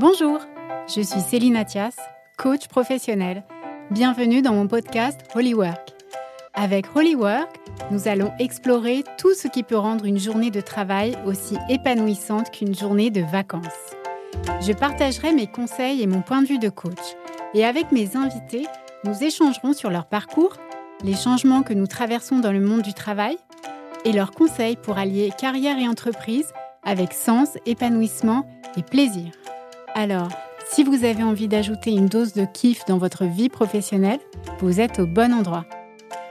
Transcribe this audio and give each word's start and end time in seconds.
Bonjour, 0.00 0.38
je 0.88 1.02
suis 1.02 1.20
Céline 1.20 1.56
Athias, 1.56 1.94
coach 2.38 2.68
professionnel. 2.68 3.44
Bienvenue 3.90 4.40
dans 4.40 4.54
mon 4.54 4.66
podcast 4.66 5.20
Holywork. 5.34 5.92
Avec 6.54 6.96
Holywork, 6.96 7.60
nous 7.90 8.08
allons 8.08 8.32
explorer 8.38 9.04
tout 9.18 9.34
ce 9.34 9.46
qui 9.46 9.62
peut 9.62 9.76
rendre 9.76 10.06
une 10.06 10.18
journée 10.18 10.50
de 10.50 10.62
travail 10.62 11.18
aussi 11.26 11.58
épanouissante 11.68 12.50
qu'une 12.50 12.74
journée 12.74 13.10
de 13.10 13.20
vacances. 13.20 13.94
Je 14.62 14.72
partagerai 14.72 15.34
mes 15.34 15.48
conseils 15.48 16.00
et 16.00 16.06
mon 16.06 16.22
point 16.22 16.40
de 16.40 16.46
vue 16.46 16.58
de 16.58 16.70
coach. 16.70 17.14
Et 17.52 17.66
avec 17.66 17.92
mes 17.92 18.16
invités, 18.16 18.66
nous 19.04 19.22
échangerons 19.22 19.74
sur 19.74 19.90
leur 19.90 20.06
parcours, 20.06 20.56
les 21.04 21.14
changements 21.14 21.62
que 21.62 21.74
nous 21.74 21.86
traversons 21.86 22.38
dans 22.38 22.52
le 22.52 22.60
monde 22.60 22.80
du 22.80 22.94
travail 22.94 23.36
et 24.06 24.12
leurs 24.12 24.30
conseils 24.30 24.76
pour 24.76 24.96
allier 24.96 25.30
carrière 25.38 25.78
et 25.78 25.86
entreprise 25.86 26.54
avec 26.84 27.12
sens, 27.12 27.58
épanouissement 27.66 28.48
et 28.78 28.82
plaisir. 28.82 29.32
Alors, 29.94 30.28
si 30.70 30.84
vous 30.84 31.04
avez 31.04 31.22
envie 31.22 31.48
d'ajouter 31.48 31.90
une 31.90 32.06
dose 32.06 32.32
de 32.32 32.44
kiff 32.44 32.84
dans 32.86 32.98
votre 32.98 33.24
vie 33.24 33.48
professionnelle, 33.48 34.20
vous 34.60 34.80
êtes 34.80 35.00
au 35.00 35.06
bon 35.06 35.32
endroit. 35.32 35.66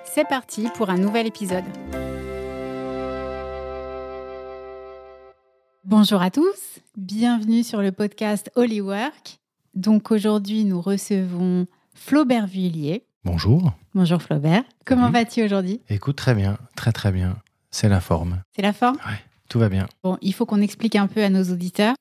C'est 0.05 0.27
parti 0.27 0.67
pour 0.75 0.89
un 0.89 0.97
nouvel 0.97 1.27
épisode. 1.27 1.65
Bonjour 5.83 6.21
à 6.21 6.31
tous, 6.31 6.79
bienvenue 6.95 7.63
sur 7.63 7.81
le 7.81 7.91
podcast 7.91 8.49
Holywork. 8.55 9.39
Donc 9.75 10.11
aujourd'hui, 10.11 10.63
nous 10.63 10.81
recevons 10.81 11.67
Flaubert 11.93 12.47
Vuillier. 12.47 13.05
Bonjour. 13.25 13.73
Bonjour 13.93 14.21
Flaubert. 14.21 14.63
Comment 14.85 15.11
vas-tu 15.11 15.43
aujourd'hui? 15.43 15.81
Écoute, 15.89 16.15
très 16.15 16.33
bien, 16.33 16.57
très 16.75 16.91
très 16.91 17.11
bien. 17.11 17.37
C'est 17.71 17.89
la 17.89 17.99
forme. 17.99 18.41
C'est 18.55 18.61
la 18.61 18.73
forme? 18.73 18.97
Ouais, 19.05 19.19
tout 19.49 19.59
va 19.59 19.67
bien. 19.67 19.87
Bon, 20.03 20.17
il 20.21 20.33
faut 20.33 20.45
qu'on 20.45 20.61
explique 20.61 20.95
un 20.95 21.07
peu 21.07 21.23
à 21.23 21.29
nos 21.29 21.43
auditeurs. 21.43 21.95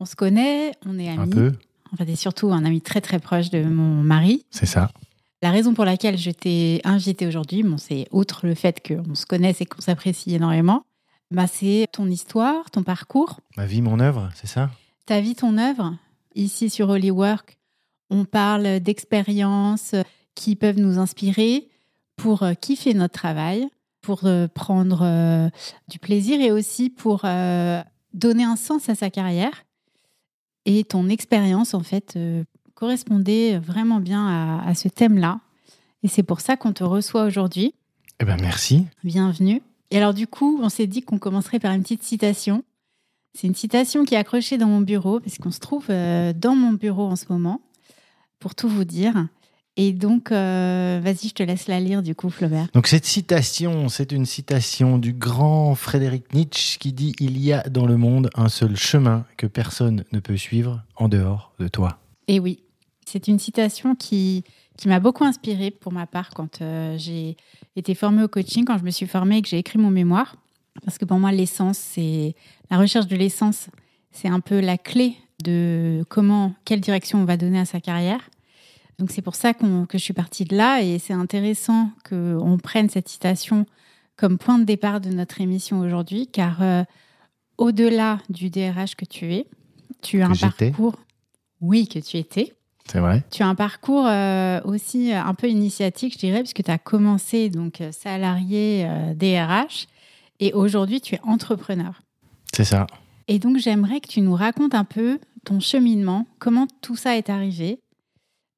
On 0.00 0.04
se 0.04 0.16
connaît, 0.16 0.72
on 0.86 0.98
est 0.98 1.08
amis. 1.08 1.22
Un 1.22 1.28
peu, 1.28 1.52
Enfin, 1.92 2.04
t'es 2.04 2.16
surtout 2.16 2.52
un 2.52 2.64
ami 2.64 2.80
très 2.82 3.00
très 3.00 3.18
proche 3.18 3.48
de 3.50 3.62
mon 3.62 4.02
mari. 4.02 4.44
c'est 4.50 4.66
ça. 4.66 4.90
La 5.40 5.50
raison 5.50 5.72
pour 5.72 5.84
laquelle 5.84 6.18
je 6.18 6.30
t'ai 6.30 6.80
invité 6.84 7.26
aujourd'hui, 7.26 7.62
bon, 7.62 7.78
c'est 7.78 8.08
outre 8.10 8.46
le 8.46 8.54
fait 8.54 8.86
qu'on 8.86 9.14
se 9.14 9.24
connaisse 9.24 9.60
et 9.60 9.66
qu'on 9.66 9.80
s'apprécie 9.80 10.34
énormément, 10.34 10.84
bah, 11.30 11.46
c'est 11.46 11.86
ton 11.92 12.08
histoire, 12.08 12.70
ton 12.70 12.82
parcours, 12.82 13.40
Ma 13.56 13.64
vie, 13.66 13.80
mon 13.80 14.00
œuvre, 14.00 14.30
c'est 14.34 14.48
ça? 14.48 14.70
Ta 15.06 15.20
vie, 15.20 15.34
ton 15.34 15.56
œuvre. 15.56 15.94
Ici 16.34 16.70
sur 16.70 16.88
Holywork, 16.90 17.56
on 18.10 18.24
parle 18.24 18.80
d'expériences 18.80 19.94
qui 20.34 20.56
peuvent 20.56 20.78
nous 20.78 20.98
inspirer 20.98 21.68
pour 22.16 22.42
euh, 22.42 22.54
kiffer 22.54 22.94
notre 22.94 23.14
travail, 23.14 23.68
pour 24.02 24.24
euh, 24.24 24.48
prendre 24.48 25.00
euh, 25.02 25.48
du 25.88 25.98
plaisir 25.98 26.40
et 26.40 26.50
aussi 26.50 26.90
pour 26.90 27.22
donner 28.14 28.44
un 28.44 28.56
sens 28.56 28.88
à 28.88 28.94
sa 28.94 29.08
carrière. 29.10 29.64
Et 30.64 30.84
ton 30.84 31.08
expérience, 31.08 31.74
en 31.74 31.82
fait, 31.82 32.14
euh, 32.16 32.44
correspondait 32.74 33.58
vraiment 33.58 34.00
bien 34.00 34.26
à, 34.26 34.68
à 34.68 34.74
ce 34.74 34.88
thème-là. 34.88 35.40
Et 36.02 36.08
c'est 36.08 36.22
pour 36.22 36.40
ça 36.40 36.56
qu'on 36.56 36.72
te 36.72 36.84
reçoit 36.84 37.24
aujourd'hui. 37.24 37.74
Eh 38.20 38.24
ben 38.24 38.36
merci. 38.40 38.86
Bienvenue. 39.04 39.62
Et 39.90 39.96
alors 39.96 40.14
du 40.14 40.26
coup, 40.26 40.60
on 40.62 40.68
s'est 40.68 40.86
dit 40.86 41.02
qu'on 41.02 41.18
commencerait 41.18 41.60
par 41.60 41.72
une 41.72 41.82
petite 41.82 42.02
citation. 42.02 42.64
C'est 43.34 43.46
une 43.46 43.54
citation 43.54 44.04
qui 44.04 44.14
est 44.14 44.18
accrochée 44.18 44.58
dans 44.58 44.66
mon 44.66 44.80
bureau, 44.80 45.20
parce 45.20 45.38
qu'on 45.38 45.50
se 45.50 45.60
trouve 45.60 45.86
euh, 45.90 46.32
dans 46.32 46.56
mon 46.56 46.72
bureau 46.72 47.06
en 47.06 47.16
ce 47.16 47.26
moment, 47.28 47.60
pour 48.38 48.54
tout 48.54 48.68
vous 48.68 48.84
dire. 48.84 49.28
Et 49.80 49.92
donc, 49.92 50.32
euh, 50.32 51.00
vas-y, 51.00 51.28
je 51.28 51.34
te 51.34 51.42
laisse 51.44 51.68
la 51.68 51.78
lire 51.78 52.02
du 52.02 52.16
coup, 52.16 52.30
Flaubert. 52.30 52.66
Donc 52.74 52.88
cette 52.88 53.04
citation, 53.04 53.88
c'est 53.88 54.10
une 54.10 54.26
citation 54.26 54.98
du 54.98 55.12
grand 55.12 55.76
Frédéric 55.76 56.34
Nietzsche 56.34 56.78
qui 56.80 56.92
dit 56.92 57.14
Il 57.20 57.38
y 57.38 57.52
a 57.52 57.62
dans 57.62 57.86
le 57.86 57.96
monde 57.96 58.28
un 58.34 58.48
seul 58.48 58.74
chemin 58.76 59.24
que 59.36 59.46
personne 59.46 60.04
ne 60.10 60.18
peut 60.18 60.36
suivre 60.36 60.82
en 60.96 61.08
dehors 61.08 61.52
de 61.60 61.68
toi. 61.68 62.00
Et 62.26 62.40
oui, 62.40 62.58
c'est 63.06 63.28
une 63.28 63.38
citation 63.38 63.94
qui, 63.94 64.42
qui 64.76 64.88
m'a 64.88 64.98
beaucoup 64.98 65.22
inspirée 65.22 65.70
pour 65.70 65.92
ma 65.92 66.06
part 66.06 66.30
quand 66.30 66.60
euh, 66.60 66.96
j'ai 66.98 67.36
été 67.76 67.94
formée 67.94 68.24
au 68.24 68.28
coaching, 68.28 68.64
quand 68.64 68.78
je 68.78 68.84
me 68.84 68.90
suis 68.90 69.06
formée 69.06 69.36
et 69.36 69.42
que 69.42 69.48
j'ai 69.48 69.58
écrit 69.58 69.78
mon 69.78 69.90
mémoire. 69.90 70.34
Parce 70.84 70.98
que 70.98 71.04
pour 71.04 71.20
moi, 71.20 71.30
l'essence, 71.30 71.78
c'est 71.78 72.34
la 72.68 72.78
recherche 72.78 73.06
de 73.06 73.14
l'essence, 73.14 73.68
c'est 74.10 74.28
un 74.28 74.40
peu 74.40 74.58
la 74.58 74.76
clé 74.76 75.14
de 75.44 76.04
comment, 76.08 76.52
quelle 76.64 76.80
direction 76.80 77.22
on 77.22 77.24
va 77.24 77.36
donner 77.36 77.60
à 77.60 77.64
sa 77.64 77.80
carrière. 77.80 78.28
Donc 78.98 79.10
c'est 79.10 79.22
pour 79.22 79.36
ça 79.36 79.54
que 79.54 79.64
je 79.92 79.98
suis 79.98 80.12
partie 80.12 80.44
de 80.44 80.56
là 80.56 80.82
et 80.82 80.98
c'est 80.98 81.12
intéressant 81.12 81.90
qu'on 82.08 82.58
prenne 82.62 82.88
cette 82.88 83.08
citation 83.08 83.66
comme 84.16 84.38
point 84.38 84.58
de 84.58 84.64
départ 84.64 85.00
de 85.00 85.10
notre 85.10 85.40
émission 85.40 85.78
aujourd'hui, 85.78 86.26
car 86.26 86.60
euh, 86.62 86.82
au-delà 87.58 88.18
du 88.28 88.50
DRH 88.50 88.96
que 88.96 89.04
tu 89.04 89.32
es, 89.34 89.46
tu 90.02 90.22
as 90.22 90.28
Que 90.28 90.32
un 90.32 90.50
parcours, 90.50 90.96
oui, 91.60 91.88
que 91.88 91.98
tu 91.98 92.16
étais, 92.16 92.54
C'est 92.90 93.00
vrai 93.00 93.22
tu 93.30 93.42
as 93.42 93.48
un 93.48 93.54
parcours 93.54 94.06
euh, 94.06 94.60
aussi 94.64 95.12
un 95.12 95.34
peu 95.34 95.48
initiatique, 95.48 96.14
je 96.14 96.18
dirais, 96.18 96.40
puisque 96.40 96.62
tu 96.62 96.70
as 96.70 96.78
commencé 96.78 97.50
donc 97.50 97.80
euh, 97.80 97.92
salarié 97.92 98.86
euh, 98.86 99.14
DRH 99.14 99.88
et 100.40 100.52
aujourd'hui 100.52 101.00
tu 101.00 101.16
es 101.16 101.20
entrepreneur. 101.22 102.00
C'est 102.54 102.64
ça. 102.64 102.86
Et 103.26 103.38
donc 103.38 103.58
j'aimerais 103.58 104.00
que 104.00 104.08
tu 104.08 104.20
nous 104.20 104.34
racontes 104.34 104.74
un 104.74 104.84
peu 104.84 105.18
ton 105.44 105.60
cheminement, 105.60 106.26
comment 106.38 106.66
tout 106.80 106.96
ça 106.96 107.16
est 107.16 107.28
arrivé. 107.28 107.80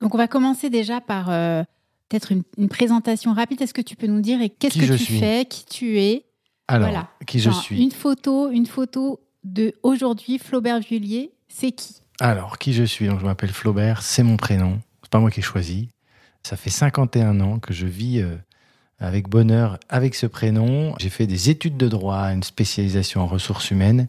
Donc 0.00 0.14
on 0.14 0.18
va 0.18 0.28
commencer 0.28 0.70
déjà 0.70 1.00
par 1.00 1.30
euh, 1.30 1.62
peut-être 2.08 2.32
une, 2.32 2.42
une 2.58 2.68
présentation 2.68 3.32
rapide. 3.32 3.60
Est-ce 3.62 3.74
que 3.74 3.82
tu 3.82 3.96
peux 3.96 4.06
nous 4.06 4.20
dire 4.20 4.40
et 4.40 4.48
qu'est-ce 4.48 4.78
que 4.78 4.96
tu 4.96 4.98
suis 5.04 5.18
fais, 5.18 5.44
qui 5.44 5.64
tu 5.66 5.98
es? 5.98 6.24
Alors, 6.68 6.88
Voilà. 6.88 7.08
qui 7.26 7.38
je 7.40 7.50
suis 7.50 7.82
Une 7.82 7.90
photo, 7.90 8.50
une 8.50 8.66
photo 8.66 9.20
de 9.44 9.74
aujourd'hui 9.82 10.38
Flaubert 10.38 10.80
Vullier, 10.80 11.32
c'est 11.48 11.72
qui? 11.72 11.96
Alors, 12.20 12.58
qui 12.58 12.72
je 12.72 12.84
suis? 12.84 13.06
Donc 13.08 13.20
je 13.20 13.24
m'appelle 13.24 13.50
Flaubert, 13.50 14.02
c'est 14.02 14.22
mon 14.22 14.36
prénom. 14.36 14.80
C'est 15.02 15.10
pas 15.10 15.18
moi 15.20 15.30
qui 15.30 15.40
ai 15.40 15.42
choisi. 15.42 15.88
Ça 16.42 16.56
fait 16.56 16.70
51 16.70 17.40
ans 17.40 17.58
que 17.58 17.72
je 17.74 17.86
vis 17.86 18.20
euh, 18.20 18.36
avec 18.98 19.28
bonheur 19.28 19.78
avec 19.88 20.14
ce 20.14 20.26
prénom. 20.26 20.94
J'ai 20.98 21.10
fait 21.10 21.26
des 21.26 21.50
études 21.50 21.76
de 21.76 21.88
droit, 21.88 22.22
une 22.32 22.42
spécialisation 22.42 23.20
en 23.22 23.26
ressources 23.26 23.70
humaines. 23.70 24.08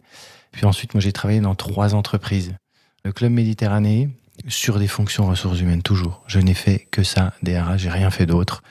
Puis 0.52 0.64
ensuite, 0.66 0.94
moi, 0.94 1.00
j'ai 1.00 1.12
travaillé 1.12 1.40
dans 1.40 1.54
trois 1.54 1.94
entreprises. 1.94 2.54
Le 3.04 3.12
Club 3.12 3.32
Méditerranée, 3.32 4.10
sur 4.48 4.78
des 4.78 4.88
fonctions 4.88 5.26
ressources 5.26 5.60
humaines, 5.60 5.82
toujours. 5.82 6.22
Je 6.26 6.38
n'ai 6.38 6.54
fait 6.54 6.88
que 6.90 7.02
ça, 7.02 7.34
DRH, 7.42 7.78
j'ai 7.78 7.90
rien 7.90 8.10
fait 8.10 8.26
d'autre 8.26 8.62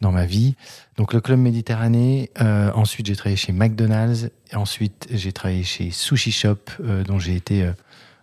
dans 0.00 0.12
ma 0.12 0.26
vie. 0.26 0.56
Donc 0.96 1.12
le 1.12 1.20
Club 1.20 1.38
Méditerranée, 1.38 2.30
euh, 2.40 2.72
ensuite 2.74 3.06
j'ai 3.06 3.16
travaillé 3.16 3.36
chez 3.36 3.52
McDonald's, 3.52 4.30
et 4.50 4.56
ensuite 4.56 5.06
j'ai 5.10 5.32
travaillé 5.32 5.62
chez 5.62 5.90
Sushi 5.90 6.32
Shop, 6.32 6.58
euh, 6.80 7.04
dont 7.04 7.18
j'ai 7.18 7.36
été 7.36 7.62
euh, 7.62 7.72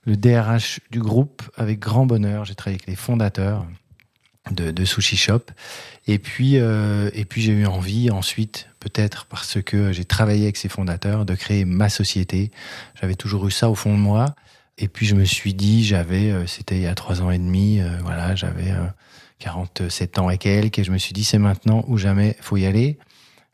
le 0.05 0.17
DRH 0.17 0.81
du 0.91 0.99
groupe 0.99 1.41
avec 1.55 1.79
grand 1.79 2.05
bonheur. 2.05 2.45
J'ai 2.45 2.55
travaillé 2.55 2.75
avec 2.75 2.87
les 2.87 2.95
fondateurs 2.95 3.65
de, 4.51 4.71
de 4.71 4.85
Sushi 4.85 5.17
Shop. 5.17 5.41
Et 6.07 6.19
puis, 6.19 6.57
euh, 6.57 7.09
et 7.13 7.25
puis 7.25 7.41
j'ai 7.41 7.53
eu 7.53 7.65
envie 7.65 8.09
ensuite, 8.09 8.69
peut-être 8.79 9.25
parce 9.25 9.61
que 9.61 9.91
j'ai 9.91 10.05
travaillé 10.05 10.43
avec 10.43 10.57
ces 10.57 10.69
fondateurs, 10.69 11.25
de 11.25 11.35
créer 11.35 11.65
ma 11.65 11.89
société. 11.89 12.51
J'avais 12.99 13.15
toujours 13.15 13.47
eu 13.47 13.51
ça 13.51 13.69
au 13.69 13.75
fond 13.75 13.93
de 13.93 13.99
moi. 13.99 14.35
Et 14.79 14.87
puis 14.87 15.05
je 15.05 15.15
me 15.15 15.25
suis 15.25 15.53
dit, 15.53 15.83
j'avais, 15.83 16.31
euh, 16.31 16.47
c'était 16.47 16.77
il 16.77 16.81
y 16.81 16.87
a 16.87 16.95
trois 16.95 17.21
ans 17.21 17.29
et 17.29 17.37
demi, 17.37 17.79
euh, 17.79 17.97
voilà, 18.01 18.33
j'avais 18.35 18.71
euh, 18.71 18.85
47 19.39 20.19
ans 20.19 20.29
et 20.29 20.37
quelques, 20.37 20.79
et 20.79 20.83
je 20.83 20.91
me 20.91 20.97
suis 20.97 21.13
dit, 21.13 21.23
c'est 21.23 21.37
maintenant 21.37 21.83
ou 21.87 21.97
jamais, 21.97 22.35
faut 22.41 22.57
y 22.57 22.65
aller. 22.65 22.97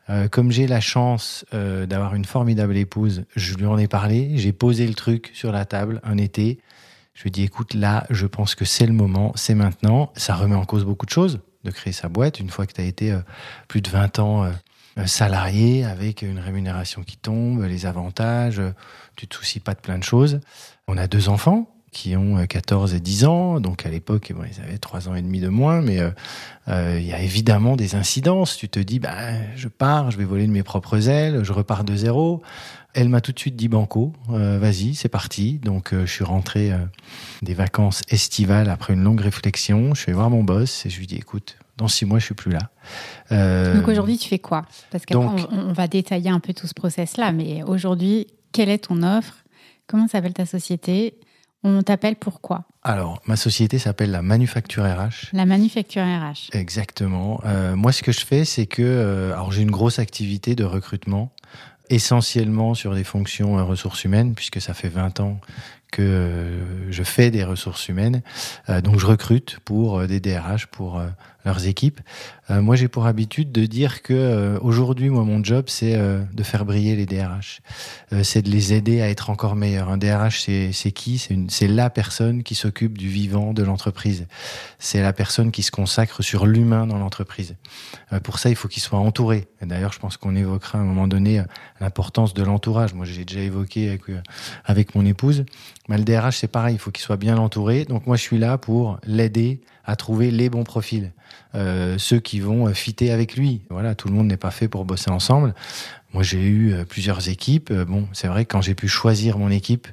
Euh, 0.08 0.28
comme 0.28 0.52
j'ai 0.52 0.68
la 0.68 0.80
chance 0.80 1.44
euh, 1.52 1.84
d'avoir 1.86 2.14
une 2.14 2.24
formidable 2.24 2.76
épouse, 2.76 3.24
je 3.34 3.54
lui 3.54 3.66
en 3.66 3.76
ai 3.76 3.88
parlé, 3.88 4.30
j'ai 4.36 4.52
posé 4.52 4.86
le 4.86 4.94
truc 4.94 5.30
sur 5.34 5.50
la 5.50 5.64
table 5.64 6.00
un 6.04 6.16
été. 6.16 6.60
Je 7.14 7.22
lui 7.22 7.28
ai 7.28 7.30
dit, 7.32 7.42
écoute, 7.42 7.74
là, 7.74 8.06
je 8.10 8.26
pense 8.26 8.54
que 8.54 8.64
c'est 8.64 8.86
le 8.86 8.92
moment, 8.92 9.32
c'est 9.34 9.54
maintenant. 9.54 10.12
Ça 10.16 10.34
remet 10.34 10.54
en 10.54 10.64
cause 10.64 10.84
beaucoup 10.84 11.06
de 11.06 11.10
choses 11.10 11.40
de 11.64 11.70
créer 11.72 11.92
sa 11.92 12.08
boîte 12.08 12.38
une 12.38 12.50
fois 12.50 12.66
que 12.66 12.72
tu 12.72 12.80
as 12.80 12.84
été 12.84 13.10
euh, 13.10 13.18
plus 13.66 13.80
de 13.80 13.90
20 13.90 14.20
ans 14.20 14.44
euh, 14.44 14.52
euh, 14.98 15.06
salarié 15.06 15.84
avec 15.84 16.22
une 16.22 16.38
rémunération 16.38 17.02
qui 17.02 17.18
tombe, 17.18 17.62
les 17.64 17.84
avantages, 17.84 18.60
euh, 18.60 18.70
tu 19.14 19.28
te 19.28 19.34
soucies 19.34 19.60
pas 19.60 19.74
de 19.74 19.80
plein 19.80 19.98
de 19.98 20.04
choses. 20.04 20.40
On 20.88 20.96
a 20.98 21.08
deux 21.08 21.28
enfants 21.28 21.68
qui 21.90 22.14
ont 22.16 22.36
euh, 22.38 22.44
14 22.46 22.94
et 22.94 23.00
10 23.00 23.24
ans, 23.24 23.58
donc 23.60 23.86
à 23.86 23.88
l'époque, 23.88 24.32
bon, 24.36 24.42
ils 24.44 24.60
avaient 24.62 24.78
3 24.78 25.08
ans 25.08 25.14
et 25.14 25.22
demi 25.22 25.40
de 25.40 25.48
moins, 25.48 25.80
mais 25.80 25.98
euh, 25.98 26.10
euh, 26.68 26.98
il 27.00 27.06
y 27.06 27.12
a 27.12 27.20
évidemment 27.20 27.74
des 27.74 27.94
incidences. 27.96 28.56
Tu 28.56 28.68
te 28.68 28.78
dis, 28.78 28.98
bah, 29.00 29.16
je 29.56 29.66
pars, 29.68 30.10
je 30.10 30.18
vais 30.18 30.24
voler 30.24 30.46
de 30.46 30.52
mes 30.52 30.62
propres 30.62 31.08
ailes, 31.08 31.42
je 31.42 31.52
repars 31.52 31.84
de 31.84 31.96
zéro. 31.96 32.42
Elle 32.94 33.08
m'a 33.08 33.20
tout 33.20 33.32
de 33.32 33.38
suite 33.38 33.56
dit 33.56 33.68
banco, 33.68 34.12
euh, 34.30 34.58
vas-y, 34.60 34.94
c'est 34.94 35.08
parti. 35.08 35.58
Donc 35.58 35.92
euh, 35.92 36.06
je 36.06 36.12
suis 36.12 36.24
rentré 36.24 36.70
euh, 36.72 36.78
des 37.42 37.54
vacances 37.54 38.02
estivales 38.08 38.68
après 38.70 38.92
une 38.94 39.02
longue 39.02 39.20
réflexion. 39.20 39.94
Je 39.94 40.00
suis 40.02 40.10
allé 40.10 40.16
voir 40.16 40.30
mon 40.30 40.44
boss 40.44 40.86
et 40.86 40.90
je 40.90 40.98
lui 40.98 41.06
dis, 41.06 41.16
écoute, 41.16 41.56
dans 41.78 41.88
six 41.88 42.04
mois, 42.04 42.18
je 42.20 42.26
suis 42.26 42.34
plus 42.34 42.52
là. 42.52 42.70
Euh, 43.32 43.74
Donc 43.78 43.88
aujourd'hui, 43.88 44.18
tu 44.18 44.28
fais 44.28 44.38
quoi? 44.38 44.64
Parce 44.90 45.04
qu'après, 45.04 45.24
donc- 45.42 45.48
on, 45.50 45.70
on 45.70 45.72
va 45.72 45.88
détailler 45.88 46.30
un 46.30 46.40
peu 46.40 46.52
tout 46.54 46.66
ce 46.66 46.74
process-là, 46.74 47.32
mais 47.32 47.62
aujourd'hui, 47.64 48.26
quelle 48.52 48.68
est 48.68 48.84
ton 48.86 49.02
offre? 49.02 49.34
Comment 49.86 50.08
s'appelle 50.08 50.34
ta 50.34 50.46
société? 50.46 51.18
On 51.62 51.82
t'appelle 51.82 52.16
pourquoi 52.16 52.64
Alors, 52.82 53.20
ma 53.26 53.36
société 53.36 53.78
s'appelle 53.78 54.10
la 54.10 54.22
Manufacture 54.22 54.84
RH. 54.84 55.30
La 55.32 55.46
manufacture 55.46 56.02
RH. 56.02 56.50
Exactement. 56.52 57.40
Euh, 57.44 57.74
moi, 57.74 57.92
ce 57.92 58.02
que 58.02 58.12
je 58.12 58.24
fais, 58.24 58.44
c'est 58.44 58.66
que, 58.66 58.82
euh, 58.82 59.32
alors, 59.32 59.50
j'ai 59.50 59.62
une 59.62 59.70
grosse 59.70 59.98
activité 59.98 60.54
de 60.54 60.64
recrutement, 60.64 61.32
essentiellement 61.88 62.74
sur 62.74 62.94
des 62.94 63.04
fonctions 63.04 63.58
euh, 63.58 63.64
ressources 63.64 64.04
humaines, 64.04 64.34
puisque 64.34 64.60
ça 64.60 64.74
fait 64.74 64.88
20 64.88 65.20
ans 65.20 65.40
que 65.92 66.58
je 66.90 67.02
fais 67.02 67.30
des 67.30 67.44
ressources 67.44 67.88
humaines. 67.88 68.22
donc 68.82 68.98
je 68.98 69.06
recrute 69.06 69.58
pour 69.64 70.06
des 70.06 70.20
DRH, 70.20 70.66
pour 70.66 71.00
leurs 71.46 71.66
équipes. 71.66 72.00
Euh, 72.50 72.60
moi, 72.60 72.76
j'ai 72.76 72.88
pour 72.88 73.06
habitude 73.06 73.52
de 73.52 73.64
dire 73.64 74.02
que 74.02 74.12
euh, 74.12 74.58
aujourd'hui, 74.60 75.08
moi, 75.08 75.24
mon 75.24 75.42
job, 75.42 75.66
c'est 75.68 75.94
euh, 75.94 76.22
de 76.34 76.42
faire 76.42 76.64
briller 76.64 76.96
les 76.96 77.06
DRH. 77.06 77.60
c'est 78.22 78.42
de 78.42 78.50
les 78.50 78.74
aider 78.74 79.00
à 79.00 79.08
être 79.08 79.30
encore 79.30 79.56
meilleurs. 79.56 79.88
Un 79.88 79.96
DRH, 79.96 80.40
c'est 80.40 80.92
qui? 80.92 81.24
C'est 81.48 81.68
la 81.68 81.88
personne 81.88 82.42
qui 82.42 82.54
s'occupe 82.54 82.98
du 82.98 83.08
vivant 83.08 83.54
de 83.54 83.62
l'entreprise. 83.62 84.26
C'est 84.78 85.00
la 85.00 85.12
personne 85.12 85.52
qui 85.52 85.62
se 85.62 85.70
consacre 85.70 86.22
sur 86.22 86.46
l'humain 86.46 86.86
dans 86.86 86.98
l'entreprise. 86.98 87.54
pour 88.24 88.38
ça, 88.38 88.50
il 88.50 88.56
faut 88.56 88.68
qu'il 88.68 88.82
soit 88.82 88.98
entouré. 88.98 89.46
D'ailleurs, 89.62 89.92
je 89.92 90.00
pense 90.00 90.16
qu'on 90.16 90.34
évoquera 90.34 90.78
à 90.78 90.80
un 90.80 90.84
moment 90.84 91.06
donné 91.06 91.42
l'importance 91.80 92.34
de 92.34 92.42
l'entourage. 92.42 92.92
Moi, 92.92 93.06
j'ai 93.06 93.24
déjà 93.24 93.40
évoqué 93.40 93.88
avec, 93.88 94.02
avec 94.64 94.94
mon 94.94 95.06
épouse. 95.06 95.44
Mais 95.88 95.98
le 95.98 96.04
DRH, 96.04 96.38
c'est 96.38 96.48
pareil. 96.48 96.74
Il 96.74 96.78
faut 96.78 96.90
qu'il 96.90 97.02
soit 97.02 97.16
bien 97.16 97.36
entouré. 97.36 97.84
Donc, 97.84 98.06
moi, 98.06 98.16
je 98.16 98.22
suis 98.22 98.38
là 98.38 98.58
pour 98.58 98.98
l'aider 99.06 99.60
à 99.84 99.96
trouver 99.96 100.30
les 100.30 100.50
bons 100.50 100.64
profils. 100.64 101.12
Euh, 101.54 101.96
ceux 101.98 102.18
qui 102.18 102.40
vont 102.40 102.66
euh, 102.66 102.72
fitter 102.72 103.10
avec 103.10 103.36
lui. 103.36 103.62
Voilà, 103.70 103.94
tout 103.94 104.08
le 104.08 104.14
monde 104.14 104.26
n'est 104.26 104.36
pas 104.36 104.50
fait 104.50 104.68
pour 104.68 104.84
bosser 104.84 105.10
ensemble. 105.10 105.54
Moi, 106.12 106.22
j'ai 106.22 106.42
eu 106.42 106.72
euh, 106.72 106.84
plusieurs 106.84 107.28
équipes. 107.28 107.72
Bon, 107.72 108.08
c'est 108.12 108.28
vrai 108.28 108.44
que 108.44 108.52
quand 108.52 108.60
j'ai 108.60 108.74
pu 108.74 108.88
choisir 108.88 109.38
mon 109.38 109.50
équipe, 109.50 109.86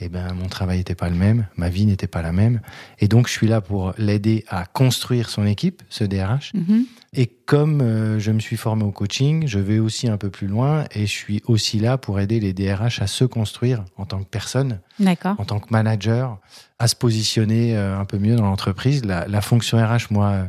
eh 0.00 0.08
ben, 0.08 0.32
mon 0.34 0.48
travail 0.48 0.78
n'était 0.78 0.96
pas 0.96 1.08
le 1.08 1.14
même, 1.14 1.46
ma 1.56 1.68
vie 1.68 1.86
n'était 1.86 2.08
pas 2.08 2.22
la 2.22 2.32
même. 2.32 2.60
Et 2.98 3.06
donc, 3.06 3.28
je 3.28 3.32
suis 3.32 3.46
là 3.46 3.60
pour 3.60 3.94
l'aider 3.96 4.44
à 4.48 4.64
construire 4.64 5.28
son 5.28 5.46
équipe, 5.46 5.82
ce 5.88 6.04
DRH. 6.04 6.52
Mhm. 6.54 6.86
Et 7.14 7.26
comme 7.26 8.18
je 8.18 8.30
me 8.30 8.40
suis 8.40 8.56
formé 8.56 8.84
au 8.84 8.90
coaching, 8.90 9.46
je 9.46 9.58
vais 9.58 9.78
aussi 9.78 10.08
un 10.08 10.16
peu 10.16 10.30
plus 10.30 10.46
loin 10.46 10.84
et 10.92 11.06
je 11.06 11.12
suis 11.12 11.42
aussi 11.46 11.78
là 11.78 11.96
pour 11.98 12.18
aider 12.18 12.40
les 12.40 12.52
DRH 12.52 13.00
à 13.00 13.06
se 13.06 13.24
construire 13.24 13.84
en 13.96 14.04
tant 14.04 14.18
que 14.18 14.28
personne, 14.28 14.80
en 15.00 15.44
tant 15.44 15.60
que 15.60 15.68
manager, 15.70 16.38
à 16.78 16.88
se 16.88 16.96
positionner 16.96 17.76
un 17.76 18.04
peu 18.04 18.18
mieux 18.18 18.36
dans 18.36 18.44
l'entreprise. 18.44 19.04
La, 19.04 19.28
la, 19.28 19.40
fonction 19.40 19.78
RH, 19.78 20.10
moi, 20.10 20.48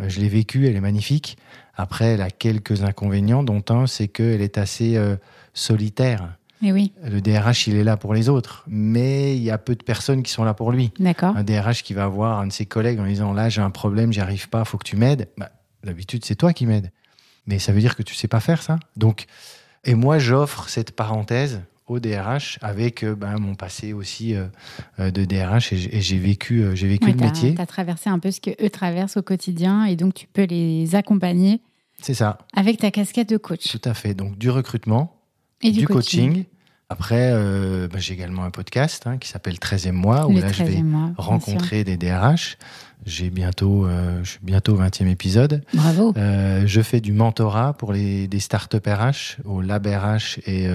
euh, 0.00 0.08
je 0.08 0.20
l'ai 0.20 0.28
vécue, 0.28 0.66
elle 0.66 0.76
est 0.76 0.80
magnifique. 0.80 1.38
Après, 1.76 2.06
elle 2.06 2.22
a 2.22 2.30
quelques 2.30 2.82
inconvénients, 2.82 3.42
dont 3.42 3.62
un, 3.70 3.86
c'est 3.86 4.08
qu'elle 4.08 4.42
est 4.42 4.58
assez 4.58 4.96
euh, 4.96 5.16
solitaire. 5.54 6.36
Mais 6.60 6.72
oui. 6.72 6.92
Le 7.04 7.20
DRH, 7.20 7.68
il 7.68 7.76
est 7.76 7.84
là 7.84 7.96
pour 7.96 8.14
les 8.14 8.28
autres, 8.28 8.64
mais 8.66 9.36
il 9.36 9.42
y 9.42 9.50
a 9.50 9.58
peu 9.58 9.76
de 9.76 9.84
personnes 9.84 10.24
qui 10.24 10.32
sont 10.32 10.42
là 10.42 10.54
pour 10.54 10.72
lui. 10.72 10.92
D'accord. 10.98 11.36
Un 11.36 11.44
DRH 11.44 11.84
qui 11.84 11.94
va 11.94 12.08
voir 12.08 12.40
un 12.40 12.48
de 12.48 12.52
ses 12.52 12.66
collègues 12.66 12.98
en 12.98 13.06
disant 13.06 13.32
là, 13.32 13.48
j'ai 13.48 13.60
un 13.60 13.70
problème, 13.70 14.12
j'y 14.12 14.20
arrive 14.20 14.48
pas, 14.48 14.64
faut 14.64 14.76
que 14.76 14.84
tu 14.84 14.96
m'aides. 14.96 15.28
Bah, 15.36 15.50
D'habitude, 15.88 16.24
c'est 16.24 16.36
toi 16.36 16.52
qui 16.52 16.66
m'aides. 16.66 16.92
Mais 17.46 17.58
ça 17.58 17.72
veut 17.72 17.80
dire 17.80 17.96
que 17.96 18.02
tu 18.02 18.14
sais 18.14 18.28
pas 18.28 18.40
faire 18.40 18.62
ça. 18.62 18.78
Donc, 18.96 19.26
et 19.84 19.94
moi, 19.94 20.18
j'offre 20.18 20.68
cette 20.68 20.92
parenthèse 20.92 21.62
au 21.86 21.98
DRH 21.98 22.58
avec 22.60 23.02
euh, 23.02 23.14
ben, 23.14 23.38
mon 23.38 23.54
passé 23.54 23.94
aussi 23.94 24.34
euh, 24.34 24.46
euh, 25.00 25.10
de 25.10 25.24
DRH 25.24 25.72
et 25.72 26.00
j'ai 26.02 26.18
vécu, 26.18 26.76
j'ai 26.76 26.86
vécu 26.88 27.10
le 27.10 27.16
métier. 27.16 27.54
Tu 27.54 27.60
as 27.60 27.66
traversé 27.66 28.10
un 28.10 28.18
peu 28.18 28.30
ce 28.30 28.42
qu'eux 28.42 28.68
traversent 28.68 29.16
au 29.16 29.22
quotidien 29.22 29.86
et 29.86 29.96
donc 29.96 30.12
tu 30.12 30.26
peux 30.26 30.44
les 30.44 30.94
accompagner. 30.94 31.62
C'est 32.02 32.12
ça. 32.12 32.36
Avec 32.54 32.78
ta 32.78 32.90
casquette 32.90 33.30
de 33.30 33.38
coach. 33.38 33.66
Tout 33.66 33.80
à 33.88 33.94
fait. 33.94 34.12
Donc 34.12 34.36
du 34.36 34.50
recrutement, 34.50 35.18
et 35.62 35.72
du, 35.72 35.86
coaching. 35.86 36.44
Après, 36.88 37.32
ben, 37.32 37.98
j'ai 37.98 38.14
également 38.14 38.44
un 38.44 38.50
podcast 38.50 39.06
hein, 39.06 39.18
qui 39.18 39.28
s'appelle 39.28 39.56
13e 39.56 39.92
mois, 39.92 40.26
où 40.26 40.32
là 40.38 40.50
je 40.50 40.64
vais 40.64 40.82
rencontrer 41.16 41.84
des 41.84 41.96
DRH. 41.96 42.56
J'ai 43.04 43.30
bientôt, 43.30 43.86
je 44.22 44.30
suis 44.30 44.40
bientôt 44.42 44.74
au 44.74 44.80
20e 44.80 45.06
épisode. 45.06 45.62
Bravo. 45.74 46.14
je 46.14 46.80
fais 46.82 47.00
du 47.00 47.12
mentorat 47.12 47.74
pour 47.74 47.92
les, 47.92 48.26
des 48.26 48.40
startups 48.40 48.78
RH, 48.86 49.42
au 49.44 49.60
Lab 49.60 49.86
RH 49.86 50.40
et 50.46 50.68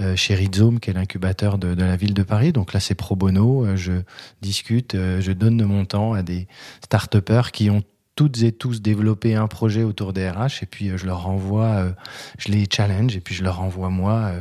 euh, 0.00 0.14
chez 0.14 0.36
Rhizome, 0.36 0.78
qui 0.78 0.90
est 0.90 0.92
l'incubateur 0.92 1.58
de, 1.58 1.74
de, 1.74 1.82
la 1.82 1.96
ville 1.96 2.14
de 2.14 2.22
Paris. 2.22 2.52
Donc 2.52 2.72
là, 2.72 2.78
c'est 2.78 2.94
pro 2.94 3.16
bono. 3.16 3.66
Euh, 3.66 3.74
je 3.74 3.94
discute, 4.40 4.94
euh, 4.94 5.20
je 5.20 5.32
donne 5.32 5.56
de 5.56 5.64
mon 5.64 5.84
temps 5.84 6.12
à 6.12 6.22
des 6.22 6.46
start 6.84 7.16
qui 7.50 7.68
ont 7.68 7.82
toutes 8.18 8.42
et 8.42 8.50
tous 8.50 8.82
développer 8.82 9.36
un 9.36 9.46
projet 9.46 9.84
autour 9.84 10.12
des 10.12 10.28
RH 10.28 10.64
et 10.64 10.66
puis 10.68 10.88
euh, 10.88 10.96
je 10.96 11.06
leur 11.06 11.22
renvoie, 11.22 11.66
euh, 11.66 11.92
je 12.36 12.50
les 12.50 12.66
challenge 12.68 13.16
et 13.16 13.20
puis 13.20 13.32
je 13.32 13.44
leur 13.44 13.58
renvoie 13.58 13.90
moi 13.90 14.32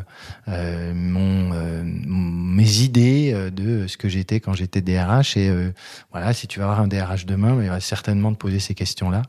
euh, 0.48 0.94
mon, 0.96 1.84
mes 1.84 2.80
idées 2.80 3.52
de 3.52 3.86
ce 3.86 3.96
que 3.98 4.10
j'étais 4.10 4.40
quand 4.40 4.54
j'étais 4.54 4.82
DRH 4.82 5.38
et 5.38 5.52
voilà 6.12 6.34
si 6.34 6.48
tu 6.48 6.58
vas 6.58 6.66
avoir 6.66 6.82
un 6.82 6.88
DRH 6.88 7.28
demain 7.28 7.56
il 7.62 7.70
va 7.70 7.80
certainement 7.80 8.34
te 8.34 8.38
poser 8.40 8.60
ces 8.60 8.74
questions 8.74 9.12
là 9.12 9.22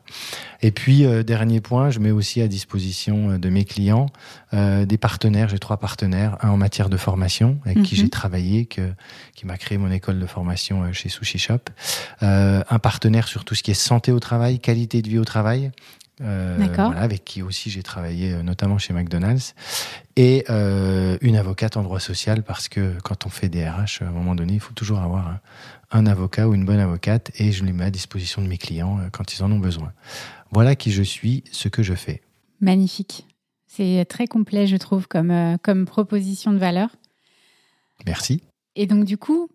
et 0.63 0.71
puis 0.71 1.05
dernier 1.23 1.61
point 1.61 1.91
je 1.91 1.99
mets 1.99 2.09
aussi 2.09 2.41
à 2.41 2.47
disposition 2.47 3.37
de 3.37 3.49
mes 3.49 3.65
clients 3.65 4.07
des 4.51 4.97
partenaires. 4.97 5.49
J'ai 5.49 5.59
trois 5.59 5.77
partenaires 5.77 6.37
un 6.41 6.49
en 6.49 6.57
matière 6.57 6.89
de 6.89 6.97
formation 6.97 7.59
avec 7.65 7.83
qui 7.83 7.95
j'ai 7.95 8.03
mhm. 8.03 8.09
travaillé 8.09 8.65
que, 8.65 8.91
qui 9.35 9.45
m'a 9.45 9.57
créé 9.57 9.77
mon 9.77 9.91
école 9.91 10.19
de 10.19 10.25
formation 10.25 10.91
chez 10.91 11.09
Sushi 11.09 11.37
Shop. 11.37 11.59
Un 12.21 12.79
partenaire 12.79 13.27
sur 13.27 13.45
tout 13.45 13.55
ce 13.55 13.63
qui 13.63 13.71
est 13.71 13.75
santé 13.75 14.11
au 14.11 14.19
travail 14.19 14.38
qualité 14.59 15.01
de 15.01 15.09
vie 15.09 15.19
au 15.19 15.25
travail. 15.25 15.71
Euh, 16.21 16.57
voilà, 16.75 16.99
avec 16.99 17.23
qui 17.23 17.41
aussi 17.41 17.69
j'ai 17.69 17.81
travaillé 17.81 18.33
euh, 18.33 18.43
notamment 18.43 18.77
chez 18.77 18.93
McDonald's. 18.93 19.55
Et 20.17 20.43
euh, 20.49 21.17
une 21.21 21.37
avocate 21.37 21.77
en 21.77 21.83
droit 21.83 22.01
social 22.01 22.43
parce 22.43 22.67
que 22.67 22.97
quand 23.03 23.25
on 23.25 23.29
fait 23.29 23.47
des 23.47 23.65
RH 23.65 24.01
à 24.01 24.07
un 24.07 24.11
moment 24.11 24.35
donné 24.35 24.53
il 24.53 24.59
faut 24.59 24.73
toujours 24.73 24.99
avoir 24.99 25.39
un, 25.91 26.05
avocat 26.05 26.49
ou 26.49 26.53
une 26.53 26.65
bonne 26.65 26.79
avocate 26.79 27.31
et 27.39 27.53
je 27.53 27.63
les 27.63 27.71
mets 27.71 27.85
à 27.85 27.89
disposition 27.89 28.41
de 28.41 28.47
mes 28.47 28.57
clients 28.57 28.99
quand 29.13 29.33
ils 29.33 29.43
en 29.43 29.51
ont 29.51 29.59
besoin. 29.59 29.93
Voilà 30.51 30.75
qui 30.75 30.91
je 30.91 31.03
suis 31.03 31.45
ce 31.51 31.69
que 31.69 31.83
je 31.83 31.93
fais. 31.93 32.21
Magnifique. 32.59 33.25
C'est 33.67 34.03
très 34.09 34.27
complet 34.27 34.67
je 34.67 34.75
trouve 34.75 35.07
comme, 35.07 35.57
comme 35.63 35.85
proposition 35.85 36.51
de 36.51 36.57
valeur. 36.57 36.89
Merci. 38.05 38.43
Et 38.75 38.87
donc 38.87 39.05
du 39.05 39.17
coup 39.17 39.49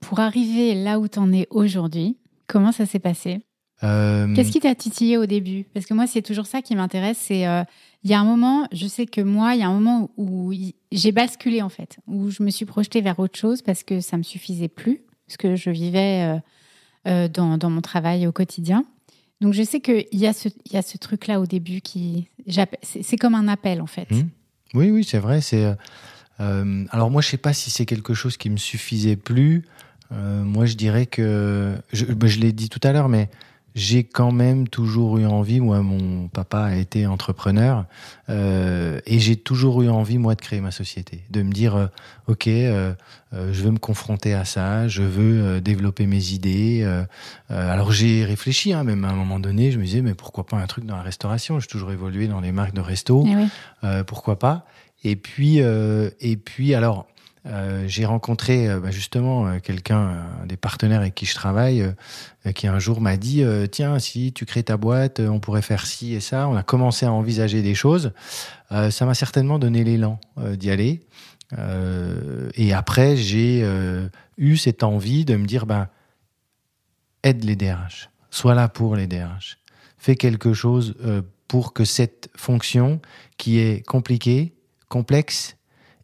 pour 0.00 0.20
arriver 0.20 0.74
là 0.76 1.00
où 1.00 1.08
tu 1.08 1.18
en 1.18 1.32
es 1.32 1.48
aujourd'hui 1.50 2.16
comment 2.46 2.70
ça 2.70 2.86
s'est 2.86 3.00
passé? 3.00 3.40
Euh, 3.82 4.34
Qu'est-ce 4.34 4.50
qui 4.50 4.60
t'a 4.60 4.74
titillé 4.74 5.16
au 5.18 5.26
début? 5.26 5.64
Parce 5.74 5.86
que 5.86 5.94
moi, 5.94 6.06
c'est 6.06 6.22
toujours 6.22 6.46
ça 6.46 6.62
qui 6.62 6.74
m'intéresse. 6.74 7.18
C'est 7.20 7.46
euh, 7.46 7.62
il 8.04 8.10
y 8.10 8.14
a 8.14 8.20
un 8.20 8.24
moment, 8.24 8.66
je 8.72 8.86
sais 8.86 9.06
que 9.06 9.20
moi, 9.20 9.54
il 9.54 9.60
y 9.60 9.62
a 9.62 9.68
un 9.68 9.74
moment 9.78 10.10
où 10.16 10.52
j'ai 10.92 11.12
basculé 11.12 11.62
en 11.62 11.68
fait, 11.68 11.98
où 12.06 12.30
je 12.30 12.42
me 12.42 12.50
suis 12.50 12.64
projetée 12.64 13.00
vers 13.00 13.18
autre 13.18 13.38
chose 13.38 13.62
parce 13.62 13.82
que 13.82 14.00
ça 14.00 14.16
me 14.16 14.22
suffisait 14.22 14.68
plus, 14.68 15.02
ce 15.28 15.36
que 15.36 15.56
je 15.56 15.70
vivais 15.70 16.40
euh, 17.06 17.28
dans, 17.28 17.58
dans, 17.58 17.70
mon 17.70 17.80
travail 17.80 18.26
au 18.26 18.32
quotidien. 18.32 18.84
Donc 19.40 19.52
je 19.52 19.62
sais 19.62 19.80
qu'il 19.80 20.06
y 20.12 20.26
a 20.26 20.32
ce, 20.32 20.48
il 20.64 20.72
y 20.72 20.76
a 20.76 20.82
ce 20.82 20.96
truc-là 20.96 21.40
au 21.40 21.46
début 21.46 21.80
qui, 21.82 22.28
c'est 22.82 23.18
comme 23.18 23.34
un 23.34 23.48
appel 23.48 23.82
en 23.82 23.86
fait. 23.86 24.10
Mmh. 24.10 24.28
Oui, 24.74 24.90
oui, 24.90 25.04
c'est 25.04 25.18
vrai. 25.18 25.40
C'est 25.40 25.76
alors 26.38 27.10
moi, 27.10 27.22
je 27.22 27.28
sais 27.28 27.38
pas 27.38 27.52
si 27.52 27.70
c'est 27.70 27.86
quelque 27.86 28.14
chose 28.14 28.36
qui 28.36 28.50
me 28.50 28.56
suffisait 28.56 29.16
plus. 29.16 29.66
moi, 30.10 30.64
je 30.64 30.74
dirais 30.74 31.06
que 31.06 31.76
je, 31.92 32.06
ben, 32.06 32.28
je 32.28 32.40
l'ai 32.40 32.52
dit 32.52 32.68
tout 32.68 32.80
à 32.82 32.92
l'heure, 32.92 33.08
mais 33.08 33.28
j'ai 33.76 34.04
quand 34.04 34.32
même 34.32 34.68
toujours 34.68 35.18
eu 35.18 35.26
envie, 35.26 35.60
moi 35.60 35.82
mon 35.82 36.28
papa 36.28 36.60
a 36.60 36.74
été 36.76 37.06
entrepreneur, 37.06 37.84
euh, 38.30 39.00
et 39.04 39.18
j'ai 39.18 39.36
toujours 39.36 39.82
eu 39.82 39.90
envie, 39.90 40.16
moi, 40.16 40.34
de 40.34 40.40
créer 40.40 40.62
ma 40.62 40.70
société, 40.70 41.20
de 41.28 41.42
me 41.42 41.52
dire, 41.52 41.76
euh, 41.76 41.86
ok, 42.26 42.46
euh, 42.46 42.94
euh, 43.34 43.52
je 43.52 43.62
veux 43.62 43.70
me 43.70 43.78
confronter 43.78 44.32
à 44.32 44.46
ça, 44.46 44.88
je 44.88 45.02
veux 45.02 45.44
euh, 45.44 45.60
développer 45.60 46.06
mes 46.06 46.30
idées. 46.30 46.80
Euh, 46.84 47.04
alors 47.50 47.92
j'ai 47.92 48.24
réfléchi, 48.24 48.72
hein, 48.72 48.82
même 48.82 49.04
à 49.04 49.10
un 49.10 49.14
moment 49.14 49.38
donné, 49.38 49.70
je 49.70 49.78
me 49.78 49.84
disais, 49.84 50.00
mais 50.00 50.14
pourquoi 50.14 50.46
pas 50.46 50.56
un 50.56 50.66
truc 50.66 50.86
dans 50.86 50.96
la 50.96 51.02
restauration 51.02 51.60
J'ai 51.60 51.68
toujours 51.68 51.92
évolué 51.92 52.28
dans 52.28 52.40
les 52.40 52.52
marques 52.52 52.74
de 52.74 52.80
resto, 52.80 53.26
eh 53.26 53.86
pourquoi 54.06 54.38
pas 54.38 54.64
Et 55.04 55.16
puis, 55.16 55.58
et 55.58 56.36
puis 56.36 56.74
alors 56.74 57.06
euh, 57.46 57.84
j'ai 57.86 58.04
rencontré 58.04 58.68
euh, 58.68 58.80
bah, 58.80 58.90
justement 58.90 59.46
euh, 59.46 59.58
quelqu'un, 59.60 60.24
des 60.46 60.56
partenaires 60.56 61.00
avec 61.00 61.14
qui 61.14 61.26
je 61.26 61.34
travaille, 61.34 61.94
qui 62.54 62.66
un 62.66 62.78
jour 62.78 63.00
m'a 63.00 63.16
dit 63.16 63.44
tiens 63.72 63.98
si 63.98 64.32
tu 64.32 64.46
crées 64.46 64.62
ta 64.62 64.76
boîte, 64.76 65.20
on 65.20 65.40
pourrait 65.40 65.62
faire 65.62 65.86
ci 65.86 66.14
et 66.14 66.20
ça. 66.20 66.48
On 66.48 66.56
a 66.56 66.62
commencé 66.62 67.06
à 67.06 67.12
envisager 67.12 67.62
des 67.62 67.74
choses. 67.74 68.12
ça 68.70 69.04
m'a 69.04 69.14
certainement 69.14 69.58
donné 69.58 69.82
l'élan 69.82 70.20
d'y 70.36 70.70
aller. 70.70 71.00
et 72.54 72.72
après 72.72 73.16
j'ai 73.16 73.66
eu 74.36 74.56
cette 74.56 74.84
envie 74.84 75.24
de 75.24 75.34
me 75.34 75.44
dire 75.44 75.66
ben 75.66 75.88
aide 77.24 77.42
les 77.42 77.56
DRH, 77.56 78.10
sois 78.30 78.54
là 78.54 78.68
pour 78.68 78.94
les 78.94 79.08
DRH, 79.08 79.58
fais 79.98 80.14
quelque 80.14 80.52
chose 80.52 80.94
pour 81.48 81.72
que 81.72 81.84
cette 81.84 82.30
fonction 82.36 83.00
qui 83.38 83.58
est 83.58 83.84
compliquée, 83.84 84.54
complexe 84.88 85.56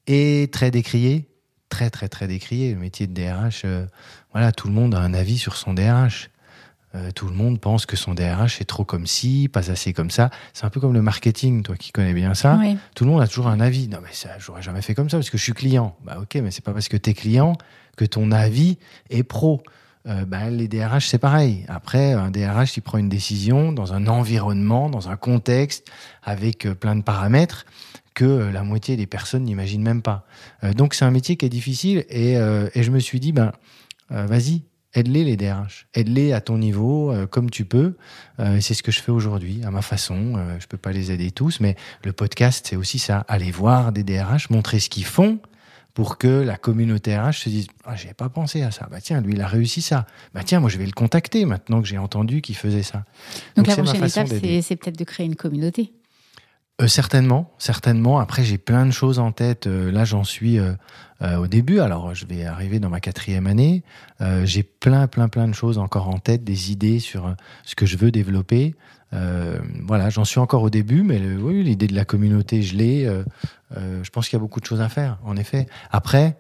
et 0.09 0.49
très 0.51 0.73
décriée 0.73 1.32
très 1.73 1.89
très 1.89 2.09
très 2.11 2.29
décrié. 2.29 2.75
Le 2.75 2.79
métier 2.79 3.07
de 3.07 3.15
DRH, 3.15 3.63
euh, 3.65 3.87
voilà, 4.33 4.53
tout 4.53 4.69
le 4.69 4.75
monde 4.75 4.95
a 4.95 4.99
un 4.99 5.15
avis 5.15 5.39
sur 5.39 5.57
son 5.57 5.73
DRH. 5.73 6.29
Euh, 6.95 7.11
tout 7.13 7.27
le 7.27 7.33
monde 7.33 7.59
pense 7.59 7.87
que 7.87 7.97
son 7.97 8.13
DRH 8.13 8.61
est 8.61 8.67
trop 8.67 8.85
comme 8.85 9.07
ci, 9.07 9.49
pas 9.51 9.71
assez 9.71 9.95
comme 9.95 10.11
ça. 10.11 10.29
C'est 10.53 10.67
un 10.67 10.69
peu 10.69 10.81
comme 10.81 10.93
le 10.93 11.01
marketing, 11.01 11.63
toi 11.63 11.77
qui 11.77 11.91
connais 11.91 12.13
bien 12.13 12.35
ça. 12.35 12.61
Tout 12.95 13.05
le 13.05 13.11
monde 13.11 13.23
a 13.23 13.27
toujours 13.27 13.49
un 13.49 13.61
avis. 13.61 13.89
Non, 13.89 14.01
mais 14.03 14.13
ça, 14.13 14.29
j'aurais 14.39 14.61
jamais 14.61 14.83
fait 14.83 14.95
comme 14.95 15.09
ça 15.09 15.17
parce 15.17 15.31
que 15.31 15.39
je 15.39 15.43
suis 15.43 15.55
client. 15.55 15.97
Bah 16.05 16.19
ok, 16.21 16.35
mais 16.43 16.51
c'est 16.51 16.63
pas 16.63 16.75
parce 16.75 16.89
que 16.89 16.99
tu 16.99 17.09
es 17.09 17.15
client 17.15 17.57
que 17.97 18.05
ton 18.05 18.31
avis 18.33 18.77
est 19.09 19.23
pro. 19.23 19.63
Euh, 20.07 20.27
bah, 20.27 20.51
les 20.51 20.69
DRH, 20.69 21.07
c'est 21.07 21.19
pareil. 21.19 21.65
Après, 21.69 22.13
un 22.13 22.31
DRH, 22.31 22.77
il 22.77 22.83
prend 22.83 22.99
une 22.99 23.09
décision 23.09 23.73
dans 23.73 23.95
un 23.95 24.07
environnement, 24.09 24.91
dans 24.91 25.09
un 25.09 25.17
contexte, 25.17 25.91
avec 26.23 26.69
plein 26.75 26.97
de 26.97 27.03
paramètres 27.03 27.65
que 28.15 28.51
la 28.53 28.63
moitié 28.63 28.97
des 28.97 29.07
personnes 29.07 29.45
n'imaginent 29.45 29.83
même 29.83 30.03
pas. 30.03 30.27
donc 30.77 30.95
c'est 30.95 31.05
un 31.05 31.11
métier 31.11 31.37
qui 31.37 31.47
est 31.47 31.51
difficile 31.51 32.05
et, 32.09 32.35
et 32.35 32.83
je 32.83 32.91
me 32.91 32.99
suis 32.99 33.21
dit, 33.21 33.33
ben, 33.33 33.53
vas-y, 34.11 34.63
aide-les 34.95 35.25
les 35.25 35.37
DRH, 35.37 35.87
aide-les 35.95 36.33
à 36.33 36.41
ton 36.41 36.59
niveau 36.59 37.15
comme 37.31 37.51
tu 37.51 37.65
peux. 37.65 37.95
c'est 38.61 38.75
ce 38.75 38.83
que 38.83 38.93
je 38.93 39.01
fais 39.01 39.13
aujourd'hui 39.13 39.63
à 39.65 39.71
ma 39.71 39.83
façon. 39.83 40.35
je 40.59 40.67
peux 40.67 40.77
pas 40.77 40.93
les 40.93 41.11
aider 41.11 41.31
tous, 41.31 41.61
mais 41.61 41.77
le 42.05 42.13
podcast 42.13 42.67
c'est 42.69 42.77
aussi 42.77 42.99
ça, 42.99 43.25
aller 43.29 43.51
voir 43.51 43.93
des 43.93 44.05
DRH, 44.05 44.51
montrer 44.51 44.81
ce 44.81 44.89
qu'ils 44.89 45.07
font 45.07 45.39
pour 45.95 46.17
que 46.19 46.29
la 46.29 46.57
communauté 46.57 47.19
RH 47.19 47.33
se 47.33 47.49
dise 47.49 47.67
ah 47.85 47.97
j'avais 47.97 48.15
pas 48.15 48.29
pensé 48.29 48.63
à 48.63 48.71
ça. 48.71 48.89
Bah 48.91 49.01
tiens 49.01 49.21
lui 49.21 49.35
il 49.35 49.41
a 49.41 49.47
réussi 49.47 49.83
ça. 49.83 50.07
Bah 50.35 50.43
tiens 50.45 50.61
moi 50.61 50.71
je 50.71 50.79
vais 50.79 50.87
le 50.87 50.93
contacter 50.93 51.45
maintenant 51.45 51.83
que 51.83 51.89
j'ai 51.89 51.99
entendu 51.99 52.41
qu'il 52.41 52.57
faisait 52.57 52.83
ça. 52.83 53.05
Donc, 53.57 53.67
la 53.67 53.77
prochaine 53.77 54.05
étape 54.05 54.29
c'est 54.29 54.77
peut-être 54.77 54.99
de 54.99 55.05
créer 55.05 55.27
une 55.27 55.37
communauté 55.37 55.93
euh, 56.83 56.87
certainement 56.89 57.53
certainement 57.59 58.19
après 58.19 58.45
j'ai 58.45 58.59
plein 58.59 58.85
de 58.87 58.91
choses 58.91 59.19
en 59.19 59.33
tête 59.33 59.67
euh, 59.67 59.91
là 59.91 60.05
j'en 60.05 60.25
suis 60.25 60.59
euh, 60.59 60.75
au 61.39 61.47
début 61.47 61.79
alors 61.79 62.15
je 62.15 62.27
vais 62.27 62.45
arriver 62.45 62.81
dans 62.81 62.89
ma 62.89 62.99
quatrième 62.99 63.47
année 63.47 63.85
j'ai 64.43 64.65
plein 64.65 65.07
plein 65.07 65.29
plein 65.29 65.47
de 65.47 65.55
choses 65.55 65.79
encore 65.79 66.09
en 66.09 66.19
tête 66.19 66.43
des 66.43 66.73
idées 66.73 66.99
sur 66.99 67.37
ce 67.65 67.77
que 67.77 67.87
je 67.87 67.97
veux 67.97 68.11
développer 68.11 68.75
euh, 69.15 69.59
voilà, 69.87 70.11
j'en 70.11 70.25
suis 70.25 70.41
encore 70.41 70.63
au 70.63 70.71
début, 70.71 71.03
mais 71.03 71.21
oui, 71.37 71.63
l'idée 71.63 71.87
de 71.87 71.95
la 71.95 72.05
communauté, 72.05 72.63
je 72.63 72.77
l'ai. 72.77 73.07
Euh, 73.07 73.25
euh, 73.77 74.03
je 74.03 74.11
pense 74.11 74.29
qu'il 74.29 74.37
y 74.37 74.41
a 74.41 74.41
beaucoup 74.41 74.61
de 74.61 74.67
choses 74.67 74.81
à 74.81 74.89
faire, 74.89 75.19
en 75.25 75.37
effet. 75.37 75.67
Après, 75.91 76.39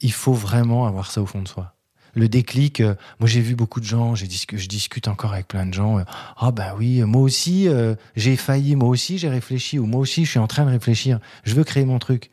il 0.00 0.12
faut 0.12 0.34
vraiment 0.34 0.86
avoir 0.86 1.10
ça 1.10 1.20
au 1.20 1.26
fond 1.26 1.42
de 1.42 1.48
soi. 1.48 1.73
Le 2.14 2.28
déclic, 2.28 2.80
moi 2.80 3.28
j'ai 3.28 3.40
vu 3.40 3.54
beaucoup 3.54 3.80
de 3.80 3.84
gens, 3.84 4.14
je 4.14 4.26
discute 4.26 5.08
encore 5.08 5.32
avec 5.32 5.48
plein 5.48 5.66
de 5.66 5.74
gens. 5.74 5.98
Ah 6.36 6.50
bah 6.50 6.74
oui, 6.78 7.02
moi 7.02 7.22
aussi 7.22 7.68
j'ai 8.16 8.36
failli, 8.36 8.76
moi 8.76 8.88
aussi 8.88 9.18
j'ai 9.18 9.28
réfléchi, 9.28 9.78
ou 9.78 9.86
moi 9.86 10.00
aussi 10.00 10.24
je 10.24 10.30
suis 10.30 10.38
en 10.38 10.46
train 10.46 10.64
de 10.64 10.70
réfléchir. 10.70 11.18
Je 11.44 11.54
veux 11.54 11.64
créer 11.64 11.84
mon 11.84 11.98
truc 11.98 12.30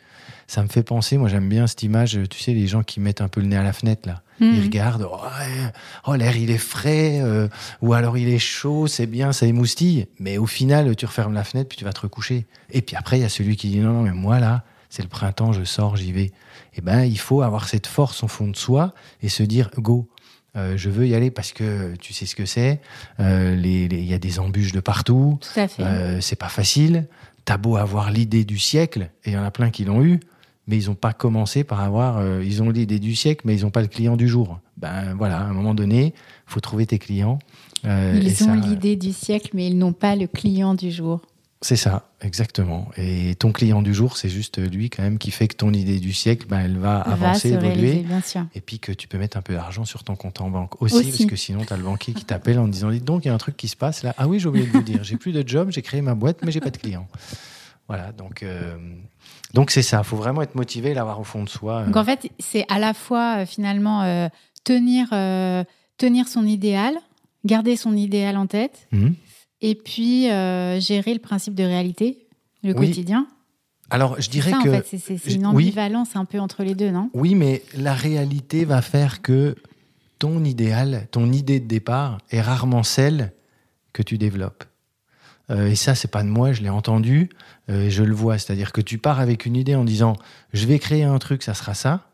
ça 0.51 0.63
me 0.63 0.67
fait 0.67 0.83
penser, 0.83 1.17
moi 1.17 1.29
j'aime 1.29 1.47
bien 1.47 1.65
cette 1.65 1.81
image, 1.81 2.19
tu 2.29 2.37
sais, 2.37 2.51
les 2.51 2.67
gens 2.67 2.83
qui 2.83 2.99
mettent 2.99 3.21
un 3.21 3.29
peu 3.29 3.39
le 3.39 3.47
nez 3.47 3.55
à 3.55 3.63
la 3.63 3.71
fenêtre 3.71 4.05
là. 4.05 4.21
Ils 4.41 4.47
mhm. 4.47 4.63
regardent, 4.63 5.07
oh, 5.09 5.17
oh, 6.07 6.15
l'air 6.15 6.35
il 6.35 6.51
est 6.51 6.57
frais, 6.57 7.21
euh, 7.21 7.47
ou 7.81 7.93
alors 7.93 8.17
il 8.17 8.27
est 8.27 8.37
chaud, 8.37 8.85
c'est 8.87 9.05
bien, 9.05 9.31
ça 9.31 9.45
émoustille. 9.45 10.07
Mais 10.19 10.37
au 10.37 10.47
final, 10.47 10.93
tu 10.97 11.05
refermes 11.05 11.33
la 11.33 11.45
fenêtre, 11.45 11.69
puis 11.69 11.77
tu 11.77 11.85
vas 11.85 11.93
te 11.93 12.01
recoucher. 12.01 12.47
Et 12.71 12.81
puis 12.81 12.97
après, 12.97 13.17
il 13.17 13.21
y 13.21 13.23
a 13.23 13.29
celui 13.29 13.55
qui 13.55 13.69
dit, 13.69 13.79
non, 13.79 13.93
non, 13.93 14.01
mais 14.01 14.11
moi 14.11 14.39
là, 14.39 14.65
c'est 14.89 15.03
le 15.03 15.07
printemps, 15.07 15.53
je 15.53 15.63
sors, 15.63 15.95
j'y 15.95 16.11
vais. 16.11 16.31
Eh 16.75 16.81
ben, 16.81 17.03
il 17.03 17.19
faut 17.19 17.41
avoir 17.41 17.67
cette 17.67 17.87
force 17.87 18.23
au 18.23 18.27
fond 18.27 18.47
de 18.47 18.55
soi 18.55 18.93
et 19.21 19.29
se 19.29 19.43
dire, 19.43 19.69
go, 19.77 20.07
euh, 20.55 20.75
je 20.77 20.89
veux 20.89 21.07
y 21.07 21.15
aller 21.15 21.31
parce 21.31 21.53
que 21.53 21.95
tu 21.95 22.13
sais 22.13 22.25
ce 22.25 22.35
que 22.35 22.45
c'est. 22.45 22.81
Euh, 23.19 23.59
il 23.61 24.05
y 24.05 24.13
a 24.13 24.19
des 24.19 24.39
embûches 24.39 24.71
de 24.71 24.79
partout. 24.79 25.39
Tout 25.41 25.59
à 25.59 25.67
fait. 25.67 25.83
Euh, 25.83 26.21
c'est 26.21 26.35
pas 26.35 26.49
facile. 26.49 27.07
T'as 27.45 27.57
beau 27.57 27.75
avoir 27.77 28.11
l'idée 28.11 28.45
du 28.45 28.59
siècle, 28.59 29.09
et 29.25 29.31
il 29.31 29.33
y 29.33 29.37
en 29.37 29.43
a 29.43 29.51
plein 29.51 29.69
qui 29.69 29.83
l'ont 29.85 30.03
eu 30.03 30.19
mais 30.67 30.77
ils 30.77 30.87
n'ont 30.87 30.95
pas 30.95 31.11
commencé 31.11 31.63
par 31.63 31.81
avoir, 31.81 32.19
euh, 32.19 32.43
ils 32.45 32.61
ont 32.61 32.69
l'idée 32.69 32.99
du 32.99 33.15
siècle, 33.15 33.41
mais 33.45 33.55
ils 33.55 33.63
n'ont 33.63 33.71
pas 33.71 33.81
le 33.81 33.87
client 33.87 34.15
du 34.15 34.27
jour. 34.27 34.59
Ben 34.77 35.15
voilà, 35.17 35.39
à 35.39 35.43
un 35.43 35.53
moment 35.53 35.73
donné, 35.73 36.13
faut 36.45 36.59
trouver 36.59 36.85
tes 36.85 36.99
clients. 36.99 37.39
Ils 37.83 38.43
ont 38.47 38.53
l'idée 38.53 38.95
du 38.95 39.11
siècle, 39.11 39.49
mais 39.53 39.67
ils 39.67 39.77
n'ont 39.77 39.91
pas 39.91 40.15
le 40.15 40.27
client 40.27 40.75
du 40.75 40.91
jour. 40.91 41.21
C'est 41.63 41.75
ça, 41.75 42.09
exactement. 42.21 42.89
Et 42.97 43.35
ton 43.35 43.51
client 43.51 43.83
du 43.83 43.93
jour, 43.93 44.17
c'est 44.17 44.29
juste 44.29 44.57
lui 44.57 44.89
quand 44.89 45.03
même 45.03 45.19
qui 45.19 45.29
fait 45.29 45.47
que 45.47 45.55
ton 45.55 45.71
idée 45.73 45.99
du 45.99 46.11
siècle, 46.11 46.47
ben, 46.49 46.59
elle 46.59 46.79
va, 46.79 47.01
avancer, 47.01 47.49
évoluer. 47.49 47.99
Bien 47.99 48.21
sûr. 48.21 48.45
Et 48.55 48.61
puis 48.61 48.79
que 48.79 48.91
tu 48.91 49.07
peux 49.07 49.19
mettre 49.19 49.37
un 49.37 49.43
peu 49.43 49.53
d'argent 49.53 49.85
sur 49.85 50.03
ton 50.03 50.15
compte 50.15 50.41
en 50.41 50.49
banque 50.49 50.81
aussi, 50.81 51.11
parce 51.11 51.25
que 51.25 51.35
sinon 51.35 51.63
tu 51.63 51.71
as 51.71 51.77
le 51.77 51.83
banquier 51.83 52.13
qui 52.13 52.25
t'appelle 52.25 52.57
en 52.57 52.67
disant, 52.67 52.89
dites 52.89 53.05
donc, 53.05 53.25
il 53.25 53.27
y 53.27 53.31
a 53.31 53.33
un 53.33 53.37
truc 53.37 53.57
qui 53.57 53.67
se 53.67 53.75
passe 53.75 54.01
là. 54.01 54.15
Ah 54.17 54.27
oui, 54.27 54.39
j'ai 54.39 54.47
oublié 54.47 54.65
de 54.65 54.71
vous 54.71 54.81
dire, 54.81 55.03
j'ai 55.03 55.17
plus 55.17 55.33
de 55.33 55.47
job, 55.47 55.69
j'ai 55.69 55.83
créé 55.83 56.01
ma 56.01 56.15
boîte, 56.15 56.39
mais 56.43 56.51
j'ai 56.51 56.61
pas 56.61 56.71
de 56.71 56.77
clients. 56.77 57.07
Voilà, 57.87 58.11
donc 58.13 58.41
euh, 58.41 58.77
donc 59.53 59.69
c'est 59.69 59.81
ça. 59.81 59.99
Il 59.99 60.07
faut 60.07 60.15
vraiment 60.15 60.41
être 60.41 60.55
motivé, 60.55 60.93
l'avoir 60.93 61.19
au 61.19 61.23
fond 61.23 61.43
de 61.43 61.49
soi. 61.49 61.83
Donc 61.83 61.97
en 61.97 62.05
fait, 62.05 62.29
c'est 62.39 62.65
à 62.69 62.79
la 62.79 62.93
fois 62.93 63.39
euh, 63.41 63.45
finalement 63.45 64.03
euh, 64.03 64.29
tenir 64.63 65.09
tenir 65.97 66.27
son 66.27 66.45
idéal, 66.47 66.95
garder 67.45 67.75
son 67.75 67.95
idéal 67.95 68.37
en 68.37 68.47
tête, 68.47 68.87
mhm. 68.91 69.13
Et 69.61 69.75
puis 69.75 70.23
gérer 70.25 71.13
le 71.13 71.19
principe 71.19 71.55
de 71.55 71.63
réalité, 71.63 72.27
le 72.63 72.73
quotidien. 72.73 73.27
Alors, 73.91 74.19
je 74.21 74.29
dirais 74.29 74.51
ça, 74.51 74.61
que. 74.63 74.69
En 74.69 74.81
fait, 74.81 74.97
c'est 74.97 75.33
une 75.33 75.45
ambivalence 75.45 76.15
un 76.15 76.25
peu 76.25 76.39
entre 76.39 76.63
les 76.63 76.75
deux, 76.75 76.91
non? 76.91 77.09
Oui, 77.13 77.35
mais 77.35 77.61
la 77.75 77.93
réalité 77.93 78.63
va 78.63 78.81
faire 78.81 79.21
que 79.21 79.55
ton 80.17 80.43
idéal, 80.43 81.07
ton 81.11 81.31
idée 81.31 81.59
de 81.59 81.67
départ 81.67 82.19
est 82.29 82.41
rarement 82.41 82.83
celle 82.83 83.33
que 83.91 84.01
tu 84.01 84.17
développes. 84.17 84.63
Euh, 85.49 85.67
et 85.67 85.75
ça, 85.75 85.95
c'est 85.95 86.09
pas 86.09 86.23
de 86.23 86.29
moi, 86.29 86.53
je 86.53 86.61
l'ai 86.61 86.69
entendu, 86.69 87.29
euh, 87.69 87.89
je 87.89 88.03
le 88.03 88.13
vois. 88.13 88.37
C'est-à-dire 88.37 88.71
que 88.71 88.81
tu 88.81 88.97
pars 88.97 89.19
avec 89.19 89.45
une 89.45 89.55
idée 89.55 89.75
en 89.75 89.83
disant, 89.83 90.15
je 90.53 90.65
vais 90.65 90.79
créer 90.79 91.03
un 91.03 91.17
truc, 91.17 91.43
ça 91.43 91.53
sera 91.53 91.73
ça. 91.73 92.07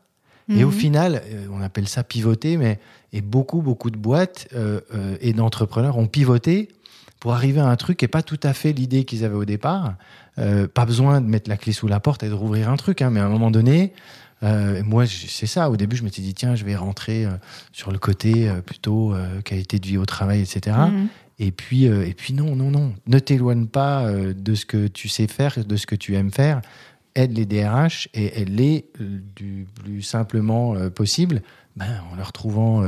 Et 0.50 0.64
au 0.64 0.68
mhm. 0.68 0.74
final, 0.74 1.22
euh, 1.26 1.46
on 1.52 1.60
appelle 1.60 1.86
ça 1.86 2.02
pivoter, 2.02 2.56
mais 2.56 2.80
et 3.12 3.20
beaucoup, 3.20 3.60
beaucoup 3.60 3.90
de 3.90 3.98
boîtes 3.98 4.48
et 5.20 5.32
d'entrepreneurs 5.32 5.96
ont 5.96 6.06
pivoté 6.06 6.68
pour 7.20 7.34
arriver 7.34 7.60
à 7.60 7.66
un 7.66 7.76
truc 7.76 7.98
qui 7.98 8.04
n'est 8.04 8.08
pas 8.08 8.22
tout 8.22 8.40
à 8.42 8.52
fait 8.52 8.72
l'idée 8.72 9.04
qu'ils 9.04 9.24
avaient 9.24 9.36
au 9.36 9.44
départ. 9.44 9.94
pas 10.36 10.84
besoin 10.86 11.20
de 11.20 11.26
mettre 11.26 11.50
la 11.50 11.56
clé 11.56 11.72
sous 11.72 11.88
la 11.88 12.00
porte 12.00 12.22
et 12.22 12.28
de 12.28 12.34
rouvrir 12.34 12.70
un 12.70 12.76
truc, 12.76 13.02
hein, 13.02 13.10
mais 13.10 13.20
à 13.20 13.26
un 13.26 13.28
moment 13.28 13.50
donné, 13.50 13.92
moi, 14.42 15.04
c'est 15.06 15.46
ça. 15.46 15.68
Au 15.68 15.76
début, 15.76 15.96
je 15.96 16.04
m'étais 16.04 16.22
dit, 16.22 16.34
tiens, 16.34 16.54
je 16.54 16.64
vais 16.64 16.76
rentrer 16.76 17.26
sur 17.72 17.90
le 17.90 17.98
côté 17.98 18.48
plutôt 18.64 19.14
qualité 19.44 19.80
de 19.80 19.86
vie 19.86 19.98
au 19.98 20.06
travail, 20.06 20.40
etc. 20.42 20.76
Et 21.38 21.52
puis, 21.52 21.86
euh, 21.86 22.06
et 22.06 22.14
puis 22.14 22.34
non, 22.34 22.56
non, 22.56 22.70
non. 22.70 22.94
Ne 23.06 23.18
t'éloigne 23.18 23.66
pas 23.66 24.06
euh, 24.06 24.34
de 24.34 24.54
ce 24.54 24.66
que 24.66 24.88
tu 24.88 25.08
sais 25.08 25.26
faire, 25.26 25.64
de 25.64 25.76
ce 25.76 25.86
que 25.86 25.94
tu 25.94 26.14
aimes 26.14 26.32
faire. 26.32 26.60
Aide 27.14 27.36
les 27.36 27.46
DRH 27.46 28.08
et 28.14 28.40
aide-les 28.40 28.90
euh, 29.00 29.20
du 29.36 29.66
plus 29.74 30.02
simplement 30.02 30.74
possible 30.90 31.42
ben, 31.78 32.02
en 32.12 32.16
leur 32.16 32.32
trouvant 32.32 32.84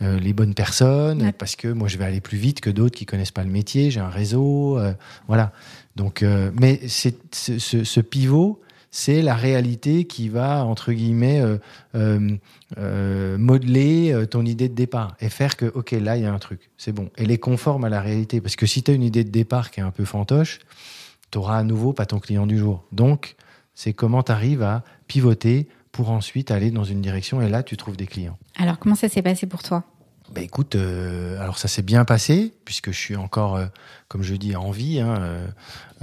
les 0.00 0.32
bonnes 0.32 0.54
personnes. 0.54 1.32
Parce 1.32 1.56
que 1.56 1.68
moi, 1.68 1.88
je 1.88 1.98
vais 1.98 2.04
aller 2.04 2.20
plus 2.20 2.38
vite 2.38 2.60
que 2.60 2.70
d'autres 2.70 2.96
qui 2.96 3.06
connaissent 3.06 3.30
pas 3.30 3.44
le 3.44 3.50
métier. 3.50 3.90
J'ai 3.90 4.00
un 4.00 4.08
réseau. 4.08 4.78
voilà. 5.26 5.52
Donc, 5.96 6.22
mais 6.22 6.80
c'est 6.88 7.16
ce, 7.34 7.58
ce, 7.84 8.00
pivot, 8.00 8.62
c'est 8.94 9.22
la 9.22 9.34
réalité 9.34 10.04
qui 10.04 10.28
va, 10.28 10.64
entre 10.66 10.92
guillemets, 10.92 11.40
euh, 11.40 11.56
euh, 11.94 12.36
euh, 12.76 13.38
modeler 13.38 14.26
ton 14.30 14.44
idée 14.44 14.68
de 14.68 14.74
départ 14.74 15.16
et 15.18 15.30
faire 15.30 15.56
que, 15.56 15.64
OK, 15.64 15.92
là, 15.92 16.18
il 16.18 16.24
y 16.24 16.26
a 16.26 16.32
un 16.32 16.38
truc, 16.38 16.70
c'est 16.76 16.92
bon. 16.92 17.10
Elle 17.16 17.30
est 17.30 17.38
conforme 17.38 17.84
à 17.84 17.88
la 17.88 18.02
réalité. 18.02 18.42
Parce 18.42 18.54
que 18.54 18.66
si 18.66 18.82
tu 18.82 18.90
as 18.90 18.94
une 18.94 19.02
idée 19.02 19.24
de 19.24 19.30
départ 19.30 19.70
qui 19.70 19.80
est 19.80 19.82
un 19.82 19.90
peu 19.90 20.04
fantoche, 20.04 20.60
tu 21.30 21.38
auras 21.38 21.56
à 21.56 21.62
nouveau 21.62 21.94
pas 21.94 22.04
ton 22.04 22.20
client 22.20 22.46
du 22.46 22.58
jour. 22.58 22.84
Donc, 22.92 23.34
c'est 23.74 23.94
comment 23.94 24.22
tu 24.22 24.30
arrives 24.30 24.62
à 24.62 24.84
pivoter 25.06 25.68
pour 25.92 26.10
ensuite 26.10 26.50
aller 26.50 26.70
dans 26.70 26.84
une 26.84 27.00
direction 27.00 27.42
et 27.42 27.48
là, 27.48 27.62
tu 27.62 27.76
trouves 27.76 27.96
des 27.96 28.06
clients. 28.06 28.38
Alors, 28.56 28.78
comment 28.78 28.94
ça 28.94 29.08
s'est 29.08 29.22
passé 29.22 29.46
pour 29.46 29.62
toi? 29.62 29.84
Bah 30.34 30.40
écoute, 30.40 30.76
euh, 30.76 31.38
alors 31.40 31.58
ça 31.58 31.68
s'est 31.68 31.82
bien 31.82 32.06
passé 32.06 32.54
puisque 32.64 32.90
je 32.90 32.98
suis 32.98 33.16
encore, 33.16 33.56
euh, 33.56 33.66
comme 34.08 34.22
je 34.22 34.34
dis, 34.34 34.56
en 34.56 34.70
vie, 34.70 34.98
hein, 35.00 35.44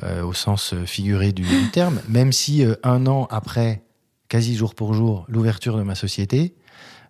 euh, 0.03 0.21
au 0.21 0.33
sens 0.33 0.75
figuré 0.85 1.31
du, 1.31 1.45
terme. 1.73 1.99
Même 2.07 2.31
si 2.31 2.63
un 2.83 3.07
an 3.07 3.27
après, 3.31 3.81
quasi 4.27 4.55
jour 4.55 4.75
pour 4.75 4.93
jour, 4.93 5.25
l'ouverture 5.27 5.77
de 5.77 5.83
ma 5.83 5.95
société, 5.95 6.53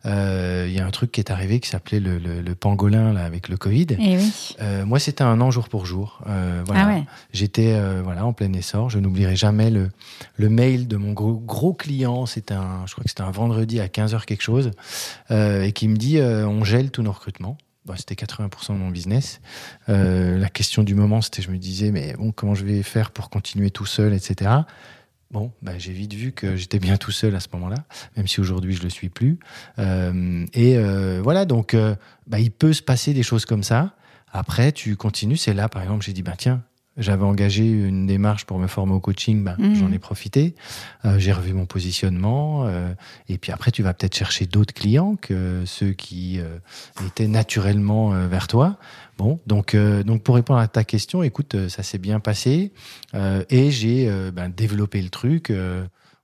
il 0.05 0.71
y 0.71 0.79
a 0.79 0.85
un 0.85 0.91
truc 0.91 1.11
qui 1.11 1.19
est 1.19 1.31
arrivé 1.31 1.59
qui 1.59 1.69
s'appelait 1.69 1.99
le, 1.99 2.17
le, 2.17 2.55
pangolin 2.55 3.13
là 3.13 3.25
avec 3.25 3.49
le 3.49 3.57
Covid. 3.57 3.87
Et 3.91 3.97
eh 3.99 4.17
oui. 4.17 4.55
euh, 4.61 4.85
moi, 4.85 4.99
c'était 4.99 5.23
un 5.23 5.39
an 5.41 5.51
jour 5.51 5.69
pour 5.69 5.85
jour. 5.85 6.21
Euh, 6.27 6.63
voilà. 6.65 6.83
Ah 6.83 6.87
ouais. 6.87 7.03
J'étais 7.33 7.73
euh, 7.73 8.01
voilà 8.03 8.25
en 8.25 8.33
plein 8.33 8.51
essor. 8.53 8.89
Je 8.89 8.99
n'oublierai 8.99 9.35
jamais 9.35 9.69
le, 9.69 9.89
le 10.35 10.49
mail 10.49 10.87
de 10.87 10.97
mon 10.97 11.13
gros, 11.13 11.33
gros 11.33 11.73
client. 11.73 12.25
C'était 12.25 12.53
un, 12.53 12.83
je 12.85 12.93
crois 12.93 13.03
que 13.03 13.09
c'était 13.09 13.21
un 13.21 13.31
vendredi 13.31 13.79
à 13.79 13.87
15h 13.87 14.25
quelque 14.25 14.41
chose, 14.41 14.71
euh, 15.31 15.63
et 15.63 15.71
qui 15.71 15.87
me 15.87 15.97
dit 15.97 16.19
on 16.21 16.63
gèle 16.63 16.91
tous 16.91 17.03
nos 17.03 17.11
recrutements. 17.11 17.57
Bah, 17.85 17.95
c'était 17.97 18.13
80% 18.13 18.73
de 18.73 18.77
mon 18.77 18.89
business. 18.89 19.41
la 19.87 20.49
question 20.49 20.83
du 20.83 20.95
moment, 20.95 21.21
c'était 21.21 21.41
je 21.41 21.49
me 21.49 21.57
disais 21.57 21.91
mais 21.91 22.13
bon 22.13 22.31
comment 22.31 22.55
je 22.55 22.65
vais 22.65 22.83
faire 22.83 23.11
pour 23.11 23.29
continuer 23.29 23.71
tout 23.71 23.85
seul, 23.85 24.13
etc. 24.13 24.51
Bon, 25.31 25.51
bah, 25.61 25.73
j'ai 25.77 25.93
vite 25.93 26.13
vu 26.13 26.31
que 26.31 26.55
j'étais 26.55 26.79
bien 26.79 26.97
tout 26.97 27.11
seul 27.11 27.35
à 27.35 27.39
ce 27.39 27.47
moment-là, 27.53 27.85
même 28.17 28.27
si 28.27 28.39
aujourd'hui 28.39 28.73
je 28.73 28.81
le 28.81 28.89
suis 28.89 29.09
plus. 29.09 29.37
Euh, 29.77 30.45
et 30.53 30.75
euh, 30.77 31.21
voilà, 31.23 31.45
donc 31.45 31.75
euh, 31.75 31.95
bah, 32.25 32.39
il 32.39 32.49
peut 32.49 32.73
se 32.73 32.81
passer 32.81 33.13
des 33.13 33.21
choses 33.21 33.45
comme 33.45 33.61
ça. 33.61 33.93
Après, 34.31 34.71
tu 34.71 34.95
continues. 34.95 35.37
C'est 35.37 35.53
là, 35.53 35.69
par 35.69 35.83
exemple, 35.83 36.03
j'ai 36.03 36.13
dit, 36.13 36.23
bah 36.23 36.33
tiens, 36.35 36.63
j'avais 36.99 37.23
engagé 37.23 37.65
une 37.65 38.05
démarche 38.05 38.45
pour 38.45 38.59
me 38.59 38.67
former 38.67 38.93
au 38.93 38.99
coaching, 38.99 39.41
mmh. 39.41 39.75
j'en 39.75 39.91
ai 39.91 39.99
profité. 39.99 40.53
Euh, 41.05 41.17
j'ai 41.17 41.31
revu 41.31 41.53
mon 41.53 41.65
positionnement. 41.65 42.65
Euh, 42.65 42.93
et 43.29 43.37
puis 43.37 43.51
après, 43.53 43.71
tu 43.71 43.83
vas 43.83 43.93
peut-être 43.93 44.15
chercher 44.15 44.45
d'autres 44.45 44.73
clients 44.73 45.15
que 45.15 45.63
ceux 45.65 45.93
qui 45.93 46.39
euh, 46.39 46.57
étaient 47.05 47.27
naturellement 47.27 48.09
vers 48.27 48.47
toi. 48.47 48.77
Bon, 49.19 49.39
donc, 49.45 49.75
donc 49.75 50.23
pour 50.23 50.35
répondre 50.35 50.59
à 50.59 50.67
ta 50.67 50.83
question, 50.83 51.21
écoute, 51.21 51.67
ça 51.67 51.83
s'est 51.83 51.97
bien 51.97 52.19
passé 52.19 52.71
et 53.13 53.69
j'ai 53.69 54.09
ben, 54.31 54.49
développé 54.49 55.01
le 55.01 55.09
truc 55.09 55.51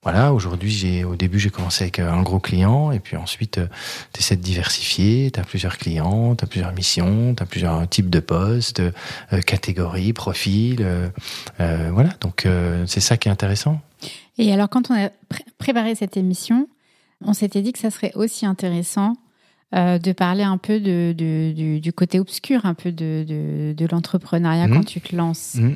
voilà, 0.06 0.34
aujourd'hui, 0.34 0.70
j'ai, 0.70 1.04
au 1.04 1.16
début, 1.16 1.40
j'ai 1.40 1.50
commencé 1.50 1.86
avec 1.86 1.98
un 1.98 2.22
gros 2.22 2.38
client, 2.38 2.92
et 2.92 3.00
puis 3.00 3.18
ensuite, 3.18 3.60
tu 4.14 4.20
essaies 4.20 4.36
de 4.36 4.42
diversifier, 4.44 5.32
tu 5.32 5.40
as 5.40 5.44
plusieurs 5.44 5.80
clients, 5.80 6.36
tu 6.36 6.44
as 6.44 6.48
plusieurs 6.48 6.74
missions, 6.74 7.34
tu 7.34 7.42
as 7.42 7.46
plusieurs 7.48 7.90
types 7.90 8.12
de 8.12 8.20
postes, 8.20 8.84
catégories, 9.48 10.14
profils, 10.14 10.86
voilà, 11.58 12.12
donc 12.22 12.48
c'est 12.86 13.00
ça 13.00 13.18
qui 13.18 13.30
est 13.30 13.32
intéressant. 13.32 13.82
Et 14.38 14.54
alors, 14.54 14.70
quand 14.70 14.92
on 14.92 14.94
a 14.94 15.10
préparé 15.58 15.96
cette 15.96 16.18
émission, 16.18 16.70
on 17.25 17.34
s'était 17.34 17.64
dit 17.64 17.74
que 17.74 17.80
ça 17.80 17.90
serait 17.90 18.12
aussi 18.14 18.46
intéressant 18.46 19.16
euh, 19.75 20.00
de 20.00 20.13
parler 20.13 20.44
un 20.44 20.58
peu 20.58 20.79
de, 20.79 21.13
du, 21.13 21.94
côté 21.94 22.20
obscur, 22.20 22.65
un 22.65 22.74
peu 22.74 22.94
de, 22.94 23.74
de, 23.75 23.88
l'entrepreneuriat 23.91 24.70
quand 24.70 24.79
mmh. 24.79 24.86
tu 24.86 25.01
te 25.01 25.13
lances. 25.13 25.55
Mmh. 25.55 25.74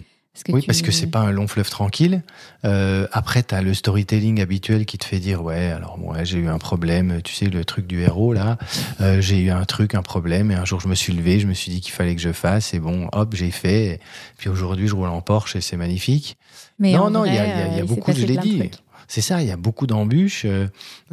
oui, 0.49 0.63
parce 0.65 0.81
que 0.81 0.91
c'est 0.91 1.07
pas 1.07 1.19
un 1.19 1.31
long 1.31 1.47
fleuve 1.47 1.69
tranquille. 1.69 2.23
Euh, 2.63 3.07
après, 3.11 3.43
tu 3.43 3.55
as 3.55 3.61
le 3.61 3.73
storytelling 3.73 4.39
habituel 4.39 4.85
qui 4.85 4.97
te 4.97 5.03
fait 5.03 5.19
dire 5.19 5.43
ouais, 5.43 5.71
alors 5.71 5.97
moi 5.97 6.23
j'ai 6.23 6.37
eu 6.37 6.47
un 6.47 6.59
problème, 6.59 7.21
tu 7.23 7.33
sais 7.33 7.47
le 7.47 7.65
truc 7.65 7.87
du 7.87 8.01
héros 8.01 8.31
là, 8.31 8.57
euh, 9.01 9.19
j'ai 9.19 9.39
eu 9.39 9.49
un 9.49 9.65
truc, 9.65 9.95
un 9.95 10.01
problème, 10.01 10.49
et 10.51 10.55
un 10.55 10.63
jour 10.63 10.79
je 10.79 10.87
me 10.87 10.95
suis 10.95 11.11
levé, 11.11 11.41
je 11.41 11.47
me 11.47 11.53
suis 11.53 11.69
dit 11.69 11.81
qu'il 11.81 11.93
fallait 11.93 12.15
que 12.15 12.21
je 12.21 12.31
fasse, 12.31 12.73
et 12.73 12.79
bon, 12.79 13.09
hop, 13.11 13.35
j'ai 13.35 13.51
fait. 13.51 13.85
Et 13.95 13.99
puis 14.37 14.47
aujourd'hui, 14.47 14.87
je 14.87 14.95
roule 14.95 15.09
en 15.09 15.21
Porsche 15.21 15.57
et 15.57 15.61
c'est 15.61 15.77
magnifique. 15.77 16.37
Mais 16.77 16.93
non, 16.93 17.09
non, 17.09 17.25
il 17.25 17.33
y 17.33 17.37
a, 17.37 17.75
y 17.75 17.81
a 17.81 17.85
beaucoup, 17.85 18.13
je 18.13 18.25
l'ai 18.25 18.37
dit 18.37 18.71
c'est 19.09 19.21
ça, 19.21 19.41
il 19.41 19.47
y 19.47 19.51
a 19.51 19.57
beaucoup 19.57 19.87
d'embûches, 19.87 20.43
euh, 20.45 20.67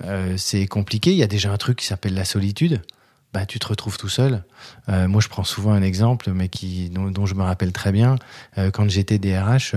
euh, 0.04 0.34
c'est 0.36 0.66
compliqué. 0.66 1.12
Il 1.12 1.16
y 1.16 1.22
a 1.22 1.26
déjà 1.26 1.50
un 1.50 1.56
truc 1.56 1.78
qui 1.78 1.86
s'appelle 1.86 2.14
la 2.14 2.26
solitude. 2.26 2.82
Bah, 3.32 3.46
tu 3.46 3.58
te 3.58 3.66
retrouves 3.66 3.96
tout 3.96 4.10
seul. 4.10 4.44
Euh, 4.90 5.08
moi, 5.08 5.22
je 5.22 5.28
prends 5.28 5.44
souvent 5.44 5.72
un 5.72 5.80
exemple, 5.82 6.30
mais 6.32 6.50
qui, 6.50 6.90
dont, 6.90 7.24
je 7.24 7.34
me 7.34 7.42
rappelle 7.42 7.72
très 7.72 7.92
bien. 7.92 8.16
quand 8.72 8.88
j'étais 8.88 9.18
DRH, 9.18 9.74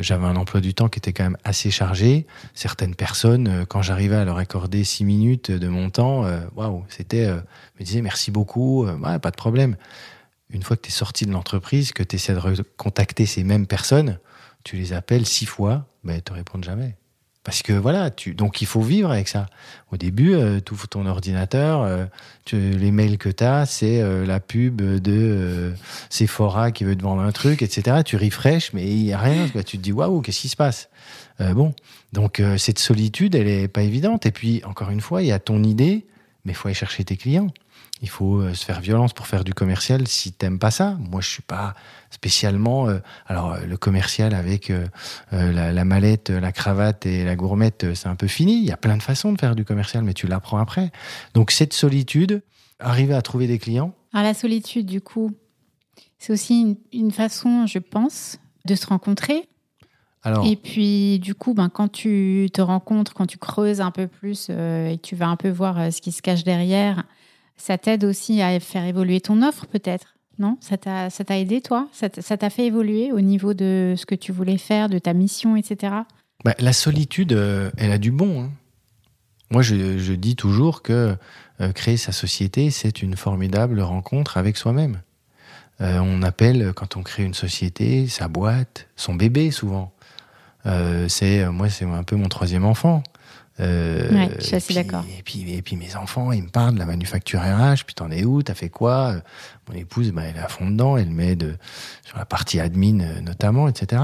j'avais 0.00 0.24
un 0.24 0.36
emploi 0.36 0.60
du 0.60 0.72
temps 0.74 0.88
qui 0.88 0.98
était 0.98 1.12
quand 1.12 1.24
même 1.24 1.36
assez 1.42 1.70
chargé. 1.70 2.26
Certaines 2.54 2.94
personnes, 2.94 3.66
quand 3.66 3.82
j'arrivais 3.82 4.16
à 4.16 4.24
leur 4.24 4.36
accorder 4.36 4.84
six 4.84 5.04
minutes 5.04 5.50
de 5.50 5.68
mon 5.68 5.90
temps, 5.90 6.24
waouh, 6.54 6.84
c'était, 6.88 7.28
me 7.28 7.84
disaient 7.84 8.02
merci 8.02 8.30
beaucoup, 8.30 8.86
pas 9.02 9.30
de 9.30 9.36
problème. 9.36 9.76
Une 10.50 10.62
fois 10.62 10.76
que 10.76 10.82
tu 10.82 10.88
es 10.88 10.92
sorti 10.92 11.26
de 11.26 11.32
l'entreprise, 11.32 11.92
que 11.92 12.02
tu 12.02 12.16
essaies 12.16 12.34
de 12.34 12.62
contacter 12.76 13.26
ces 13.26 13.44
mêmes 13.44 13.66
personnes, 13.66 14.18
tu 14.64 14.76
les 14.76 14.92
appelles 14.92 15.26
six 15.26 15.46
fois, 15.46 15.86
ben, 16.04 16.14
ils 16.16 16.22
te 16.22 16.32
répondent 16.32 16.64
jamais. 16.64 16.96
Parce 17.42 17.62
que 17.62 17.72
voilà, 17.72 18.10
tu, 18.10 18.34
donc 18.34 18.60
il 18.60 18.66
faut 18.66 18.82
vivre 18.82 19.10
avec 19.10 19.26
ça. 19.26 19.46
Au 19.90 19.96
début, 19.96 20.34
euh, 20.34 20.60
ouvres 20.70 20.86
ton 20.88 21.06
ordinateur, 21.06 21.82
euh, 21.82 22.04
les 22.52 22.90
mails 22.90 23.16
que 23.16 23.30
tu 23.30 23.44
as, 23.44 23.64
c'est 23.64 24.02
euh, 24.02 24.26
la 24.26 24.40
pub 24.40 24.82
de 24.82 25.72
Sephora 26.10 26.70
qui 26.70 26.84
veut 26.84 26.94
te 26.94 27.02
vendre 27.02 27.22
un 27.22 27.32
truc, 27.32 27.62
etc. 27.62 28.02
Tu 28.04 28.16
refresh, 28.16 28.74
mais 28.74 28.86
il 28.86 29.04
n'y 29.04 29.12
a 29.14 29.18
rien. 29.18 29.48
tu 29.64 29.78
te 29.78 29.82
dis, 29.82 29.92
waouh, 29.92 30.20
qu'est-ce 30.20 30.40
qui 30.40 30.48
se 30.48 30.56
passe? 30.56 30.88
Bon, 31.38 31.74
donc 32.12 32.42
cette 32.58 32.78
solitude, 32.78 33.34
elle 33.34 33.48
est 33.48 33.66
pas 33.66 33.80
évidente. 33.80 34.26
Et 34.26 34.30
puis, 34.30 34.62
encore 34.66 34.90
une 34.90 35.00
fois, 35.00 35.22
il 35.22 35.28
y 35.28 35.32
a 35.32 35.38
ton 35.38 35.62
idée, 35.62 36.06
mais 36.44 36.52
il 36.52 36.54
faut 36.54 36.68
aller 36.68 36.74
chercher 36.74 37.02
tes 37.02 37.16
clients 37.16 37.48
il 38.02 38.08
faut 38.08 38.40
euh, 38.40 38.54
se 38.54 38.64
faire 38.64 38.80
violence 38.80 39.12
pour 39.12 39.26
faire 39.26 39.44
du 39.44 39.54
commercial 39.54 40.06
si 40.08 40.32
t'aimes 40.32 40.58
pas 40.58 40.70
ça. 40.70 40.96
Moi, 40.98 41.20
je 41.20 41.28
suis 41.28 41.42
pas 41.42 41.74
spécialement. 42.10 42.88
Euh, 42.88 42.98
alors, 43.26 43.52
euh, 43.52 43.66
le 43.66 43.76
commercial 43.76 44.34
avec 44.34 44.72
la, 45.32 45.84
mallette, 45.84 46.30
la 46.30 46.52
cravate 46.52 47.06
et 47.06 47.24
la 47.24 47.36
gourmette, 47.36 47.94
c'est 47.94 48.08
un 48.08 48.16
peu 48.16 48.26
fini. 48.26 48.58
Il 48.58 48.64
y 48.64 48.72
a 48.72 48.76
plein 48.76 48.96
de 48.96 49.02
façons 49.02 49.32
de 49.32 49.40
faire 49.40 49.54
du 49.54 49.64
commercial, 49.64 50.04
mais 50.04 50.14
tu 50.14 50.26
l'apprends 50.26 50.58
après. 50.58 50.90
Donc, 51.34 51.50
cette 51.50 51.72
solitude, 51.72 52.42
arriver 52.78 53.14
à 53.14 53.22
trouver 53.22 53.46
des 53.46 53.58
clients. 53.58 53.94
Alors, 54.12 54.24
la 54.24 54.34
solitude, 54.34 54.86
du 54.86 55.00
coup, 55.00 55.30
c'est 56.18 56.32
aussi 56.32 56.76
une, 56.92 57.10
façon, 57.10 57.66
je 57.66 57.78
pense, 57.78 58.38
de 58.66 58.74
se 58.74 58.86
rencontrer. 58.86 59.48
Alors, 60.22 60.46
et 60.46 60.56
puis, 60.56 61.18
du 61.18 61.34
coup, 61.34 61.54
ben, 61.54 61.70
quand 61.70 61.88
tu 61.88 62.48
te 62.52 62.60
rencontres, 62.60 63.14
quand 63.14 63.26
tu 63.26 63.38
creuses 63.38 63.80
un 63.80 63.90
peu 63.90 64.06
plus 64.06 64.50
et 64.50 64.98
que 64.98 65.06
tu 65.06 65.16
vas 65.16 65.28
un 65.28 65.36
peu 65.36 65.48
voir 65.48 65.90
ce 65.92 66.02
qui 66.02 66.12
se 66.12 66.20
cache 66.20 66.44
derrière, 66.44 67.04
ça 67.56 67.78
t'aide 67.78 68.04
aussi 68.04 68.42
à 68.42 68.58
faire 68.60 68.84
évoluer 68.84 69.20
ton 69.20 69.42
offre 69.42 69.66
peut-être 69.66 70.14
non 70.40 70.56
Ça 70.60 70.76
t'a 70.76 71.38
aidé, 71.38 71.60
toi? 71.60 71.88
Ça 71.92 72.08
t'a 72.08 72.50
fait 72.50 72.66
évoluer 72.66 73.12
au 73.12 73.20
niveau 73.20 73.54
de 73.54 73.94
ce 73.96 74.06
que 74.06 74.14
tu 74.14 74.32
voulais 74.32 74.58
faire, 74.58 74.88
de 74.88 74.98
ta 74.98 75.12
mission, 75.12 75.54
etc. 75.54 75.92
Bah, 76.44 76.54
la 76.58 76.72
solitude, 76.72 77.32
euh, 77.32 77.70
elle 77.76 77.92
a 77.92 77.98
du 77.98 78.10
bon. 78.10 78.44
Hein. 78.44 78.50
Moi, 79.50 79.62
je, 79.62 80.12
dis 80.12 80.36
toujours 80.36 80.82
que 80.82 81.16
euh, 81.60 81.72
créer 81.72 81.96
sa 81.96 82.12
société, 82.12 82.70
c'est 82.70 83.02
une 83.02 83.16
formidable 83.16 83.80
rencontre 83.80 84.38
avec 84.38 84.56
soi-même. 84.56 85.02
Euh, 85.80 85.98
on 85.98 86.22
appelle, 86.22 86.72
quand 86.74 86.96
on 86.96 87.02
crée 87.02 87.24
une 87.24 87.34
société, 87.34 88.06
sa 88.06 88.28
boîte, 88.28 88.88
son 88.96 89.14
bébé 89.14 89.50
souvent. 89.50 89.92
c'est 91.08 91.46
moi, 91.50 91.68
c'est 91.68 91.84
un 91.84 92.04
peu 92.04 92.16
mon 92.16 92.28
troisième 92.28 92.64
enfant. 92.64 93.02
Euh, 93.60 94.28
je 94.38 94.44
suis 94.44 94.56
assez 94.56 94.74
d'accord. 94.74 95.04
Et 95.18 95.22
puis, 95.22 95.52
et 95.52 95.62
puis 95.62 95.76
mes 95.76 95.96
enfants, 95.96 96.32
ils 96.32 96.42
me 96.42 96.48
parlent 96.48 96.74
de 96.74 96.78
la 96.78 96.86
manufacture 96.86 97.40
RH, 97.40 97.84
puis 97.84 97.94
t'en 97.94 98.10
es 98.10 98.24
où, 98.24 98.42
t'as 98.42 98.54
fait 98.54 98.70
quoi? 98.70 99.16
Mon 99.68 99.74
épouse, 99.74 100.12
bah, 100.12 100.22
elle 100.24 100.36
est 100.36 100.40
à 100.40 100.48
fond 100.48 100.70
dedans, 100.70 100.96
elle 100.96 101.10
m'aide 101.10 101.58
sur 102.04 102.16
la 102.16 102.24
partie 102.24 102.58
admin 102.60 103.00
euh, 103.00 103.20
notamment, 103.20 103.68
etc. 103.68 104.02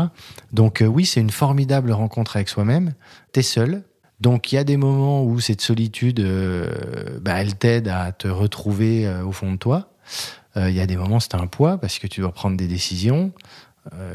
Donc 0.52 0.82
euh, 0.82 0.86
oui, 0.86 1.06
c'est 1.06 1.20
une 1.20 1.30
formidable 1.30 1.92
rencontre 1.92 2.36
avec 2.36 2.48
soi-même. 2.48 2.92
T'es 3.32 3.42
seul, 3.42 3.82
donc 4.20 4.52
il 4.52 4.56
y 4.56 4.58
a 4.58 4.64
des 4.64 4.76
moments 4.76 5.24
où 5.24 5.40
cette 5.40 5.60
solitude, 5.60 6.20
bah, 7.22 7.40
elle 7.40 7.56
t'aide 7.56 7.88
à 7.88 8.12
te 8.12 8.28
retrouver 8.28 9.10
au 9.24 9.32
fond 9.32 9.52
de 9.52 9.56
toi. 9.56 9.90
Il 10.56 10.70
y 10.70 10.80
a 10.80 10.86
des 10.86 10.96
moments 10.96 11.20
c'est 11.20 11.34
un 11.34 11.46
poids 11.46 11.78
parce 11.78 11.98
que 11.98 12.06
tu 12.06 12.22
dois 12.22 12.32
prendre 12.32 12.56
des 12.56 12.66
décisions. 12.66 13.32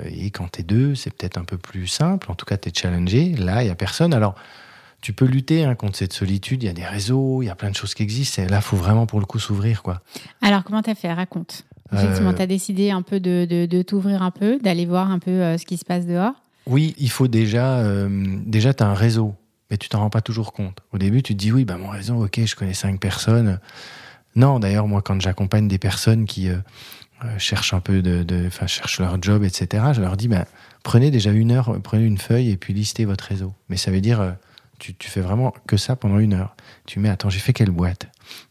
et 0.06 0.32
quand 0.32 0.48
t'es 0.48 0.64
deux, 0.64 0.96
c'est 0.96 1.12
peut-être 1.12 1.38
un 1.38 1.44
peu 1.44 1.60
plus 1.60 1.86
simple. 1.86 2.32
En 2.32 2.36
tout 2.36 2.48
cas, 2.48 2.58
t'es 2.58 2.72
challengé. 2.74 3.36
Là, 3.36 3.64
il 3.64 3.68
y 3.68 3.70
a 3.70 3.76
personne. 3.76 4.12
Alors 4.16 4.34
tu 5.02 5.14
peux 5.14 5.26
lutter 5.26 5.66
hein, 5.66 5.76
contre 5.76 5.98
cette 5.98 6.14
solitude. 6.14 6.64
Il 6.64 6.68
y 6.68 6.70
a 6.70 6.74
des 6.74 6.86
réseaux, 6.86 7.42
il 7.42 7.48
y 7.48 7.50
a 7.50 7.56
plein 7.56 7.72
de 7.72 7.76
choses 7.76 7.94
qui 7.94 8.04
existent. 8.04 8.42
Et 8.42 8.48
là, 8.48 8.58
il 8.58 8.62
faut 8.62 8.78
vraiment 8.78 9.08
pour 9.08 9.20
le 9.20 9.26
coup 9.26 9.40
s'ouvrir, 9.40 9.82
quoi. 9.82 10.02
Alors, 10.42 10.64
comment 10.64 10.82
t'as 10.82 10.96
fait? 10.96 11.12
Raconte. 11.12 11.66
Effectivement, 11.94 12.30
euh... 12.30 12.36
tu 12.36 12.42
as 12.42 12.48
décidé 12.48 12.92
un 12.92 13.02
peu 13.02 13.20
de, 13.20 13.46
de, 13.46 13.82
t'ouvrir 13.82 14.22
un 14.22 14.32
peu, 14.32 14.60
d'aller 14.60 14.86
voir 14.86 15.12
un 15.12 15.20
peu 15.20 15.32
euh, 15.32 15.58
ce 15.58 15.66
qui 15.66 15.78
se 15.78 15.84
passe 15.84 16.06
dehors? 16.06 16.34
Oui, 16.68 16.96
il 17.00 17.10
faut 17.10 17.28
déjà. 17.28 17.80
Euh, 17.80 18.38
déjà, 18.46 18.74
tu 18.74 18.84
as 18.84 18.88
un 18.88 18.94
réseau, 18.94 19.36
mais 19.70 19.78
tu 19.78 19.90
t'en 19.90 20.00
rends 20.00 20.10
pas 20.10 20.22
toujours 20.22 20.54
compte. 20.54 20.78
Au 20.94 20.98
début, 20.98 21.24
tu 21.24 21.34
te 21.34 21.40
dis 21.40 21.52
oui, 21.52 21.66
bah, 21.66 21.78
mon 21.78 21.90
réseau, 21.90 22.24
ok, 22.24 22.46
je 22.46 22.56
connais 22.56 22.74
cinq 22.74 23.00
personnes. 23.00 23.60
Non, 24.36 24.60
d'ailleurs, 24.60 24.88
moi, 24.88 25.02
quand 25.02 25.20
j'accompagne 25.20 25.68
des 25.68 25.80
personnes 25.80 26.26
qui 26.26 26.48
euh, 26.48 26.58
cherchent 27.40 27.74
un 27.74 27.82
peu 27.82 28.02
de. 28.02 28.48
Enfin, 28.48 28.68
cherchent 28.68 29.00
leur 29.00 29.22
job, 29.22 29.44
etc., 29.44 29.86
je 29.94 30.02
leur 30.02 30.16
dis 30.16 30.28
bah, 30.28 30.46
prenez 30.84 31.12
déjà 31.12 31.32
une 31.32 31.52
heure, 31.52 31.78
prenez 31.84 32.06
une 32.06 32.20
feuille 32.20 32.52
et 32.52 32.58
puis 32.58 32.74
listez 32.74 33.04
votre 33.04 33.26
réseau. 33.26 33.54
Mais 33.68 33.76
ça 33.76 33.92
veut 33.92 34.02
dire 34.02 34.36
tu, 34.82 35.10
fais 35.10 35.22
vraiment 35.22 35.54
que 35.68 35.78
ça 35.78 35.96
pendant 35.96 36.18
une 36.18 36.34
heure. 36.34 36.56
Tu 36.88 37.00
mets, 37.00 37.10
attends, 37.10 37.30
j'ai 37.30 37.40
fait 37.40 37.54
quelle 37.54 37.70
boîte? 37.70 38.08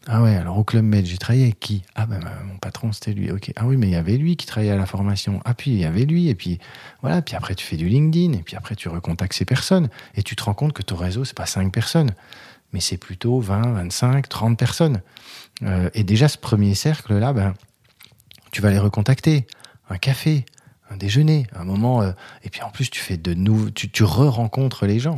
Ah 0.07 0.21
ouais, 0.21 0.35
alors 0.35 0.57
au 0.57 0.63
Club 0.63 0.85
Med, 0.85 1.05
j'ai 1.05 1.17
travaillé 1.17 1.43
avec 1.43 1.59
qui? 1.59 1.83
Ah 1.95 2.05
ben 2.05 2.19
mon 2.45 2.57
patron, 2.57 2.91
c'était 2.93 3.13
lui. 3.13 3.31
Ok. 3.31 3.51
Ah 3.55 3.65
oui, 3.65 3.75
mais 3.77 3.87
il 3.87 3.93
y 3.93 3.95
avait 3.95 4.17
lui 4.17 4.37
qui 4.37 4.45
travaillait 4.45 4.71
à 4.71 4.77
la 4.77 4.85
formation. 4.85 5.41
Ah 5.43 5.53
puis 5.53 5.71
il 5.71 5.77
y 5.77 5.85
avait 5.85 6.05
lui. 6.05 6.29
Et 6.29 6.35
puis 6.35 6.59
voilà, 7.01 7.21
puis 7.21 7.35
après 7.35 7.55
tu 7.55 7.65
fais 7.65 7.75
du 7.75 7.89
LinkedIn. 7.89 8.33
Et 8.33 8.43
puis 8.43 8.55
après 8.55 8.75
tu 8.75 8.87
recontactes 8.87 9.33
ces 9.33 9.45
personnes. 9.45 9.89
Et 10.15 10.23
tu 10.23 10.35
te 10.35 10.43
rends 10.43 10.53
compte 10.53 10.73
que 10.73 10.83
ton 10.83 10.95
réseau, 10.95 11.25
c'est 11.25 11.37
pas 11.37 11.45
cinq 11.45 11.73
personnes, 11.73 12.11
mais 12.71 12.79
c'est 12.79 12.97
plutôt 12.97 13.39
20, 13.39 13.73
25, 13.73 14.29
30 14.29 14.57
personnes. 14.57 15.01
Euh, 15.63 15.89
et 15.93 16.03
déjà, 16.03 16.27
ce 16.27 16.37
premier 16.37 16.75
cercle-là, 16.75 17.33
ben, 17.33 17.53
tu 18.51 18.61
vas 18.61 18.69
les 18.69 18.79
recontacter. 18.79 19.47
Un 19.89 19.97
café, 19.97 20.45
un 20.89 20.95
déjeuner, 20.97 21.47
un 21.53 21.65
moment. 21.65 22.01
Euh, 22.01 22.11
et 22.43 22.49
puis 22.49 22.61
en 22.61 22.69
plus, 22.69 22.89
tu 22.89 23.01
fais 23.01 23.17
de 23.17 23.33
nouveaux, 23.33 23.69
tu, 23.69 23.89
tu 23.89 24.03
re-rencontres 24.03 24.85
les 24.85 24.99
gens. 24.99 25.17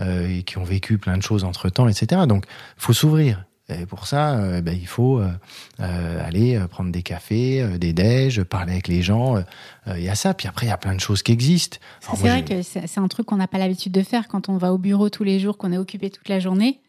Euh, 0.00 0.28
et 0.28 0.42
qui 0.44 0.58
ont 0.58 0.64
vécu 0.64 0.96
plein 0.96 1.16
de 1.16 1.22
choses 1.22 1.42
entre 1.42 1.70
temps, 1.70 1.88
etc. 1.88 2.22
Donc, 2.28 2.44
faut 2.76 2.92
s'ouvrir. 2.92 3.44
Et 3.68 3.84
pour 3.84 4.06
ça, 4.06 4.38
euh, 4.38 4.60
ben, 4.60 4.78
il 4.80 4.86
faut 4.86 5.20
euh, 5.20 6.24
aller 6.24 6.56
prendre 6.70 6.92
des 6.92 7.02
cafés, 7.02 7.66
des 7.78 7.92
déj, 7.92 8.44
parler 8.44 8.72
avec 8.74 8.86
les 8.86 9.02
gens. 9.02 9.42
Il 9.88 10.00
y 10.00 10.08
a 10.08 10.14
ça. 10.14 10.34
Puis 10.34 10.46
après, 10.46 10.66
il 10.66 10.68
y 10.68 10.72
a 10.72 10.76
plein 10.76 10.94
de 10.94 11.00
choses 11.00 11.24
qui 11.24 11.32
existent. 11.32 11.78
C'est 12.00 12.16
vrai 12.16 12.44
que 12.44 12.62
c'est 12.62 12.98
un 12.98 13.08
truc 13.08 13.26
qu'on 13.26 13.36
n'a 13.36 13.48
pas 13.48 13.58
l'habitude 13.58 13.90
de 13.90 14.02
faire 14.02 14.28
quand 14.28 14.48
on 14.48 14.56
va 14.56 14.72
au 14.72 14.78
bureau 14.78 15.10
tous 15.10 15.24
les 15.24 15.40
jours, 15.40 15.58
qu'on 15.58 15.72
est 15.72 15.78
occupé 15.78 16.10
toute 16.10 16.28
la 16.28 16.38
journée. 16.38 16.80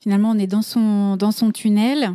Finalement, 0.00 0.30
on 0.30 0.38
est 0.38 0.46
dans 0.46 0.62
son, 0.62 1.16
dans 1.18 1.32
son 1.32 1.50
tunnel. 1.50 2.12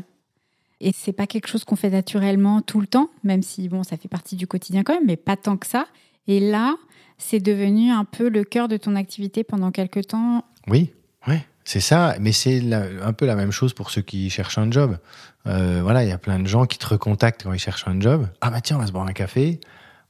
Et 0.81 0.93
c'est 0.95 1.13
pas 1.13 1.27
quelque 1.27 1.47
chose 1.47 1.63
qu'on 1.63 1.75
fait 1.75 1.91
naturellement 1.91 2.61
tout 2.63 2.81
le 2.81 2.87
temps, 2.87 3.09
même 3.23 3.43
si 3.43 3.69
bon, 3.69 3.83
ça 3.83 3.97
fait 3.97 4.07
partie 4.07 4.35
du 4.35 4.47
quotidien 4.47 4.83
quand 4.83 4.93
même, 4.93 5.05
mais 5.05 5.17
pas 5.17 5.37
tant 5.37 5.57
que 5.57 5.67
ça. 5.67 5.85
Et 6.27 6.39
là, 6.39 6.75
c'est 7.19 7.39
devenu 7.39 7.91
un 7.91 8.05
peu 8.05 8.29
le 8.29 8.43
cœur 8.43 8.67
de 8.67 8.77
ton 8.77 8.95
activité 8.95 9.43
pendant 9.43 9.71
quelques 9.71 10.07
temps. 10.07 10.45
Oui, 10.67 10.91
oui. 11.27 11.35
C'est 11.65 11.81
ça, 11.81 12.15
mais 12.19 12.31
c'est 12.31 12.63
un 13.03 13.13
peu 13.13 13.27
la 13.27 13.35
même 13.35 13.51
chose 13.51 13.73
pour 13.73 13.91
ceux 13.91 14.01
qui 14.01 14.31
cherchent 14.31 14.57
un 14.57 14.71
job. 14.71 14.97
Euh, 15.45 15.81
voilà, 15.83 16.03
il 16.03 16.09
y 16.09 16.11
a 16.11 16.17
plein 16.17 16.39
de 16.39 16.47
gens 16.47 16.65
qui 16.65 16.79
te 16.79 16.87
recontactent 16.87 17.43
quand 17.43 17.53
ils 17.53 17.59
cherchent 17.59 17.87
un 17.87 17.99
job. 18.01 18.27
Ah 18.41 18.49
bah 18.49 18.59
tiens, 18.61 18.77
on 18.77 18.79
va 18.79 18.87
se 18.87 18.91
boire 18.91 19.05
un 19.05 19.13
café. 19.13 19.59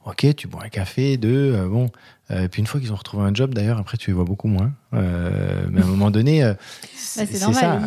Ok, 0.06 0.26
tu 0.34 0.48
bois 0.48 0.64
un 0.64 0.70
café, 0.70 1.18
deux, 1.18 1.54
euh, 1.54 1.68
bon. 1.68 1.90
Euh, 2.30 2.48
puis 2.48 2.60
une 2.60 2.66
fois 2.66 2.80
qu'ils 2.80 2.92
ont 2.92 2.96
retrouvé 2.96 3.24
un 3.24 3.34
job, 3.34 3.52
d'ailleurs, 3.52 3.76
après 3.76 3.98
tu 3.98 4.08
les 4.08 4.14
vois 4.14 4.24
beaucoup 4.24 4.48
moins. 4.48 4.72
mais 4.92 4.98
à 5.00 5.84
un 5.84 5.86
moment 5.86 6.10
donné, 6.10 6.50
c'est 6.94 7.26
ça. 7.26 7.80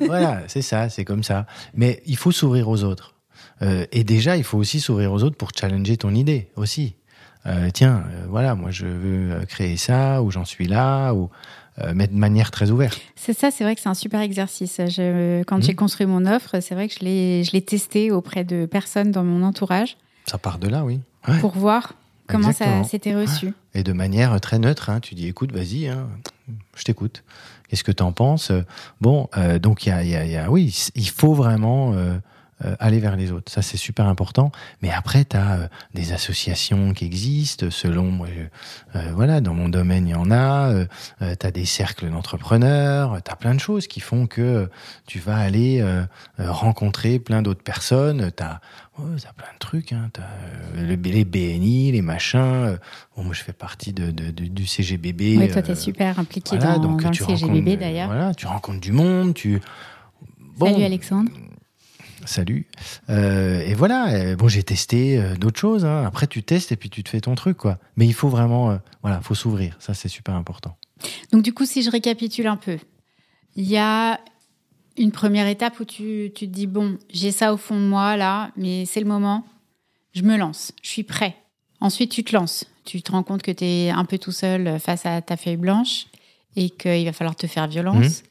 voilà, 0.00 0.42
c'est 0.48 0.62
ça, 0.62 0.88
c'est 0.88 1.04
comme 1.04 1.22
ça. 1.22 1.46
Mais 1.74 2.02
il 2.06 2.16
faut 2.16 2.32
s'ouvrir 2.32 2.68
aux 2.68 2.82
autres. 2.82 3.14
et 3.60 4.02
déjà, 4.02 4.36
il 4.36 4.42
faut 4.42 4.58
aussi 4.58 4.80
s'ouvrir 4.80 5.12
aux 5.12 5.22
autres 5.22 5.36
pour 5.36 5.50
challenger 5.56 5.96
ton 5.96 6.12
idée 6.12 6.48
aussi. 6.56 6.96
Euh, 7.46 7.70
tiens, 7.72 8.04
euh, 8.10 8.26
voilà, 8.28 8.54
moi 8.54 8.70
je 8.70 8.86
veux 8.86 9.32
euh, 9.32 9.44
créer 9.44 9.76
ça, 9.76 10.22
ou 10.22 10.30
j'en 10.30 10.44
suis 10.44 10.66
là, 10.66 11.12
ou 11.12 11.30
euh, 11.78 11.92
mais 11.94 12.06
de 12.06 12.14
manière 12.14 12.50
très 12.50 12.70
ouverte. 12.70 12.98
C'est 13.16 13.32
ça, 13.38 13.50
c'est 13.50 13.62
vrai 13.64 13.74
que 13.74 13.80
c'est 13.82 13.88
un 13.88 13.94
super 13.94 14.20
exercice. 14.20 14.80
Je, 14.88 15.42
quand 15.44 15.62
j'ai 15.62 15.74
construit 15.74 16.06
mon 16.06 16.24
offre, 16.26 16.60
c'est 16.60 16.74
vrai 16.74 16.88
que 16.88 16.94
je 16.94 17.00
l'ai, 17.04 17.60
testé 17.62 18.10
auprès 18.10 18.44
de 18.44 18.64
personnes 18.66 19.10
dans 19.12 19.24
mon 19.24 19.42
entourage 19.44 19.96
Ça 20.26 20.38
part 20.38 20.58
de 20.58 20.68
là, 20.68 20.84
oui. 20.84 21.00
Ouais. 21.28 21.38
pour 21.40 21.52
voir 21.52 21.92
comment 22.28 22.48
Exactement. 22.48 22.82
ça 22.84 22.90
s'était 22.90 23.14
reçu. 23.14 23.52
Et 23.74 23.82
de 23.82 23.92
manière 23.92 24.40
très 24.40 24.58
neutre, 24.58 24.90
hein, 24.90 25.00
tu 25.00 25.14
dis 25.14 25.26
écoute, 25.28 25.52
vas-y, 25.52 25.86
hein, 25.88 26.08
je 26.76 26.84
t'écoute. 26.84 27.24
Qu'est-ce 27.68 27.84
que 27.84 27.92
tu 27.92 28.02
en 28.02 28.12
penses? 28.12 28.52
Bon, 29.00 29.28
donc 29.60 29.84
il 29.86 29.88
y 29.90 29.92
a, 29.92 30.02
y 30.04 30.14
a- 30.16 30.24
y 30.24 30.36
a- 30.36 30.50
oui, 30.50 30.74
il 30.94 31.08
faut 31.08 31.34
vraiment 31.34 31.92
aller 32.80 33.00
vers 33.00 33.16
les 33.16 33.32
autres. 33.32 33.52
Ça, 33.52 33.60
c'est 33.62 33.76
super 33.76 34.06
important. 34.06 34.50
Mais 34.82 34.90
après, 34.90 35.24
tu 35.24 35.36
as 35.36 35.68
des 35.94 36.12
associations 36.12 36.92
qui 36.94 37.04
existent. 37.04 37.66
Selon 37.70 38.04
moi, 38.10 38.28
je- 38.34 38.98
euh, 38.98 39.12
voilà, 39.14 39.40
dans 39.40 39.52
mon 39.54 39.68
domaine, 39.68 40.06
il 40.08 40.12
y 40.12 40.14
en 40.14 40.30
a. 40.30 40.72
tu 41.20 41.46
as 41.46 41.50
des 41.50 41.64
cercles 41.66 42.08
d'entrepreneurs. 42.10 43.20
Tu 43.24 43.30
as 43.30 43.36
plein 43.36 43.54
de 43.54 43.60
choses 43.60 43.86
qui 43.86 44.00
font 44.00 44.26
que 44.26 44.70
tu 45.06 45.18
vas 45.18 45.36
aller 45.36 45.80
euh, 45.80 46.02
euh, 46.40 46.50
rencontrer 46.50 47.18
plein 47.18 47.42
d'autres 47.42 47.62
personnes. 47.62 48.30
Tu 48.36 48.42
as 48.42 48.60
plein 48.96 49.52
de 49.52 49.58
trucs. 49.58 49.92
Hein. 49.92 50.10
As 50.18 50.80
les 50.82 50.96
BNI, 51.24 51.92
les 51.92 52.02
machins. 52.02 52.38
euh, 52.40 52.76
Bon, 53.16 53.22
moi, 53.24 53.34
je 53.34 53.42
fais 53.42 53.52
partie 53.52 53.92
de, 53.92 54.10
de- 54.10 54.30
de- 54.30 54.46
du 54.46 54.66
CGBB. 54.66 55.36
Oui, 55.38 55.48
toi, 55.50 55.62
tu 55.62 55.68
es 55.68 55.72
euh, 55.72 55.76
super 55.76 56.18
impliqué 56.18 56.56
voilà, 56.58 56.76
dans, 56.76 56.82
donc 56.88 57.02
dans 57.02 57.10
le 57.10 57.14
CGBB 57.14 57.68
euh, 57.74 57.76
d'ailleurs. 57.76 58.06
Voilà, 58.08 58.34
tu 58.34 58.46
rencontres 58.46 58.80
du 58.80 58.92
monde, 58.92 59.34
tu. 59.34 59.60
Salut 60.58 60.84
Alexandre. 60.84 61.30
Salut. 62.26 62.66
Euh, 63.08 63.60
et 63.60 63.74
voilà. 63.74 64.08
euh, 64.12 64.36
Bon, 64.36 64.48
j'ai 64.48 64.62
testé 64.62 65.18
euh, 65.18 65.34
d'autres 65.36 65.58
choses. 65.58 65.84
hein. 65.84 66.04
Après, 66.04 66.26
tu 66.26 66.42
testes 66.42 66.72
et 66.72 66.76
puis 66.76 66.90
tu 66.90 67.02
te 67.02 67.08
fais 67.08 67.20
ton 67.20 67.34
truc, 67.34 67.56
quoi. 67.56 67.78
Mais 67.96 68.06
il 68.06 68.12
faut 68.14 68.28
vraiment, 68.28 68.70
euh, 68.70 68.76
voilà, 69.02 69.20
faut 69.22 69.34
s'ouvrir. 69.34 69.76
Ça, 69.80 69.94
c'est 69.94 70.08
super 70.08 70.34
important. 70.34 70.76
Donc 71.32 71.42
du 71.42 71.52
coup, 71.54 71.64
si 71.66 71.82
je 71.82 71.90
récapitule 71.90 72.46
un 72.46 72.56
peu, 72.56 72.78
il 73.54 73.64
y 73.68 73.76
a 73.76 74.20
une 74.98 75.12
première 75.12 75.46
étape 75.46 75.78
où 75.80 75.84
tu, 75.84 76.32
tu 76.34 76.46
te 76.48 76.52
dis, 76.52 76.66
bon, 76.66 76.98
j'ai 77.12 77.30
ça 77.32 77.52
au 77.52 77.56
fond 77.56 77.76
de 77.76 77.84
moi 77.86 78.16
là, 78.16 78.50
mais 78.56 78.86
c'est 78.86 79.00
le 79.00 79.06
moment, 79.06 79.44
je 80.14 80.22
me 80.22 80.36
lance, 80.36 80.72
je 80.82 80.88
suis 80.88 81.02
prêt. 81.02 81.36
Ensuite, 81.80 82.10
tu 82.10 82.24
te 82.24 82.34
lances. 82.34 82.64
Tu 82.86 83.02
te 83.02 83.12
rends 83.12 83.22
compte 83.22 83.42
que 83.42 83.50
tu 83.50 83.64
es 83.64 83.90
un 83.90 84.04
peu 84.06 84.16
tout 84.16 84.32
seul 84.32 84.78
face 84.80 85.04
à 85.04 85.20
ta 85.20 85.36
feuille 85.36 85.56
blanche 85.58 86.06
et 86.54 86.70
qu'il 86.70 87.04
va 87.04 87.12
falloir 87.12 87.36
te 87.36 87.46
faire 87.46 87.66
violence. 87.68 88.22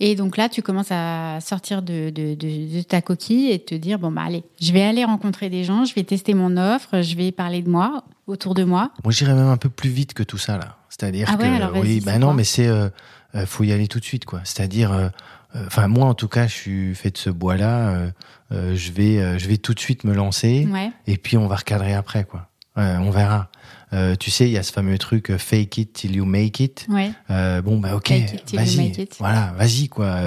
Et 0.00 0.16
donc 0.16 0.36
là, 0.36 0.48
tu 0.48 0.60
commences 0.60 0.90
à 0.90 1.38
sortir 1.40 1.80
de, 1.82 2.10
de, 2.10 2.34
de- 2.34 2.76
de 2.78 2.82
ta 2.82 3.00
coquille 3.00 3.50
et 3.52 3.58
te 3.60 3.74
dire, 3.74 3.98
bon, 3.98 4.10
bah 4.10 4.22
allez, 4.26 4.42
je 4.60 4.72
vais 4.72 4.82
aller 4.82 5.04
rencontrer 5.04 5.50
des 5.50 5.62
gens, 5.64 5.84
je 5.84 5.94
vais 5.94 6.02
tester 6.02 6.34
mon 6.34 6.56
offre, 6.56 7.00
je 7.02 7.14
vais 7.16 7.30
parler 7.30 7.62
de 7.62 7.70
moi, 7.70 8.02
autour 8.26 8.54
de 8.54 8.64
moi. 8.64 8.90
Moi, 9.04 9.12
j'irais 9.12 9.34
même 9.34 9.46
un 9.46 9.56
peu 9.56 9.68
plus 9.68 9.90
vite 9.90 10.12
que 10.14 10.22
tout 10.24 10.38
ça, 10.38 10.58
là. 10.58 10.76
C'est-à-dire 10.88 11.28
Ah 11.30 11.36
que, 11.36 11.42
ouais, 11.42 11.48
alors 11.48 11.70
vas-y, 11.70 11.82
oui, 11.82 12.00
ben 12.00 12.18
non, 12.18 12.32
mais 12.34 12.44
c'est, 12.44 12.66
euh, 12.66 12.88
euh, 13.36 13.46
faut 13.46 13.62
y 13.64 13.72
aller 13.72 13.86
tout 13.86 14.00
de 14.00 14.04
suite, 14.04 14.24
quoi. 14.24 14.40
C'est-à-dire, 14.44 14.92
euh, 14.92 15.08
euh, 15.54 15.64
enfin, 15.66 15.86
moi, 15.86 16.06
en 16.08 16.14
tout 16.14 16.28
cas, 16.28 16.48
je 16.48 16.54
suis 16.54 16.94
fait 16.96 17.10
de 17.12 17.18
ce 17.18 17.30
bois-là. 17.30 18.10
je 18.50 18.92
vais, 18.92 19.38
je 19.38 19.48
vais 19.48 19.56
tout 19.58 19.74
de 19.74 19.80
suite 19.80 20.02
me 20.04 20.12
lancer. 20.12 20.68
Ouais. 20.72 20.90
et 21.06 21.16
puis 21.16 21.36
on 21.36 21.46
va 21.46 21.56
recadrer 21.56 21.94
après 21.94 22.24
quoi. 22.24 22.48
On 22.76 23.10
verra. 23.10 23.48
Euh, 23.94 24.16
tu 24.16 24.30
sais, 24.30 24.46
il 24.46 24.50
y 24.52 24.58
a 24.58 24.62
ce 24.62 24.72
fameux 24.72 24.98
truc 24.98 25.30
euh, 25.30 25.38
fake 25.38 25.78
it 25.78 25.92
till 25.92 26.14
you 26.16 26.24
make 26.24 26.58
it. 26.60 26.84
Ouais. 26.88 27.12
Euh, 27.30 27.62
bon 27.62 27.78
bah 27.78 27.94
ok, 27.96 28.08
Fake 28.08 28.32
it 28.34 28.44
till 28.44 28.58
you 28.58 28.64
vas-y, 28.66 28.76
make 28.76 28.98
it. 28.98 29.16
voilà, 29.20 29.54
vas-y 29.56 29.88
quoi, 29.88 30.18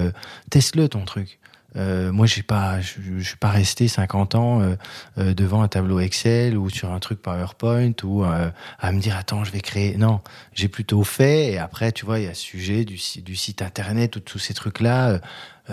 teste-le 0.49 0.87
ton 0.89 1.03
truc. 1.05 1.39
Euh, 1.75 2.11
moi, 2.11 2.25
j'ai 2.25 2.41
pas, 2.41 2.81
je, 2.81 2.93
je 3.19 3.27
suis 3.27 3.37
pas 3.37 3.49
resté 3.49 3.87
50 3.87 4.33
ans 4.33 4.61
euh, 4.61 4.75
euh, 5.19 5.33
devant 5.35 5.61
un 5.61 5.67
tableau 5.67 5.99
Excel 5.99 6.57
ou 6.57 6.69
sur 6.71 6.91
un 6.91 6.99
truc 6.99 7.21
PowerPoint 7.21 7.91
ou 8.03 8.23
à 8.23 8.91
me 8.91 8.99
dire 8.99 9.15
attends, 9.15 9.43
je 9.43 9.51
vais 9.51 9.59
créer. 9.59 9.95
Non, 9.97 10.21
j'ai 10.53 10.69
plutôt 10.69 11.03
fait 11.03 11.51
et 11.51 11.57
après, 11.59 11.91
tu 11.91 12.03
vois, 12.05 12.19
il 12.19 12.25
y 12.25 12.27
a 12.29 12.33
ce 12.33 12.41
sujet 12.41 12.83
du, 12.83 12.97
si- 12.97 13.21
du 13.21 13.35
site 13.35 13.61
internet 13.61 14.15
ou 14.15 14.21
tous 14.21 14.39
ces 14.39 14.55
trucs 14.55 14.79
là. 14.79 15.19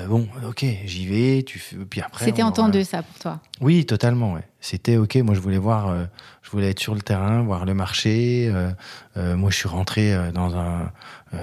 bon, 0.09 0.29
ok, 0.47 0.67
j'y 0.85 1.07
vais. 1.07 1.43
Tu 1.43 1.59
fais, 1.59 1.77
puis 1.89 2.03
après. 2.03 2.27
C'était 2.27 2.43
en 2.43 2.53
temps 2.53 2.69
deux, 2.69 2.85
ça, 2.85 3.03
pour 3.03 3.19
toi. 3.21 3.41
oui, 3.63 3.87
totalement. 3.87 4.35
Ouais. 4.35 4.43
C'était 4.67 4.97
ok. 4.97 5.17
Moi, 5.17 5.35
je 5.35 5.41
voulais 5.41 5.59
voir, 5.59 5.89
euh, 5.89 6.05
je 6.41 6.51
voulais 6.51 6.71
être 6.71 6.81
sur 6.81 6.95
le 6.95 7.03
terrain, 7.03 7.43
voir 7.43 7.67
le 7.67 7.75
marché. 7.75 8.49
euh, 8.51 8.71
euh, 9.19 9.37
moi, 9.37 9.51
je 9.51 9.57
suis 9.57 9.69
rentré 9.69 10.15
euh, 10.15 10.33
dans 10.33 10.57
un, 10.57 10.91
euh, 11.35 11.39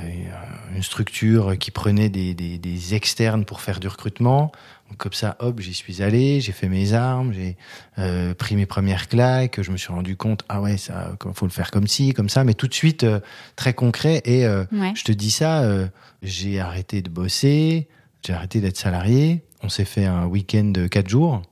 une 0.76 0.82
structure 0.82 1.56
qui 1.60 1.70
prenait 1.70 2.10
des, 2.10 2.34
des, 2.34 2.58
des 2.58 2.96
externes 2.96 3.46
pour 3.46 3.62
faire 3.62 3.80
du 3.80 3.88
recrutement. 3.88 4.52
Donc, 4.90 4.98
comme 4.98 5.14
ça, 5.14 5.36
hop, 5.38 5.60
j'y 5.60 5.76
suis 5.76 6.02
allé. 6.02 6.42
J'ai 6.42 6.52
fait 6.52 6.68
mes 6.68 6.94
armes. 6.94 7.32
J'ai 7.32 7.58
euh, 8.00 8.34
pris 8.34 8.56
mes 8.56 8.66
premières 8.66 9.08
claques. 9.08 9.62
Je 9.62 9.70
me 9.72 9.78
suis 9.78 9.94
rendu 9.94 10.18
compte, 10.18 10.44
ah 10.50 10.60
ouais, 10.60 10.78
ça, 10.78 11.12
faut 11.36 11.46
le 11.46 11.52
faire 11.52 11.70
comme 11.70 11.86
ci, 11.86 12.14
comme 12.14 12.28
ça, 12.28 12.44
mais 12.44 12.56
tout 12.56 12.68
de 12.68 12.74
suite 12.74 13.04
euh, 13.04 13.20
très 13.56 13.76
concret. 13.76 14.24
Et 14.26 14.48
euh, 14.48 14.66
Ouais. 14.72 14.94
je 14.96 15.04
te 15.04 15.12
dis 15.12 15.30
ça, 15.30 15.62
euh, 15.62 15.86
j'ai 16.24 16.60
arrêté 16.60 17.04
de 17.04 17.10
bosser, 17.10 17.88
j'ai 18.26 18.34
arrêté 18.34 18.62
d'être 18.62 18.78
salarié. 18.78 19.44
On 19.62 19.70
s'est 19.70 19.86
fait 19.86 20.06
un 20.08 20.26
week-end 20.26 20.66
de 20.66 20.88
quatre 20.88 21.08
jours. 21.08 21.44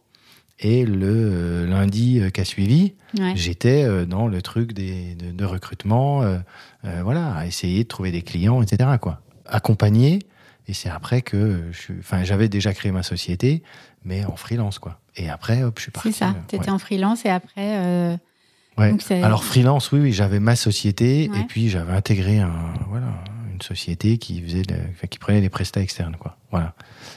Et 0.61 0.85
le 0.85 1.07
euh, 1.07 1.67
lundi 1.67 2.19
euh, 2.19 2.29
qui 2.29 2.41
a 2.41 2.45
suivi, 2.45 2.93
Ouais. 3.17 3.31
j'étais 3.35 3.83
euh, 3.85 4.05
dans 4.05 4.27
le 4.27 4.41
truc 4.41 4.73
des, 4.73 5.15
de, 5.15 5.31
de 5.31 5.45
recrutement, 5.45 6.21
voilà, 7.03 7.33
à 7.33 7.45
essayer 7.47 7.83
de 7.83 7.87
trouver 7.87 8.11
des 8.11 8.21
clients, 8.21 8.61
etc. 8.61 8.89
Quoi. 9.01 9.21
Accompagné. 9.45 10.19
Et 10.67 10.73
c'est 10.73 10.89
après 10.89 11.21
que 11.23 11.63
je 11.71 11.77
suis, 11.79 11.93
enfin, 11.99 12.23
j'avais 12.23 12.47
déjà 12.49 12.73
créé 12.73 12.91
ma 12.91 13.01
société, 13.03 13.63
mais 14.05 14.23
en 14.25 14.35
freelance, 14.35 14.77
quoi. 14.79 14.99
Et 15.15 15.27
après, 15.29 15.63
hop, 15.63 15.75
je 15.77 15.83
suis 15.83 15.91
parti. 15.91 16.11
C'est 16.13 16.19
ça. 16.19 16.35
Tu 16.47 16.55
étais 16.57 16.65
ouais. 16.65 16.71
en 16.71 16.77
freelance 16.77 17.25
et 17.25 17.29
après. 17.29 17.77
euh, 17.79 18.17
Ouais. 18.77 18.91
donc 18.91 19.03
Alors 19.11 19.43
freelance, 19.43 19.91
oui, 19.91 19.99
oui, 19.99 20.13
j'avais 20.13 20.39
ma 20.39 20.55
société 20.55 21.29
Ouais. 21.33 21.39
et 21.41 21.43
puis 21.45 21.67
j'avais 21.69 21.91
intégré 21.91 22.39
un, 22.39 22.53
voilà, 22.87 23.07
une 23.51 23.61
société 23.61 24.17
qui 24.19 24.41
faisait, 24.41 24.61
de- 24.61 24.75
enfin, 24.91 25.07
qui 25.07 25.17
prenait 25.19 25.41
des 25.41 25.49
prestats 25.49 25.81
externes, 25.81 26.15
quoi. 26.17 26.37
Voilà. 26.51 26.75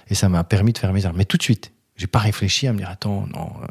Et 0.08 0.14
ça 0.16 0.28
m'a 0.28 0.42
permis 0.44 0.72
de 0.72 0.78
faire 0.78 0.92
mes 0.92 1.04
armes. 1.06 1.16
Mais 1.18 1.24
tout 1.26 1.36
de 1.36 1.42
suite, 1.42 1.72
j'ai 2.02 2.08
pas 2.08 2.18
réfléchi 2.18 2.66
à 2.66 2.72
me 2.72 2.78
dire 2.78 2.90
attends, 2.90 3.26
non. 3.32 3.52
euh. 3.62 3.66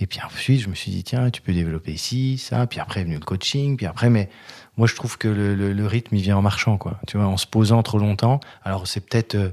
Et 0.00 0.06
puis 0.06 0.18
ensuite, 0.24 0.60
je 0.60 0.68
me 0.68 0.74
suis 0.74 0.90
dit 0.90 1.04
tiens, 1.04 1.30
tu 1.30 1.40
peux 1.40 1.52
développer 1.52 1.92
ici, 1.92 2.36
ça. 2.38 2.66
Puis 2.66 2.80
après 2.80 3.00
est 3.00 3.04
venu 3.04 3.14
le 3.14 3.20
coaching. 3.24 3.76
Puis 3.76 3.86
après, 3.86 4.10
mais 4.10 4.28
moi 4.76 4.86
je 4.88 4.94
trouve 4.96 5.16
que 5.16 5.28
le, 5.28 5.54
le- 5.54 5.72
le 5.72 5.86
rythme 5.86 6.16
il 6.16 6.22
vient 6.22 6.36
en 6.36 6.42
marchant, 6.42 6.76
quoi. 6.76 6.98
Tu 7.06 7.16
vois, 7.16 7.26
en 7.26 7.36
se 7.36 7.46
posant 7.46 7.82
trop 7.84 7.98
longtemps. 7.98 8.40
Alors 8.64 8.86
c'est 8.88 9.00
peut-être, 9.00 9.36
euh, 9.36 9.50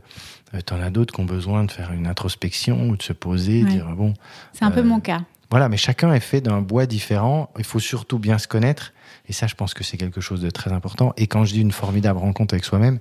t'en 0.66 0.82
as 0.82 0.90
d'autres 0.90 1.14
qui 1.14 1.22
ont 1.22 1.26
besoin 1.26 1.64
de 1.64 1.72
faire 1.72 1.92
une 1.94 2.08
introspection 2.08 2.90
ou 2.90 2.98
de 2.98 3.04
se 3.04 3.14
poser, 3.14 3.64
Ouais. 3.64 3.70
dire 3.70 3.86
bon. 3.96 4.14
C'est 4.54 4.66
un 4.66 4.72
peu 4.72 4.80
Euh, 4.80 4.84
mon 4.84 5.00
cas. 5.00 5.22
Voilà, 5.52 5.70
mais 5.70 5.78
chacun 5.78 6.12
est 6.12 6.20
fait 6.20 6.42
d'un 6.42 6.62
bois 6.62 6.88
différent. 6.88 7.52
Il 7.60 7.64
faut 7.64 7.80
surtout 7.80 8.18
bien 8.18 8.40
se 8.40 8.48
connaître. 8.48 8.94
Et 9.30 9.34
ça, 9.34 9.46
je 9.46 9.54
pense 9.54 9.76
que 9.76 9.84
c'est 9.84 9.98
quelque 9.98 10.20
chose 10.20 10.42
de 10.42 10.50
très 10.50 10.72
important. 10.74 11.14
Et 11.18 11.28
quand 11.28 11.46
je 11.46 11.54
dis 11.54 11.62
une 11.62 11.72
formidable 11.72 12.18
rencontre 12.20 12.56
avec 12.56 12.66
soi-même, 12.66 12.98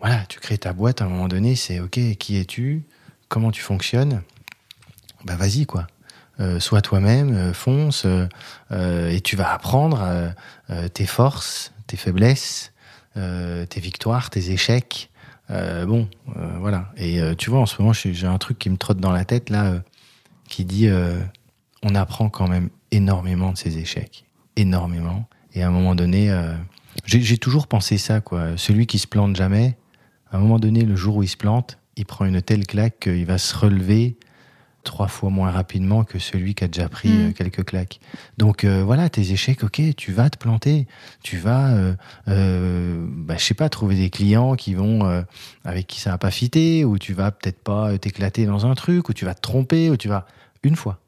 voilà, 0.00 0.24
tu 0.28 0.40
crées 0.40 0.56
ta 0.58 0.72
boîte 0.72 1.02
à 1.02 1.04
un 1.04 1.08
moment 1.08 1.28
donné, 1.28 1.54
c'est 1.56 1.80
OK, 1.80 1.98
qui 2.18 2.38
es-tu? 2.38 2.84
Comment 3.28 3.50
tu 3.50 3.62
fonctionnes? 3.62 4.22
Bah 5.24 5.36
vas-y, 5.36 5.66
quoi. 5.66 5.86
Euh, 6.40 6.58
sois 6.58 6.80
toi-même, 6.80 7.32
euh, 7.32 7.52
fonce, 7.52 8.06
euh, 8.06 9.08
et 9.08 9.20
tu 9.20 9.36
vas 9.36 9.52
apprendre 9.52 10.34
tes 10.92 11.06
forces, 11.06 11.72
tes 11.86 11.96
faiblesses, 11.96 12.72
tes 13.14 13.80
victoires, 13.80 14.30
tes 14.30 14.50
échecs. 14.50 15.10
Bon, 15.48 16.08
voilà. 16.58 16.90
Et 16.96 17.20
tu 17.36 17.50
vois, 17.50 17.60
en 17.60 17.66
ce 17.66 17.80
moment, 17.80 17.92
j'ai 17.92 18.26
un 18.26 18.38
truc 18.38 18.58
qui 18.58 18.70
me 18.70 18.76
trotte 18.76 18.98
dans 18.98 19.12
la 19.12 19.24
tête, 19.24 19.50
là, 19.50 19.82
qui 20.48 20.64
dit 20.64 20.88
on 21.82 21.94
apprend 21.94 22.28
quand 22.28 22.48
même 22.48 22.70
énormément 22.90 23.52
de 23.52 23.58
ses 23.58 23.78
échecs. 23.78 24.24
Énormément. 24.56 25.28
Et 25.52 25.62
à 25.62 25.68
un 25.68 25.70
moment 25.70 25.94
donné, 25.94 26.34
j'ai 27.04 27.38
toujours 27.38 27.68
pensé 27.68 27.98
ça, 27.98 28.20
quoi. 28.20 28.56
Celui 28.56 28.86
qui 28.86 28.98
se 28.98 29.06
plante 29.06 29.36
jamais, 29.36 29.76
à 30.32 30.38
un 30.38 30.40
moment 30.40 30.58
donné, 30.58 30.82
le 30.82 30.96
jour 30.96 31.16
où 31.16 31.22
il 31.22 31.28
se 31.28 31.36
plante, 31.36 31.78
il 31.96 32.06
prend 32.06 32.24
une 32.24 32.42
telle 32.42 32.66
claque 32.66 32.98
qu'il 33.00 33.26
va 33.26 33.38
se 33.38 33.54
relever 33.56 34.16
trois 34.84 35.08
fois 35.08 35.30
moins 35.30 35.50
rapidement 35.50 36.04
que 36.04 36.18
celui 36.18 36.54
qui 36.54 36.64
a 36.64 36.68
déjà 36.68 36.88
pris 36.88 37.08
Mm. 37.08 37.28
euh, 37.28 37.32
quelques 37.32 37.64
claques. 37.64 38.00
Donc 38.38 38.64
euh, 38.64 38.84
voilà, 38.84 39.08
tes 39.08 39.32
échecs, 39.32 39.64
ok, 39.64 39.80
tu 39.96 40.12
vas 40.12 40.30
te 40.30 40.38
planter, 40.38 40.86
tu 41.22 41.36
vas, 41.38 41.72
euh, 41.72 41.94
euh, 42.28 43.04
bah, 43.08 43.36
je 43.36 43.44
sais 43.44 43.54
pas, 43.54 43.68
trouver 43.68 43.96
des 43.96 44.10
clients 44.10 44.54
qui 44.54 44.74
vont 44.74 45.04
euh, 45.06 45.22
avec 45.64 45.86
qui 45.86 46.00
ça 46.00 46.10
va 46.10 46.18
pas 46.18 46.30
fitter, 46.30 46.84
ou 46.84 46.98
tu 46.98 47.12
vas 47.14 47.30
peut-être 47.30 47.58
pas 47.62 47.96
t'éclater 47.98 48.46
dans 48.46 48.66
un 48.66 48.74
truc, 48.74 49.08
ou 49.08 49.12
tu 49.12 49.24
vas 49.24 49.34
te 49.34 49.40
tromper, 49.40 49.90
ou 49.90 49.96
tu 49.96 50.08
vas 50.08 50.26
une 50.62 50.76
fois, 50.76 51.00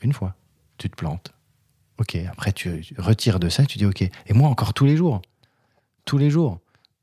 une 0.00 0.12
fois, 0.12 0.34
tu 0.78 0.90
te 0.90 0.96
plantes. 0.96 1.32
Ok, 1.98 2.16
après 2.30 2.52
tu 2.52 2.82
retires 2.98 3.38
de 3.38 3.48
ça, 3.48 3.64
tu 3.66 3.78
dis 3.78 3.86
ok. 3.86 4.02
Et 4.02 4.32
moi 4.32 4.48
encore 4.48 4.74
tous 4.74 4.86
les 4.86 4.96
jours, 4.96 5.22
tous 6.04 6.18
les 6.18 6.30
jours. 6.30 6.58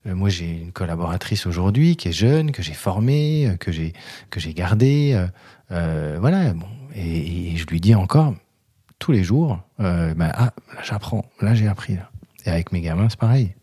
Euh, 0.10 0.16
moi 0.16 0.30
j'ai 0.30 0.50
une 0.50 0.72
collaboratrice 0.72 1.46
aujourd'hui 1.46 1.96
qui 1.96 2.10
est 2.10 2.14
jeune, 2.14 2.52
que 2.52 2.62
j'ai 2.62 2.74
formée, 2.74 3.48
euh, 3.48 3.56
que 3.58 3.72
j'ai 3.72 3.94
que 4.30 4.40
j'ai 4.40 4.54
gardée. 4.54 5.28
euh, 5.72 6.18
voilà, 6.20 6.54
bon, 6.54 6.68
et, 6.96 7.52
et 7.52 7.58
je 7.58 7.66
lui 7.68 7.80
dis 7.80 7.96
encore 7.96 8.34
tous 8.98 9.12
les 9.12 9.24
jours, 9.24 9.60
euh, 9.80 10.14
bah, 10.14 10.32
ah, 10.34 10.54
là 10.74 10.82
j'apprends, 10.84 11.26
là 11.42 11.56
j'ai 11.56 11.68
appris. 11.68 11.96
Là. 11.96 12.10
Et 12.46 12.50
avec 12.50 12.72
mes 12.72 12.82
gamins, 12.82 13.08
c'est 13.10 13.20
pareil. 13.20 13.56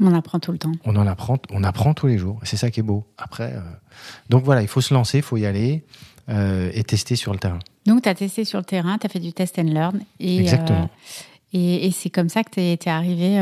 On 0.00 0.14
apprend 0.14 0.38
tout 0.38 0.52
le 0.52 0.58
temps. 0.58 0.72
On 0.84 0.94
en 0.96 1.06
apprend, 1.06 1.38
on 1.50 1.64
apprend 1.64 1.92
tous 1.92 2.06
les 2.06 2.18
jours. 2.18 2.38
C'est 2.44 2.56
ça 2.56 2.70
qui 2.70 2.80
est 2.80 2.84
beau. 2.84 3.04
Après, 3.18 3.52
euh, 3.52 3.60
donc 4.28 4.44
voilà, 4.44 4.62
il 4.62 4.68
faut 4.68 4.80
se 4.80 4.94
lancer, 4.94 5.18
il 5.18 5.24
faut 5.24 5.36
y 5.36 5.46
aller 5.46 5.84
et 6.30 6.84
tester 6.84 7.16
sur 7.16 7.32
le 7.32 7.38
terrain. 7.38 7.58
Donc, 7.86 8.02
tu 8.02 8.08
as 8.10 8.14
testé 8.14 8.44
sur 8.44 8.58
le 8.58 8.64
terrain, 8.64 8.98
tu 8.98 9.06
as 9.06 9.08
fait 9.08 9.18
du 9.18 9.32
test 9.32 9.58
and 9.58 9.62
learn. 9.62 10.00
Et, 10.20 10.40
Exactement. 10.40 10.90
Et, 11.54 11.90
c'est 11.90 12.10
comme 12.10 12.28
ça 12.28 12.44
que 12.44 12.50
tu 12.50 12.60
es, 12.60 12.88
arrivé 12.88 13.38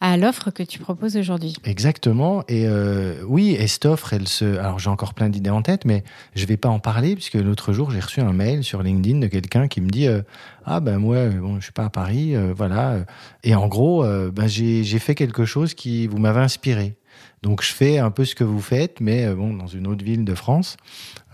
à 0.00 0.16
l'offre 0.16 0.50
que 0.50 0.62
tu 0.62 0.78
proposes 0.78 1.16
aujourd'hui. 1.16 1.54
Exactement. 1.64 2.44
Et 2.48 2.66
euh, 2.66 3.22
oui, 3.26 3.56
et 3.58 3.66
cette 3.66 3.86
offre, 3.86 4.12
elle 4.12 4.28
se. 4.28 4.58
Alors 4.58 4.78
j'ai 4.78 4.90
encore 4.90 5.14
plein 5.14 5.28
d'idées 5.28 5.50
en 5.50 5.62
tête, 5.62 5.84
mais 5.84 6.04
je 6.34 6.46
vais 6.46 6.56
pas 6.56 6.68
en 6.68 6.78
parler 6.78 7.14
puisque 7.14 7.34
l'autre 7.34 7.72
jour 7.72 7.90
j'ai 7.90 8.00
reçu 8.00 8.20
un 8.20 8.32
mail 8.32 8.62
sur 8.62 8.82
LinkedIn 8.82 9.18
de 9.18 9.26
quelqu'un 9.26 9.66
qui 9.66 9.80
me 9.80 9.88
dit 9.88 10.06
euh, 10.06 10.22
ah 10.64 10.80
ben 10.80 10.98
moi 10.98 11.26
bon 11.28 11.56
je 11.56 11.64
suis 11.64 11.72
pas 11.72 11.86
à 11.86 11.90
Paris, 11.90 12.34
voilà. 12.56 13.04
Et 13.42 13.54
en 13.54 13.66
gros, 13.68 14.04
ben 14.32 14.46
j'ai 14.46 14.98
fait 14.98 15.14
quelque 15.14 15.44
chose 15.44 15.74
qui 15.74 16.06
vous 16.06 16.18
m'avez 16.18 16.40
inspiré. 16.40 16.96
Donc 17.42 17.62
je 17.62 17.72
fais 17.72 17.98
un 17.98 18.10
peu 18.10 18.24
ce 18.24 18.34
que 18.34 18.44
vous 18.44 18.60
faites, 18.60 19.00
mais 19.00 19.26
euh, 19.26 19.34
bon, 19.34 19.54
dans 19.54 19.66
une 19.66 19.86
autre 19.86 20.04
ville 20.04 20.24
de 20.24 20.34
France. 20.34 20.76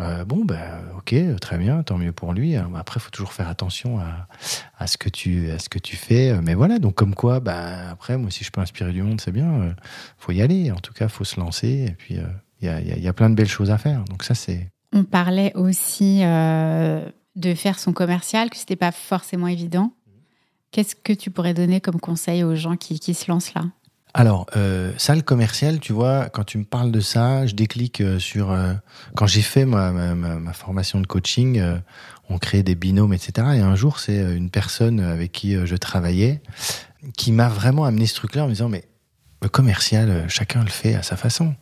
Euh, 0.01 0.25
bon, 0.25 0.45
ben, 0.45 0.83
ok, 0.97 1.15
très 1.41 1.57
bien, 1.57 1.83
tant 1.83 1.97
mieux 1.97 2.13
pour 2.13 2.33
lui. 2.33 2.57
Hein. 2.57 2.71
Après, 2.77 2.99
il 3.01 3.03
faut 3.03 3.11
toujours 3.11 3.33
faire 3.33 3.49
attention 3.49 3.99
à, 4.79 4.87
ce 4.87 4.99
que 4.99 5.09
tu, 5.09 5.51
à 5.51 5.59
ce 5.59 5.69
que 5.69 5.79
tu 5.79 5.97
fais. 5.97 6.39
Mais 6.43 6.55
voilà, 6.55 6.79
donc 6.79 6.95
comme 6.95 7.15
quoi, 7.15 7.41
ben, 7.41 7.89
après, 7.91 8.19
moi, 8.19 8.31
si 8.31 8.45
je 8.45 8.51
peux 8.51 8.61
inspirer 8.61 8.93
du 8.93 9.03
monde, 9.03 9.21
c'est 9.21 9.33
bien. 9.33 9.51
Euh, 9.63 9.73
faut 10.19 10.33
y 10.33 10.43
aller. 10.43 10.71
En 10.73 10.81
tout 10.81 10.93
cas, 10.93 11.09
faut 11.09 11.25
se 11.25 11.41
lancer. 11.41 11.87
Et 11.89 11.93
puis, 11.93 12.17
il 12.61 12.67
y, 12.67 12.69
a, 12.69 12.81
y, 12.81 13.09
a, 13.09 13.13
plein 13.13 13.31
de 13.31 13.35
belles 13.35 13.49
choses 13.49 13.71
à 13.71 13.79
faire. 13.79 14.05
Donc 14.05 14.25
ça, 14.25 14.35
c'est. 14.35 14.69
On 14.93 15.05
parlait 15.05 15.53
aussi 15.55 16.21
de 16.21 17.55
faire 17.55 17.79
son 17.79 17.93
commercial, 17.93 18.51
que 18.51 18.57
c'était 18.57 18.77
pas 18.77 18.93
forcément 18.93 19.49
évident. 19.49 19.93
Qu'est-ce 20.71 20.97
que 20.97 21.13
tu 21.13 21.31
pourrais 21.31 21.55
donner 21.55 21.81
comme 21.81 22.01
conseil 22.01 22.43
aux 22.43 22.57
gens 22.57 22.77
qui, 22.77 22.99
qui 22.99 23.15
se 23.15 23.31
lancent 23.31 23.55
là? 23.55 23.65
Alors, 24.17 24.47
euh, 24.55 24.93
salle 24.97 25.25
commerciale, 25.25 25.81
tu 25.81 25.93
vois, 25.93 26.29
quand 26.29 26.45
tu 26.45 26.57
me 26.57 26.65
parles 26.65 26.93
de 26.93 27.01
ça, 27.01 27.47
je 27.47 27.55
déclic 27.57 28.01
euh, 28.01 28.21
sur... 28.21 28.53
Euh, 28.53 28.73
quand 29.17 29.27
j'ai 29.27 29.43
fait 29.43 29.65
ma, 29.65 29.91
ma, 29.91 30.15
ma, 30.15 30.53
formation 30.53 31.01
de 31.01 31.07
coaching, 31.09 31.59
euh, 31.59 31.77
on 32.31 32.39
crée 32.39 32.63
des 32.63 32.77
binômes, 32.77 33.13
etc. 33.13 33.49
Et 33.57 33.61
un 33.61 33.75
jour, 33.75 33.99
c'est 33.99 34.37
une 34.37 34.51
personne 34.51 35.01
avec 35.01 35.33
qui 35.33 35.57
je 35.67 35.75
travaillais 35.75 36.41
qui 37.17 37.33
m'a 37.33 37.49
vraiment 37.49 37.85
amené 37.85 38.07
ce 38.07 38.15
truc-là 38.15 38.45
en 38.45 38.47
me 38.47 38.53
disant, 38.53 38.69
mais 38.69 38.85
le 39.43 39.49
commercial, 39.49 40.25
chacun 40.29 40.63
le 40.63 40.71
fait 40.71 40.95
à 40.95 41.03
sa 41.03 41.17
façon. 41.17 41.57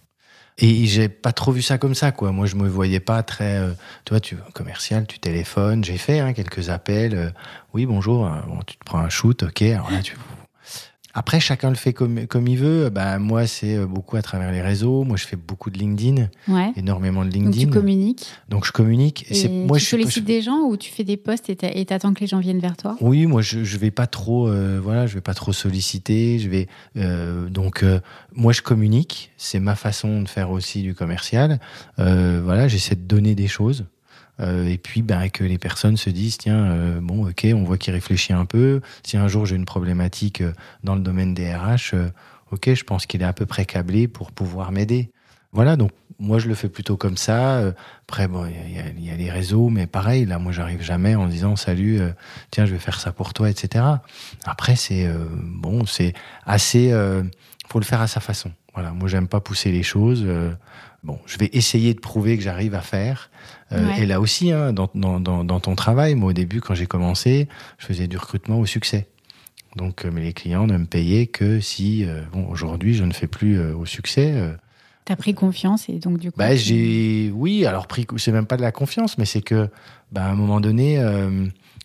Et 0.58 0.84
j'ai 0.84 1.08
pas 1.08 1.32
trop 1.32 1.52
vu 1.52 1.62
ça 1.62 1.78
comme 1.78 1.94
ça, 1.94 2.12
quoi. 2.12 2.30
Moi, 2.32 2.46
je 2.46 2.56
me 2.56 2.68
voyais 2.68 3.00
pas 3.00 3.22
très, 3.22 3.60
tu 4.04 4.10
vois, 4.10 4.20
tu 4.20 4.36
commercial, 4.52 5.06
tu 5.06 5.18
téléphones. 5.18 5.82
J'ai 5.82 5.96
fait 5.96 6.20
hein, 6.20 6.34
quelques 6.34 6.68
appels. 6.68 7.32
oui, 7.72 7.86
bonjour. 7.86 8.30
Bon, 8.46 8.60
tu 8.66 8.76
te 8.76 8.84
prends 8.84 8.98
un 8.98 9.08
shoot, 9.08 9.42
ok. 9.42 9.62
Alors 9.62 9.90
là, 9.90 10.02
tu 10.02 10.16
après, 11.14 11.40
chacun 11.40 11.68
le 11.68 11.76
fait 11.76 11.92
comme, 11.92 12.26
comme 12.26 12.48
il 12.48 12.56
veut. 12.56 12.88
Bah, 12.88 13.18
moi, 13.18 13.46
c'est 13.46 13.76
euh, 13.76 13.86
beaucoup 13.86 14.16
à 14.16 14.22
travers 14.22 14.50
les 14.50 14.62
réseaux. 14.62 15.04
Moi, 15.04 15.16
je 15.16 15.26
fais 15.26 15.36
beaucoup 15.36 15.70
de 15.70 15.78
LinkedIn. 15.78 16.28
Ouais. 16.48 16.72
Énormément 16.76 17.24
de 17.24 17.30
LinkedIn. 17.30 17.64
Donc, 17.64 17.72
tu 17.72 17.78
communiques. 17.78 18.26
Donc, 18.48 18.66
je 18.66 18.72
communique. 18.72 19.26
Et, 19.30 19.48
moi, 19.48 19.78
tu 19.78 19.84
je 19.84 19.90
sollicites 19.90 20.24
des 20.24 20.40
gens 20.40 20.60
ou 20.60 20.76
tu 20.76 20.90
fais 20.90 21.04
des 21.04 21.18
posts 21.18 21.50
et 21.50 21.84
t'attends 21.84 22.14
que 22.14 22.20
les 22.20 22.26
gens 22.26 22.40
viennent 22.40 22.60
vers 22.60 22.76
toi? 22.76 22.96
Oui, 23.00 23.26
moi, 23.26 23.42
je, 23.42 23.62
je 23.62 23.76
vais 23.76 23.90
pas 23.90 24.06
trop, 24.06 24.48
euh, 24.48 24.80
voilà, 24.82 25.06
je 25.06 25.14
vais 25.14 25.20
pas 25.20 25.34
trop 25.34 25.52
solliciter. 25.52 26.38
Je 26.38 26.48
vais, 26.48 26.68
euh, 26.96 27.48
donc, 27.50 27.82
euh, 27.82 28.00
moi, 28.34 28.52
je 28.52 28.62
communique. 28.62 29.32
C'est 29.36 29.60
ma 29.60 29.74
façon 29.74 30.22
de 30.22 30.28
faire 30.28 30.50
aussi 30.50 30.82
du 30.82 30.94
commercial. 30.94 31.60
voilà, 31.98 32.68
j'essaie 32.68 32.94
de 32.94 33.02
donner 33.02 33.34
des 33.34 33.48
choses. 33.48 33.84
Euh, 34.40 34.66
et 34.66 34.78
puis 34.78 35.02
ben, 35.02 35.28
que 35.28 35.44
les 35.44 35.58
personnes 35.58 35.96
se 35.96 36.08
disent 36.08 36.38
tiens 36.38 36.64
euh, 36.64 37.00
bon 37.00 37.28
ok 37.28 37.46
on 37.54 37.64
voit 37.64 37.76
qu'il 37.76 37.92
réfléchit 37.92 38.32
un 38.32 38.46
peu. 38.46 38.80
Si 39.02 39.16
un 39.16 39.28
jour 39.28 39.44
j'ai 39.44 39.56
une 39.56 39.66
problématique 39.66 40.40
euh, 40.40 40.52
dans 40.84 40.94
le 40.94 41.02
domaine 41.02 41.34
des 41.34 41.54
RH 41.54 41.94
ok 42.50 42.72
je 42.72 42.84
pense 42.84 43.04
qu'il 43.04 43.20
est 43.20 43.26
à 43.26 43.34
peu 43.34 43.44
près 43.44 43.66
câblé 43.66 44.08
pour 44.08 44.32
pouvoir 44.32 44.72
m'aider. 44.72 45.10
Voilà 45.52 45.76
donc 45.76 45.90
moi 46.18 46.38
je 46.38 46.48
le 46.48 46.54
fais 46.54 46.70
plutôt 46.70 46.96
comme 46.96 47.18
ça. 47.18 47.74
Après 48.08 48.26
bon 48.26 48.46
il 48.46 49.04
y, 49.04 49.10
a, 49.10 49.16
les 49.16 49.30
réseaux 49.30 49.68
mais 49.68 49.86
pareil 49.86 50.24
là 50.24 50.38
moi 50.38 50.50
j'arrive 50.50 50.80
jamais 50.82 51.14
en 51.14 51.26
disant 51.26 51.56
salut 51.56 52.00
tiens 52.50 52.64
je 52.64 52.72
vais 52.72 52.78
faire 52.78 53.00
ça 53.00 53.12
pour 53.12 53.34
toi 53.34 53.50
etc 53.50 53.84
après 54.44 54.76
c'est 54.76 55.10
bon 55.34 55.84
c'est 55.84 56.14
assez 56.46 56.90
faut 57.68 57.80
le 57.80 57.84
faire 57.84 58.00
à 58.00 58.06
sa 58.06 58.20
façon. 58.20 58.50
Voilà 58.72 58.92
moi 58.92 59.08
j'aime 59.08 59.28
pas 59.28 59.40
pousser 59.40 59.72
les 59.72 59.82
choses 59.82 60.26
bon 61.02 61.18
je 61.26 61.38
vais 61.38 61.50
essayer 61.52 61.94
de 61.94 62.00
prouver 62.00 62.36
que 62.36 62.42
j'arrive 62.42 62.74
à 62.74 62.80
faire 62.80 63.30
euh, 63.72 63.94
et 63.94 64.06
là 64.06 64.20
aussi, 64.20 64.52
hein, 64.52 64.72
dans, 64.72 64.90
dans, 64.94 65.20
dans, 65.20 65.60
ton 65.60 65.74
travail, 65.74 66.14
moi 66.14 66.30
au 66.30 66.32
début, 66.32 66.60
quand 66.60 66.74
j'ai 66.74 66.86
commencé, 66.86 67.48
je 67.78 67.86
faisais 67.86 68.06
du 68.06 68.16
recrutement 68.16 68.60
au 68.60 68.66
succès. 68.66 69.08
Donc, 69.76 70.04
euh, 70.04 70.10
mais 70.12 70.22
les 70.22 70.32
clients 70.32 70.66
ne 70.66 70.76
me 70.76 70.84
payaient 70.84 71.26
que 71.26 71.60
si, 71.60 72.04
euh, 72.04 72.20
bon, 72.32 72.46
aujourd'hui, 72.48 72.94
je 72.94 73.04
ne 73.04 73.12
fais 73.12 73.26
plus 73.26 73.60
au 73.60 73.86
succès. 73.86 74.34
T'as 75.04 75.16
pris 75.16 75.34
confiance 75.34 75.88
et 75.88 75.98
donc 75.98 76.18
du 76.18 76.30
coup. 76.30 76.38
Bah, 76.38 76.54
j'ai, 76.54 77.32
oui, 77.34 77.66
alors 77.66 77.86
pris, 77.86 78.06
c'est 78.18 78.32
même 78.32 78.46
pas 78.46 78.56
de 78.56 78.62
la 78.62 78.72
confiance, 78.72 79.18
mais 79.18 79.24
c'est 79.24 79.42
que, 79.42 79.68
bah, 80.12 80.24
à 80.24 80.30
un 80.30 80.34
moment 80.34 80.60
donné, 80.60 80.98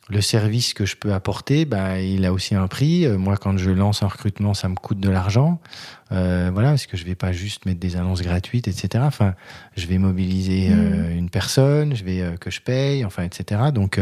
le 0.10 0.22
service 0.22 0.74
que 0.74 0.86
je 0.86 0.96
peux 0.96 1.14
apporter, 1.14 1.66
bah, 1.66 2.00
il 2.00 2.26
a 2.26 2.32
aussi 2.32 2.56
un 2.56 2.68
prix. 2.68 3.06
Euh, 3.06 3.18
moi, 3.18 3.36
quand 3.38 3.58
je 3.58 3.72
lance 3.72 4.04
un 4.04 4.08
recrutement, 4.08 4.54
ça 4.54 4.70
me 4.70 4.76
coûte 4.76 5.00
de 5.00 5.10
l'argent. 5.10 5.60
Euh, 6.12 6.50
voilà, 6.54 6.70
parce 6.70 6.86
que 6.86 6.96
je 6.96 7.04
vais 7.04 7.16
pas 7.16 7.34
juste 7.34 7.66
mettre 7.66 7.80
des 7.80 7.98
annonces 7.98 8.22
gratuites, 8.22 8.68
etc. 8.68 9.04
Enfin, 9.06 9.36
je 9.76 9.86
vais 9.88 9.98
mobiliser 9.98 10.70
euh, 10.72 11.10
mmh. 11.10 11.18
une 11.18 11.30
personne, 11.30 11.96
je 11.96 12.04
vais 12.04 12.36
que 12.40 12.50
je 12.50 12.62
paye, 12.62 13.04
enfin, 13.04 13.24
etc. 13.24 13.62
Donc, 13.74 14.00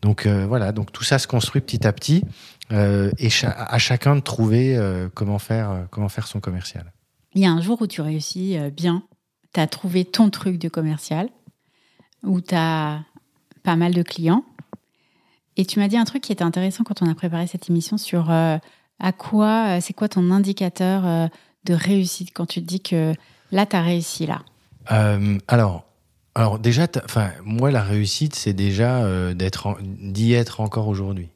donc 0.00 0.26
voilà, 0.26 0.72
donc 0.72 0.92
tout 0.92 1.04
ça 1.04 1.18
se 1.18 1.26
construit 1.26 1.60
petit 1.60 1.86
à 1.86 1.92
petit 1.92 2.24
et 2.70 3.28
à 3.44 3.78
chacun 3.78 4.16
de 4.16 4.20
trouver 4.20 4.78
comment 5.14 5.38
faire, 5.38 5.86
comment 5.90 6.08
faire 6.08 6.26
son 6.26 6.40
commercial. 6.40 6.90
Il 7.34 7.42
y 7.42 7.46
a 7.46 7.50
un 7.50 7.60
jour 7.60 7.82
où 7.82 7.86
tu 7.86 8.00
réussis 8.00 8.56
bien, 8.76 9.02
tu 9.52 9.60
as 9.60 9.66
trouvé 9.66 10.04
ton 10.04 10.30
truc 10.30 10.58
de 10.58 10.68
commercial, 10.68 11.28
où 12.22 12.40
tu 12.40 12.54
as 12.54 13.02
pas 13.62 13.76
mal 13.76 13.92
de 13.92 14.02
clients 14.02 14.44
et 15.56 15.64
tu 15.64 15.78
m'as 15.78 15.88
dit 15.88 15.96
un 15.96 16.04
truc 16.04 16.22
qui 16.22 16.32
était 16.32 16.44
intéressant 16.44 16.84
quand 16.84 17.02
on 17.02 17.10
a 17.10 17.14
préparé 17.14 17.46
cette 17.46 17.70
émission 17.70 17.96
sur 17.96 18.30
euh, 18.30 18.58
à 18.98 19.12
quoi, 19.12 19.76
euh, 19.76 19.78
c'est 19.80 19.92
quoi 19.92 20.08
ton 20.08 20.30
indicateur 20.30 21.06
euh, 21.06 21.28
de 21.64 21.74
réussite 21.74 22.30
quand 22.34 22.46
tu 22.46 22.60
te 22.60 22.66
dis 22.66 22.80
que 22.80 23.14
là, 23.52 23.66
tu 23.66 23.76
as 23.76 23.82
réussi 23.82 24.26
là? 24.26 24.42
Alors, 25.48 25.84
alors 26.34 26.58
déjà, 26.58 26.86
enfin, 27.04 27.30
moi, 27.42 27.70
la 27.70 27.82
réussite, 27.82 28.34
c'est 28.34 28.52
déjà 28.52 29.32
d'être, 29.32 29.78
d'y 29.80 30.34
être 30.34 30.60
encore 30.60 30.88
aujourd'hui. 30.88 31.30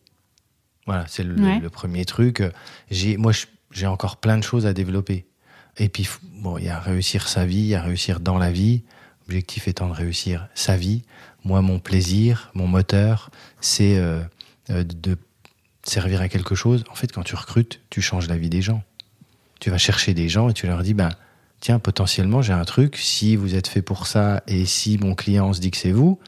Voilà, 0.86 1.06
c'est 1.08 1.22
le, 1.22 1.70
premier 1.70 2.04
truc. 2.04 2.42
J'ai, 2.90 3.16
moi, 3.16 3.32
j'ai 3.70 3.86
encore 3.86 4.18
plein 4.18 4.36
de 4.36 4.42
choses 4.42 4.66
à 4.66 4.74
développer. 4.74 5.26
Et 5.78 5.88
puis, 5.88 6.08
bon, 6.40 6.58
il 6.58 6.64
y 6.64 6.68
a 6.68 6.78
réussir 6.78 7.28
sa 7.28 7.46
vie, 7.46 7.58
il 7.58 7.66
y 7.66 7.74
a 7.74 7.82
réussir 7.82 8.20
dans 8.20 8.38
la 8.38 8.50
vie. 8.50 8.82
L'objectif 9.26 9.68
étant 9.68 9.88
de 9.88 9.94
réussir 9.94 10.48
sa 10.54 10.76
vie. 10.76 11.02
Moi, 11.44 11.60
mon 11.62 11.78
plaisir, 11.78 12.50
mon 12.54 12.66
moteur, 12.66 13.30
c'est 13.60 13.96
euh, 13.98 14.20
euh, 14.70 14.84
de 14.84 15.16
servir 15.82 16.20
à 16.20 16.28
quelque 16.28 16.54
chose. 16.54 16.84
En 16.90 16.94
fait, 16.94 17.12
quand 17.12 17.22
tu 17.22 17.34
recrutes, 17.34 17.80
tu 17.90 18.02
changes 18.02 18.28
la 18.28 18.36
vie 18.36 18.50
des 18.50 18.62
gens. 18.62 18.82
Tu 19.60 19.70
vas 19.70 19.78
chercher 19.78 20.14
des 20.14 20.28
gens 20.28 20.48
et 20.48 20.54
tu 20.54 20.66
leur 20.66 20.82
dis, 20.82 20.94
ben, 20.94 21.10
tiens, 21.60 21.78
potentiellement, 21.78 22.42
j'ai 22.42 22.52
un 22.52 22.64
truc, 22.64 22.96
si 22.96 23.36
vous 23.36 23.54
êtes 23.54 23.66
fait 23.66 23.82
pour 23.82 24.06
ça 24.06 24.42
et 24.46 24.66
si 24.66 24.98
mon 24.98 25.14
client 25.14 25.52
se 25.52 25.60
dit 25.60 25.70
que 25.70 25.76
c'est 25.76 25.92
vous, 25.92 26.18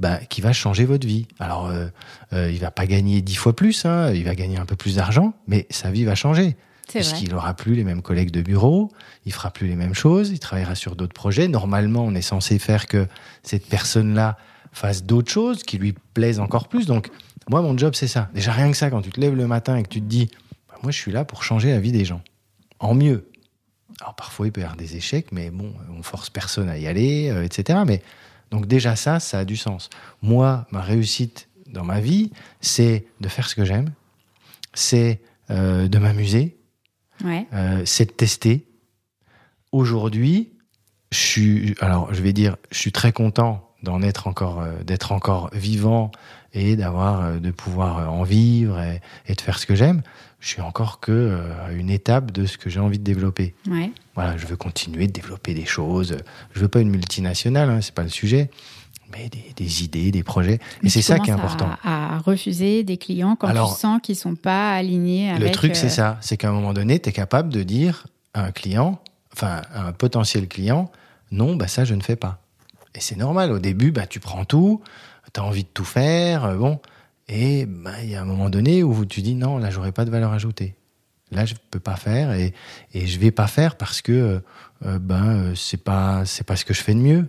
ben, 0.00 0.18
qui 0.28 0.40
va 0.40 0.52
changer 0.52 0.84
votre 0.84 1.06
vie. 1.06 1.26
Alors, 1.38 1.66
euh, 1.66 1.86
euh, 2.32 2.50
il 2.50 2.58
va 2.58 2.70
pas 2.70 2.86
gagner 2.86 3.22
dix 3.22 3.36
fois 3.36 3.54
plus, 3.54 3.84
hein, 3.84 4.12
il 4.12 4.24
va 4.24 4.34
gagner 4.34 4.58
un 4.58 4.66
peu 4.66 4.76
plus 4.76 4.96
d'argent, 4.96 5.34
mais 5.46 5.66
sa 5.70 5.90
vie 5.90 6.04
va 6.04 6.14
changer. 6.14 6.56
Puisqu'il 6.88 7.30
n'aura 7.30 7.54
plus 7.54 7.74
les 7.74 7.84
mêmes 7.84 8.02
collègues 8.02 8.30
de 8.30 8.42
bureau, 8.42 8.92
il 9.24 9.32
fera 9.32 9.50
plus 9.50 9.66
les 9.66 9.76
mêmes 9.76 9.94
choses, 9.94 10.30
il 10.30 10.38
travaillera 10.38 10.74
sur 10.74 10.96
d'autres 10.96 11.14
projets. 11.14 11.48
Normalement, 11.48 12.04
on 12.04 12.14
est 12.14 12.22
censé 12.22 12.58
faire 12.58 12.86
que 12.86 13.06
cette 13.42 13.66
personne-là 13.66 14.36
fasse 14.72 15.04
d'autres 15.04 15.30
choses 15.30 15.62
qui 15.62 15.78
lui 15.78 15.94
plaisent 16.12 16.40
encore 16.40 16.68
plus. 16.68 16.86
Donc, 16.86 17.10
moi, 17.48 17.62
mon 17.62 17.76
job, 17.76 17.94
c'est 17.94 18.08
ça. 18.08 18.28
Déjà, 18.34 18.52
rien 18.52 18.70
que 18.70 18.76
ça, 18.76 18.90
quand 18.90 19.02
tu 19.02 19.10
te 19.10 19.20
lèves 19.20 19.34
le 19.34 19.46
matin 19.46 19.76
et 19.76 19.82
que 19.82 19.88
tu 19.88 20.00
te 20.00 20.06
dis, 20.06 20.30
bah, 20.68 20.76
moi, 20.82 20.92
je 20.92 20.98
suis 20.98 21.12
là 21.12 21.24
pour 21.24 21.42
changer 21.42 21.70
la 21.70 21.80
vie 21.80 21.92
des 21.92 22.04
gens. 22.04 22.22
En 22.80 22.94
mieux. 22.94 23.30
Alors, 24.00 24.14
parfois, 24.14 24.46
il 24.46 24.52
peut 24.52 24.60
y 24.60 24.64
avoir 24.64 24.76
des 24.76 24.96
échecs, 24.96 25.28
mais 25.32 25.50
bon, 25.50 25.72
on 25.96 26.02
force 26.02 26.28
personne 26.28 26.68
à 26.68 26.78
y 26.78 26.86
aller, 26.86 27.30
euh, 27.30 27.44
etc. 27.44 27.80
Mais, 27.86 28.02
donc, 28.50 28.66
déjà, 28.66 28.96
ça, 28.96 29.20
ça 29.20 29.40
a 29.40 29.44
du 29.44 29.56
sens. 29.56 29.90
Moi, 30.22 30.66
ma 30.70 30.80
réussite 30.80 31.48
dans 31.66 31.84
ma 31.84 32.00
vie, 32.00 32.30
c'est 32.60 33.06
de 33.20 33.28
faire 33.28 33.48
ce 33.48 33.54
que 33.54 33.64
j'aime, 33.64 33.90
c'est 34.74 35.20
euh, 35.50 35.88
de 35.88 35.98
m'amuser, 35.98 36.56
euh, 37.24 37.82
c'est 37.84 38.06
de 38.06 38.12
tester. 38.12 38.66
Aujourd'hui, 39.72 40.52
je 41.10 41.18
suis, 41.18 41.74
alors, 41.80 42.12
je 42.12 42.22
vais 42.22 42.32
dire, 42.32 42.56
je 42.70 42.78
suis 42.78 42.92
très 42.92 43.12
content 43.12 43.70
d'en 43.82 44.02
être 44.02 44.26
encore, 44.26 44.60
euh, 44.60 44.82
d'être 44.82 45.12
encore 45.12 45.50
vivant 45.52 46.10
et 46.52 46.76
d'avoir, 46.76 47.20
euh, 47.20 47.38
de 47.38 47.50
pouvoir 47.50 48.12
en 48.12 48.22
vivre 48.22 48.80
et, 48.80 49.34
de 49.34 49.40
faire 49.40 49.58
ce 49.58 49.66
que 49.66 49.74
j'aime, 49.74 50.02
je 50.40 50.48
suis 50.48 50.62
encore 50.62 51.00
que 51.00 51.40
à 51.66 51.72
une 51.72 51.90
étape 51.90 52.30
de 52.30 52.46
ce 52.46 52.58
que 52.58 52.68
j'ai 52.68 52.80
envie 52.80 52.98
de 52.98 53.04
développer. 53.04 53.54
Voilà, 54.14 54.36
je 54.36 54.46
veux 54.46 54.56
continuer 54.56 55.06
de 55.06 55.12
développer 55.12 55.54
des 55.54 55.64
choses. 55.64 56.18
Je 56.52 56.60
veux 56.60 56.68
pas 56.68 56.80
une 56.80 56.90
multinationale, 56.90 57.70
hein, 57.70 57.80
c'est 57.80 57.94
pas 57.94 58.02
le 58.02 58.10
sujet, 58.10 58.50
mais 59.12 59.30
des, 59.56 59.84
idées, 59.84 60.10
des 60.10 60.22
projets. 60.22 60.58
et 60.82 60.88
c'est 60.88 61.02
ça 61.02 61.18
qui 61.18 61.30
est 61.30 61.32
important. 61.32 61.68
À, 61.82 62.18
refuser 62.18 62.84
des 62.84 62.96
clients 62.96 63.36
quand 63.36 63.50
tu 63.50 63.80
sens 63.80 64.00
qu'ils 64.02 64.16
sont 64.16 64.34
pas 64.34 64.74
alignés 64.74 65.30
avec. 65.30 65.42
Le 65.42 65.50
truc, 65.50 65.76
c'est 65.76 65.88
ça, 65.88 66.18
c'est 66.20 66.36
qu'à 66.36 66.48
un 66.48 66.52
moment 66.52 66.72
donné, 66.72 66.98
tu 66.98 67.08
es 67.08 67.12
capable 67.12 67.50
de 67.50 67.62
dire 67.62 68.06
à 68.32 68.44
un 68.44 68.52
client, 68.52 69.00
enfin 69.32 69.62
à 69.72 69.86
un 69.86 69.92
potentiel 69.92 70.48
client, 70.48 70.90
non, 71.30 71.56
bah 71.56 71.68
ça 71.68 71.84
je 71.84 71.94
ne 71.94 72.02
fais 72.02 72.16
pas. 72.16 72.40
Et 72.94 73.00
c'est 73.00 73.16
normal, 73.16 73.50
au 73.50 73.58
début, 73.58 73.90
bah, 73.90 74.06
tu 74.06 74.20
prends 74.20 74.44
tout, 74.44 74.80
tu 75.32 75.40
as 75.40 75.44
envie 75.44 75.64
de 75.64 75.68
tout 75.72 75.84
faire, 75.84 76.44
euh, 76.44 76.56
bon. 76.56 76.80
Et 77.28 77.66
ben, 77.66 77.94
il 78.02 78.10
y 78.10 78.16
a 78.16 78.22
un 78.22 78.26
moment 78.26 78.50
donné 78.50 78.82
où 78.82 79.04
tu 79.06 79.22
dis 79.22 79.34
non, 79.34 79.58
là, 79.58 79.70
j'aurais 79.70 79.92
pas 79.92 80.04
de 80.04 80.10
valeur 80.10 80.32
ajoutée. 80.32 80.74
Là, 81.30 81.44
je 81.46 81.54
peux 81.70 81.80
pas 81.80 81.96
faire 81.96 82.32
et, 82.32 82.52
et 82.92 83.06
je 83.06 83.18
vais 83.18 83.30
pas 83.30 83.46
faire 83.46 83.76
parce 83.76 84.02
que 84.02 84.40
euh, 84.84 84.98
ben 84.98 85.54
c'est 85.56 85.82
pas 85.82 86.24
c'est 86.26 86.44
pas 86.44 86.54
ce 86.54 86.64
que 86.64 86.74
je 86.74 86.82
fais 86.82 86.94
de 86.94 87.00
mieux. 87.00 87.28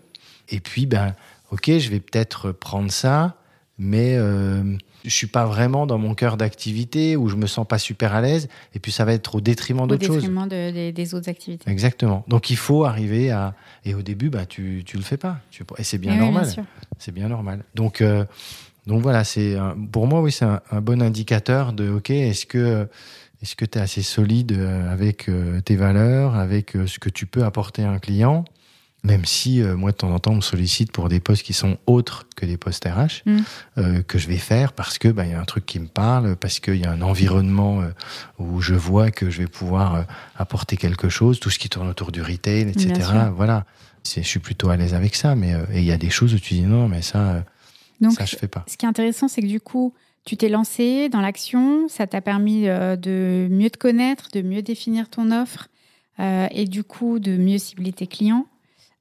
Et 0.49 0.59
puis 0.59 0.85
ben 0.85 1.15
ok, 1.51 1.77
je 1.77 1.89
vais 1.89 1.99
peut-être 1.99 2.51
prendre 2.51 2.91
ça, 2.91 3.36
mais 3.77 4.15
euh, 4.15 4.63
je 5.03 5.10
suis 5.10 5.27
pas 5.27 5.45
vraiment 5.45 5.86
dans 5.86 5.97
mon 5.97 6.13
cœur 6.15 6.38
d'activité 6.38 7.15
où 7.15 7.27
je 7.27 7.36
me 7.36 7.45
sens 7.47 7.67
pas 7.67 7.77
super 7.77 8.13
à 8.15 8.21
l'aise. 8.21 8.47
Et 8.73 8.79
puis 8.79 8.91
ça 8.91 9.05
va 9.05 9.13
être 9.13 9.36
au 9.36 9.41
détriment 9.41 9.88
d'autres 9.88 10.05
choses. 10.05 10.17
Au 10.17 10.19
détriment 10.19 10.47
de, 10.47 10.91
des 10.91 11.13
autres 11.13 11.29
activités. 11.29 11.69
Exactement. 11.69 12.23
Donc 12.27 12.49
il 12.49 12.58
faut 12.58 12.86
arriver 12.86 13.31
à 13.31 13.53
et 13.84 13.93
au 13.93 14.01
début 14.01 14.29
bah 14.29 14.45
tu 14.45 14.84
tu 14.86 14.97
le 14.97 15.03
fais 15.03 15.17
pas. 15.17 15.39
Tu... 15.51 15.63
Et 15.77 15.84
c'est 15.84 15.97
bien 15.97 16.13
Oui, 16.13 16.19
normal. 16.19 16.49
sûr. 16.49 16.63
c'est 16.97 17.13
bien 17.13 17.27
normal. 17.27 17.63
Donc 17.75 18.01
euh, 18.01 18.25
donc 18.88 19.01
voilà, 19.01 19.23
c'est 19.23 19.58
pour 19.91 20.08
moi 20.08 20.21
oui 20.21 20.31
c'est 20.31 20.45
un, 20.45 20.62
un 20.71 20.81
bon 20.81 21.01
indicateur 21.01 21.73
de 21.73 21.89
ok 21.89 22.10
est-ce 22.12 22.45
que 22.45 22.88
est-ce 23.41 23.55
que 23.55 23.65
tu 23.65 23.77
es 23.77 23.81
assez 23.81 24.01
solide 24.01 24.53
euh, 24.53 24.91
avec 24.91 25.27
euh, 25.29 25.60
tes 25.62 25.75
valeurs, 25.75 26.36
avec 26.36 26.71
ce 26.88 26.97
que 26.99 27.10
tu 27.10 27.25
peux 27.25 27.43
apporter 27.43 27.84
à 27.84 27.91
un 27.91 27.99
client, 27.99 28.45
même 29.06 29.24
si 29.24 29.62
euh, 29.62 29.78
moi 29.78 29.91
de 29.91 29.98
temps 29.98 30.12
en 30.12 30.20
temps 30.20 30.32
on 30.32 30.38
me 30.38 30.41
sollicite 30.41 30.91
pour 30.91 31.08
des 31.10 31.20
postes 31.20 31.44
qui 31.44 31.54
sont 31.54 31.78
autres 31.86 32.28
que 32.36 32.46
des 32.46 32.58
postes 32.58 32.86
RH 32.86 33.22
Mm. 33.26 33.38
euh, 33.78 34.02
que 34.02 34.18
je 34.18 34.28
vais 34.28 34.38
faire 34.38 34.74
parce 34.74 34.98
que 34.98 35.08
bah, 35.08 35.26
il 35.26 35.32
y 35.32 35.34
a 35.34 35.39
un 35.39 35.46
truc 35.46 35.65
qui 35.65 35.80
me 35.80 35.88
parle, 35.88 36.36
parce 36.36 36.60
qu'il 36.60 36.76
y 36.78 36.86
a 36.86 36.91
un 36.91 37.02
environnement 37.02 37.82
euh, 37.82 37.89
où 38.39 38.62
je 38.62 38.74
vois 38.74 39.12
que 39.12 39.30
je 39.30 39.44
vais 39.44 39.48
pouvoir 39.48 40.06
apporter 40.36 40.76
quelque 40.76 41.08
chose, 41.08 41.39
tout 41.39 41.50
ce 41.50 41.60
qui 41.60 41.70
tourne 41.70 41.88
autour 41.88 42.12
du 42.12 42.22
retail, 42.22 42.62
etc. 42.70 43.12
Voilà, 43.36 43.65
je 44.04 44.22
suis 44.22 44.39
plutôt 44.39 44.70
à 44.70 44.76
l'aise 44.78 44.94
avec 44.94 45.15
ça, 45.15 45.36
mais 45.36 45.54
il 45.74 45.84
y 45.84 45.91
a 45.91 45.98
des 45.98 46.10
choses 46.10 46.34
où 46.34 46.39
tu 46.39 46.56
dis 46.56 46.62
non 46.63 46.88
mais 46.88 47.02
ça 47.02 47.46
Donc, 48.02 48.13
ça 48.13 48.26
je 48.26 48.36
fais 48.36 48.48
pas. 48.48 48.65
ce 48.68 48.76
qui 48.78 48.86
est 48.86 48.89
intéressant, 48.89 49.28
c'est 49.28 49.41
que 49.41 49.48
du 49.48 49.60
coup, 49.60 49.94
tu 50.26 50.36
t'es 50.38 50.50
lancé 50.50 51.10
dans 51.10 51.22
l'action, 51.22 51.88
ça 51.88 52.08
t'a 52.08 52.22
permis 52.22 52.63
de 52.63 53.48
mieux 53.50 53.70
te 53.70 53.78
connaître, 53.78 54.30
de 54.34 54.41
mieux 54.41 54.62
définir 54.62 55.10
ton 55.10 55.32
offre 55.32 55.68
et 56.20 56.65
du 56.65 56.84
coup 56.84 57.20
de 57.20 57.38
mieux 57.38 57.58
cibler 57.58 57.94
tes 57.94 58.08
clients 58.08 58.48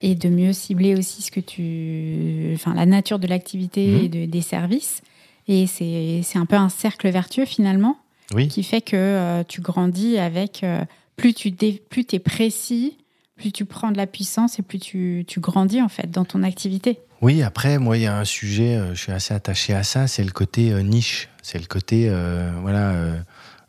et 0.00 0.14
de 0.14 0.28
mieux 0.28 0.52
cibler 0.52 0.94
aussi 0.96 1.22
ce 1.22 1.30
que 1.30 1.40
tu, 1.40 2.52
enfin 2.54 2.74
la 2.74 2.87
nature 2.87 3.18
de 3.18 3.26
l'activité 3.26 3.87
Mhm. 3.87 4.04
et 4.04 4.09
de- 4.09 4.24
des 4.26 4.40
services. 4.42 5.02
Et 5.48 5.66
c'est 5.66 6.20
c'est 6.22 6.38
un 6.38 6.46
peu 6.46 6.57
un 6.57 6.68
cercle 6.68 7.09
vertueux 7.11 7.44
finalement 7.44 7.96
Oui. 8.35 8.48
qui 8.48 8.62
fait 8.62 8.80
que 8.80 8.96
euh, 8.96 9.44
tu 9.46 9.61
grandis 9.61 10.18
avec 10.18 10.62
euh, 10.64 10.85
plus 11.16 11.35
tu 11.35 11.50
dé- 11.50 11.83
plus 11.90 12.04
es 12.12 12.18
précis, 12.18 12.96
plus 13.37 13.52
tu 13.52 13.64
prends 13.64 13.90
de 13.92 13.96
la 13.96 14.07
puissance 14.07 14.59
et 14.59 14.62
plus 14.62 14.78
tu, 14.78 15.24
tu 15.28 15.40
grandis 15.40 15.83
en 15.83 15.88
fait 15.88 16.11
dans 16.11 16.24
ton 16.24 16.42
activité. 16.42 16.98
Oui, 17.22 17.42
après, 17.42 17.78
moi, 17.78 17.96
il 17.96 18.02
y 18.02 18.07
a 18.07 18.18
un 18.18 18.24
sujet, 18.24 18.76
euh, 18.76 18.94
je 18.94 19.00
suis 19.00 19.12
assez 19.12 19.33
attaché 19.33 19.72
à 19.74 19.83
ça, 19.83 20.07
c'est 20.07 20.24
le 20.24 20.30
côté 20.33 20.70
niche, 20.83 21.28
c'est 21.42 21.59
le 21.59 21.66
côté, 21.66 22.09
voilà, 22.61 22.94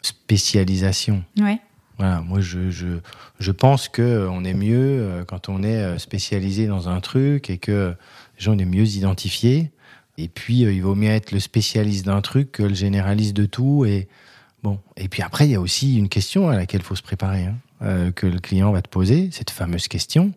spécialisation. 0.01 1.23
Ouais. 1.39 1.59
Voilà, 1.97 2.21
moi, 2.21 2.41
je, 2.41 2.69
je, 2.69 2.99
je 3.39 3.51
pense 3.51 3.87
que 3.87 4.01
euh, 4.01 4.43
est 4.43 4.53
mieux 4.53 5.01
euh, 5.01 5.23
quand 5.23 5.47
on 5.47 5.63
est 5.63 5.81
euh, 5.81 5.97
spécialisé 5.97 6.67
dans 6.67 6.89
un 6.89 6.99
truc 6.99 7.49
et 7.49 7.57
que 7.57 7.95
déjà, 8.37 8.51
on 8.51 8.57
est 8.57 8.65
mieux 8.65 8.85
identifié. 8.85 9.71
Et 10.17 10.27
puis, 10.27 10.61
il 10.61 10.81
vaut 10.81 10.95
mieux 10.95 11.09
être 11.09 11.31
le 11.31 11.39
spécialiste 11.39 12.05
d'un 12.05 12.21
truc 12.21 12.51
que 12.51 12.63
le 12.63 12.73
généraliste 12.73 13.35
de 13.35 13.45
tout. 13.45 13.85
Et 13.85 14.07
bon, 14.63 14.79
et 14.97 15.07
puis 15.07 15.21
après, 15.21 15.45
il 15.45 15.51
y 15.51 15.55
a 15.55 15.61
aussi 15.61 15.97
une 15.97 16.09
question 16.09 16.49
à 16.49 16.55
laquelle 16.55 16.81
il 16.81 16.85
faut 16.85 16.95
se 16.95 17.03
préparer, 17.03 17.47
hein, 17.81 18.11
que 18.15 18.25
le 18.25 18.39
client 18.39 18.71
va 18.71 18.81
te 18.81 18.87
poser, 18.87 19.29
cette 19.31 19.49
fameuse 19.49 19.89
question. 19.89 20.33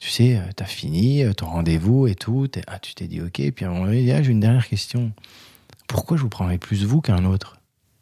Tu 0.00 0.08
sais, 0.08 0.40
tu 0.56 0.62
as 0.62 0.66
fini 0.66 1.22
ton 1.36 1.46
rendez-vous 1.46 2.06
et 2.06 2.14
tout. 2.14 2.48
Ah, 2.66 2.78
tu 2.78 2.94
t'es 2.94 3.06
dit 3.06 3.20
OK. 3.20 3.38
Et 3.40 3.52
puis 3.52 3.66
à 3.66 3.68
un 3.68 3.72
moment 3.72 3.84
donné, 3.84 4.10
ah, 4.12 4.22
j'ai 4.22 4.32
une 4.32 4.40
dernière 4.40 4.66
question. 4.66 5.12
Pourquoi 5.88 6.16
je 6.16 6.22
vous 6.22 6.30
prendrais 6.30 6.56
plus 6.56 6.82
vous 6.84 7.02
qu'un 7.02 7.26
autre? 7.26 7.58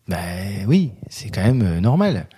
Ben 0.06 0.64
oui, 0.68 0.92
c'est 1.08 1.30
quand 1.30 1.42
même 1.42 1.80
normal. 1.80 2.28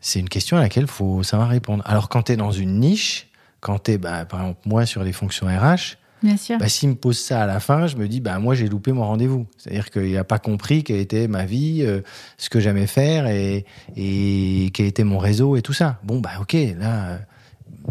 C'est 0.00 0.20
une 0.20 0.28
question 0.28 0.56
à 0.56 0.60
laquelle 0.60 0.84
il 0.84 0.88
faut 0.90 1.22
savoir 1.22 1.48
répondre. 1.48 1.82
Alors 1.86 2.08
quand 2.08 2.24
tu 2.24 2.32
es 2.32 2.36
dans 2.36 2.52
une 2.52 2.78
niche, 2.80 3.28
quand 3.60 3.84
tu 3.84 3.92
es, 3.92 3.98
par 3.98 4.20
exemple, 4.20 4.60
moi 4.66 4.86
sur 4.86 5.02
les 5.02 5.12
fonctions 5.12 5.46
RH, 5.46 5.96
Bien 6.22 6.36
sûr. 6.36 6.58
bah, 6.58 6.68
s'il 6.68 6.88
me 6.90 6.94
pose 6.94 7.18
ça 7.18 7.42
à 7.42 7.46
la 7.46 7.60
fin, 7.60 7.86
je 7.86 7.96
me 7.96 8.08
dis, 8.08 8.20
bah, 8.20 8.38
moi, 8.40 8.54
j'ai 8.56 8.68
loupé 8.68 8.90
mon 8.92 9.04
rendez-vous. 9.04 9.46
C'est-à-dire 9.56 9.90
qu'il 9.90 10.12
n'a 10.12 10.24
pas 10.24 10.38
compris 10.40 10.82
quelle 10.82 10.98
était 10.98 11.28
ma 11.28 11.44
vie, 11.44 11.82
euh, 11.82 12.00
ce 12.38 12.50
que 12.50 12.58
j'aimais 12.58 12.88
faire 12.88 13.26
et, 13.28 13.64
et 13.96 14.70
quel 14.74 14.86
était 14.86 15.04
mon 15.04 15.18
réseau 15.18 15.56
et 15.56 15.62
tout 15.62 15.72
ça. 15.72 16.00
Bon, 16.02 16.18
bah, 16.20 16.30
ok, 16.40 16.54
là. 16.76 17.08
euh, 17.10 17.18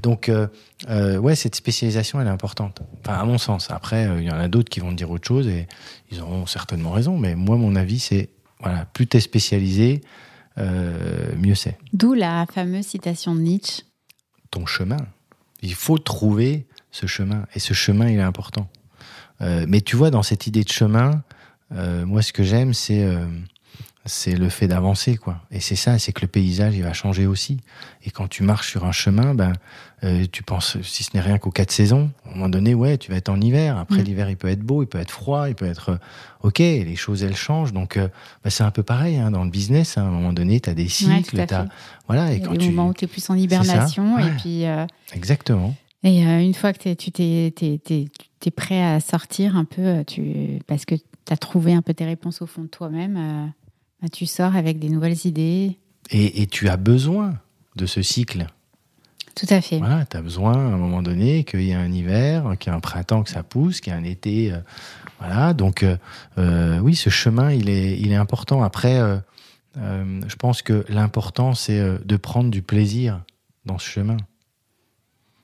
donc, 0.03 0.27
euh, 0.29 0.47
euh, 0.89 1.17
ouais, 1.17 1.35
cette 1.35 1.55
spécialisation, 1.55 2.19
elle 2.19 2.27
est 2.27 2.31
importante. 2.31 2.81
Enfin, 2.99 3.17
à 3.17 3.23
mon 3.23 3.37
sens. 3.37 3.71
Après, 3.71 4.07
il 4.17 4.23
y 4.25 4.31
en 4.31 4.39
a 4.39 4.47
d'autres 4.49 4.69
qui 4.69 4.79
vont 4.81 4.91
dire 4.91 5.09
autre 5.09 5.27
chose 5.27 5.47
et 5.47 5.67
ils 6.11 6.19
auront 6.21 6.45
certainement 6.45 6.91
raison. 6.91 7.17
Mais 7.17 7.33
moi, 7.35 7.55
mon 7.57 7.75
avis, 7.77 7.99
c'est, 7.99 8.29
voilà, 8.59 8.85
plus 8.93 9.07
tu 9.07 9.17
es 9.17 9.19
spécialisé, 9.21 10.01
euh, 10.57 11.35
mieux 11.37 11.55
c'est. 11.55 11.77
D'où 11.93 12.13
la 12.13 12.45
fameuse 12.51 12.85
citation 12.85 13.35
de 13.35 13.41
Nietzsche. 13.41 13.83
ton 14.51 14.65
chemin. 14.65 14.97
Il 15.61 15.73
faut 15.73 15.97
trouver 15.97 16.67
ce 16.91 17.05
chemin. 17.05 17.45
Et 17.55 17.59
ce 17.59 17.73
chemin, 17.73 18.09
il 18.09 18.19
est 18.19 18.21
important. 18.21 18.69
Euh, 19.41 19.65
mais 19.67 19.81
tu 19.81 19.95
vois, 19.95 20.09
dans 20.09 20.23
cette 20.23 20.47
idée 20.47 20.63
de 20.63 20.71
chemin, 20.71 21.23
euh, 21.71 22.05
moi, 22.05 22.21
ce 22.21 22.33
que 22.33 22.43
j'aime, 22.43 22.73
c'est 22.73 23.05
c'est 24.07 24.35
le 24.35 24.49
fait 24.49 24.67
d'avancer, 24.67 25.17
quoi. 25.17 25.41
Et 25.51 25.59
c'est 25.59 25.75
ça, 25.75 25.99
c'est 25.99 26.11
que 26.13 26.21
le 26.21 26.27
paysage, 26.27 26.75
il 26.75 26.81
va 26.83 26.93
changer 26.93 27.27
aussi. 27.27 27.59
Et 28.03 28.09
quand 28.09 28.27
tu 28.27 28.41
marches 28.43 28.71
sur 28.71 28.85
un 28.85 28.91
chemin, 28.91 29.35
ben, 29.35 29.53
euh, 30.03 30.25
tu 30.31 30.41
penses, 30.43 30.77
si 30.81 31.03
ce 31.03 31.11
n'est 31.13 31.21
rien 31.21 31.37
qu'aux 31.37 31.51
quatre 31.51 31.71
saisons, 31.71 32.09
à 32.25 32.29
un 32.29 32.33
moment 32.33 32.49
donné, 32.49 32.73
ouais, 32.73 32.97
tu 32.97 33.11
vas 33.11 33.17
être 33.17 33.29
en 33.29 33.39
hiver. 33.39 33.77
Après, 33.77 33.99
Mm. 33.99 34.03
l'hiver, 34.05 34.29
il 34.29 34.37
peut 34.37 34.47
être 34.47 34.61
beau, 34.61 34.81
il 34.83 34.87
peut 34.87 34.97
être 34.99 35.11
froid, 35.11 35.47
il 35.49 35.55
peut 35.55 35.65
être 35.65 35.89
euh, 35.89 35.97
ok. 36.47 36.59
Les 36.59 36.95
choses, 36.95 37.21
elles 37.23 37.35
changent. 37.35 37.73
Donc, 37.73 37.97
euh, 37.97 38.07
ben, 38.43 38.49
c'est 38.49 38.63
un 38.63 38.71
peu 38.71 38.83
pareil 38.83 39.17
hein, 39.17 39.29
dans 39.31 39.43
le 39.43 39.49
business. 39.49 39.97
hein. 39.97 40.03
À 40.03 40.05
un 40.07 40.11
moment 40.11 40.33
donné, 40.33 40.59
tu 40.59 40.69
as 40.69 40.73
des 40.73 40.83
Ouais, 40.83 40.89
cycles, 40.89 41.35
fait. 41.37 41.53
voilà. 42.07 42.31
Et 42.31 42.37
Il 42.37 42.41
y 42.41 42.43
a 42.43 42.47
quand 42.47 42.53
des 42.53 42.57
tu, 42.59 42.71
moments 42.71 42.89
où 42.89 42.93
tu 42.93 43.05
es 43.05 43.07
plus 43.07 43.29
en 43.29 43.35
hibernation 43.35 44.15
Ouais. 44.15 44.31
puis 44.39 44.65
euh, 44.65 44.85
exactement. 45.13 45.75
et 46.03 46.21
une 46.23 46.53
fois 46.53 46.71
que 46.73 46.93
tu 46.93 47.11
t'es 47.11 48.51
prêt 48.51 48.81
à 48.83 48.99
sortir 48.99 49.57
un 49.57 49.65
peu, 49.65 50.03
tu 50.05 50.59
parce 50.67 50.85
que 50.85 50.95
tu 50.95 51.33
as 51.33 51.37
trouvé 51.37 51.73
un 51.73 51.81
peu 51.81 51.93
tes 51.93 52.05
réponses 52.05 52.41
au 52.41 52.45
fond 52.45 52.61
de 52.61 52.67
toi-même, 52.67 53.51
bah, 54.01 54.09
tu 54.09 54.25
sors 54.25 54.55
avec 54.55 54.79
des 54.79 54.89
nouvelles 54.89 55.25
idées. 55.25 55.77
Et, 56.09 56.41
et 56.41 56.47
tu 56.47 56.69
as 56.69 56.77
besoin 56.77 57.33
de 57.75 57.85
ce 57.85 58.01
cycle. 58.01 58.47
Tout 59.35 59.45
à 59.49 59.61
fait. 59.61 59.77
Voilà, 59.77 60.05
tu 60.05 60.17
as 60.17 60.21
besoin 60.21 60.53
à 60.53 60.73
un 60.73 60.77
moment 60.77 61.03
donné 61.03 61.43
qu'il 61.43 61.61
y 61.61 61.69
ait 61.69 61.75
un 61.75 61.91
hiver, 61.91 62.55
qu'il 62.59 62.71
y 62.71 62.73
ait 62.73 62.77
un 62.77 62.81
printemps 62.81 63.21
que 63.21 63.29
ça 63.29 63.43
pousse, 63.43 63.81
qu'il 63.81 63.93
y 63.93 63.95
ait 63.95 63.99
un 63.99 64.03
été. 64.03 64.51
euh, 64.51 64.59
voilà, 65.19 65.53
donc 65.53 65.83
euh, 65.83 65.97
euh, 66.37 66.79
oui, 66.79 66.95
ce 66.95 67.09
chemin, 67.09 67.51
il 67.51 67.69
est, 67.69 67.99
il 67.99 68.11
est 68.11 68.15
important. 68.15 68.63
Après, 68.63 68.97
euh, 68.97 69.17
je 69.75 70.35
pense 70.37 70.63
que 70.63 70.85
l'important, 70.89 71.53
c'est 71.53 72.03
de 72.03 72.17
prendre 72.17 72.49
du 72.49 72.63
plaisir 72.63 73.21
dans 73.65 73.77
ce 73.77 73.87
chemin. 73.87 74.17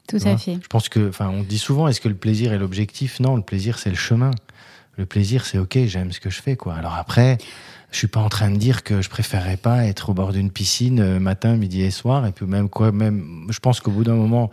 Tout 0.07 0.17
à 0.25 0.37
fait. 0.37 0.57
Je 0.61 0.67
pense 0.67 0.89
que, 0.89 1.09
enfin, 1.09 1.29
on 1.29 1.43
dit 1.43 1.59
souvent, 1.59 1.87
est-ce 1.87 2.01
que 2.01 2.09
le 2.09 2.15
plaisir 2.15 2.51
est 2.51 2.57
l'objectif? 2.57 3.19
Non, 3.19 3.35
le 3.35 3.43
plaisir, 3.43 3.77
c'est 3.77 3.89
le 3.89 3.95
chemin. 3.95 4.31
Le 4.97 5.05
plaisir, 5.05 5.45
c'est 5.45 5.57
OK, 5.57 5.77
j'aime 5.87 6.11
ce 6.11 6.19
que 6.19 6.29
je 6.29 6.41
fais, 6.41 6.55
quoi. 6.55 6.75
Alors 6.75 6.93
après, 6.95 7.37
je 7.91 7.97
suis 7.97 8.07
pas 8.07 8.19
en 8.21 8.29
train 8.29 8.51
de 8.51 8.57
dire 8.57 8.83
que 8.83 9.01
je 9.01 9.09
préférerais 9.09 9.57
pas 9.57 9.85
être 9.85 10.09
au 10.09 10.13
bord 10.13 10.33
d'une 10.33 10.51
piscine 10.51 10.99
euh, 10.99 11.19
matin, 11.19 11.55
midi 11.55 11.81
et 11.81 11.91
soir, 11.91 12.25
et 12.27 12.31
puis 12.31 12.45
même 12.45 12.69
quoi, 12.69 12.91
même, 12.91 13.47
je 13.49 13.59
pense 13.59 13.79
qu'au 13.79 13.91
bout 13.91 14.03
d'un 14.03 14.15
moment, 14.15 14.51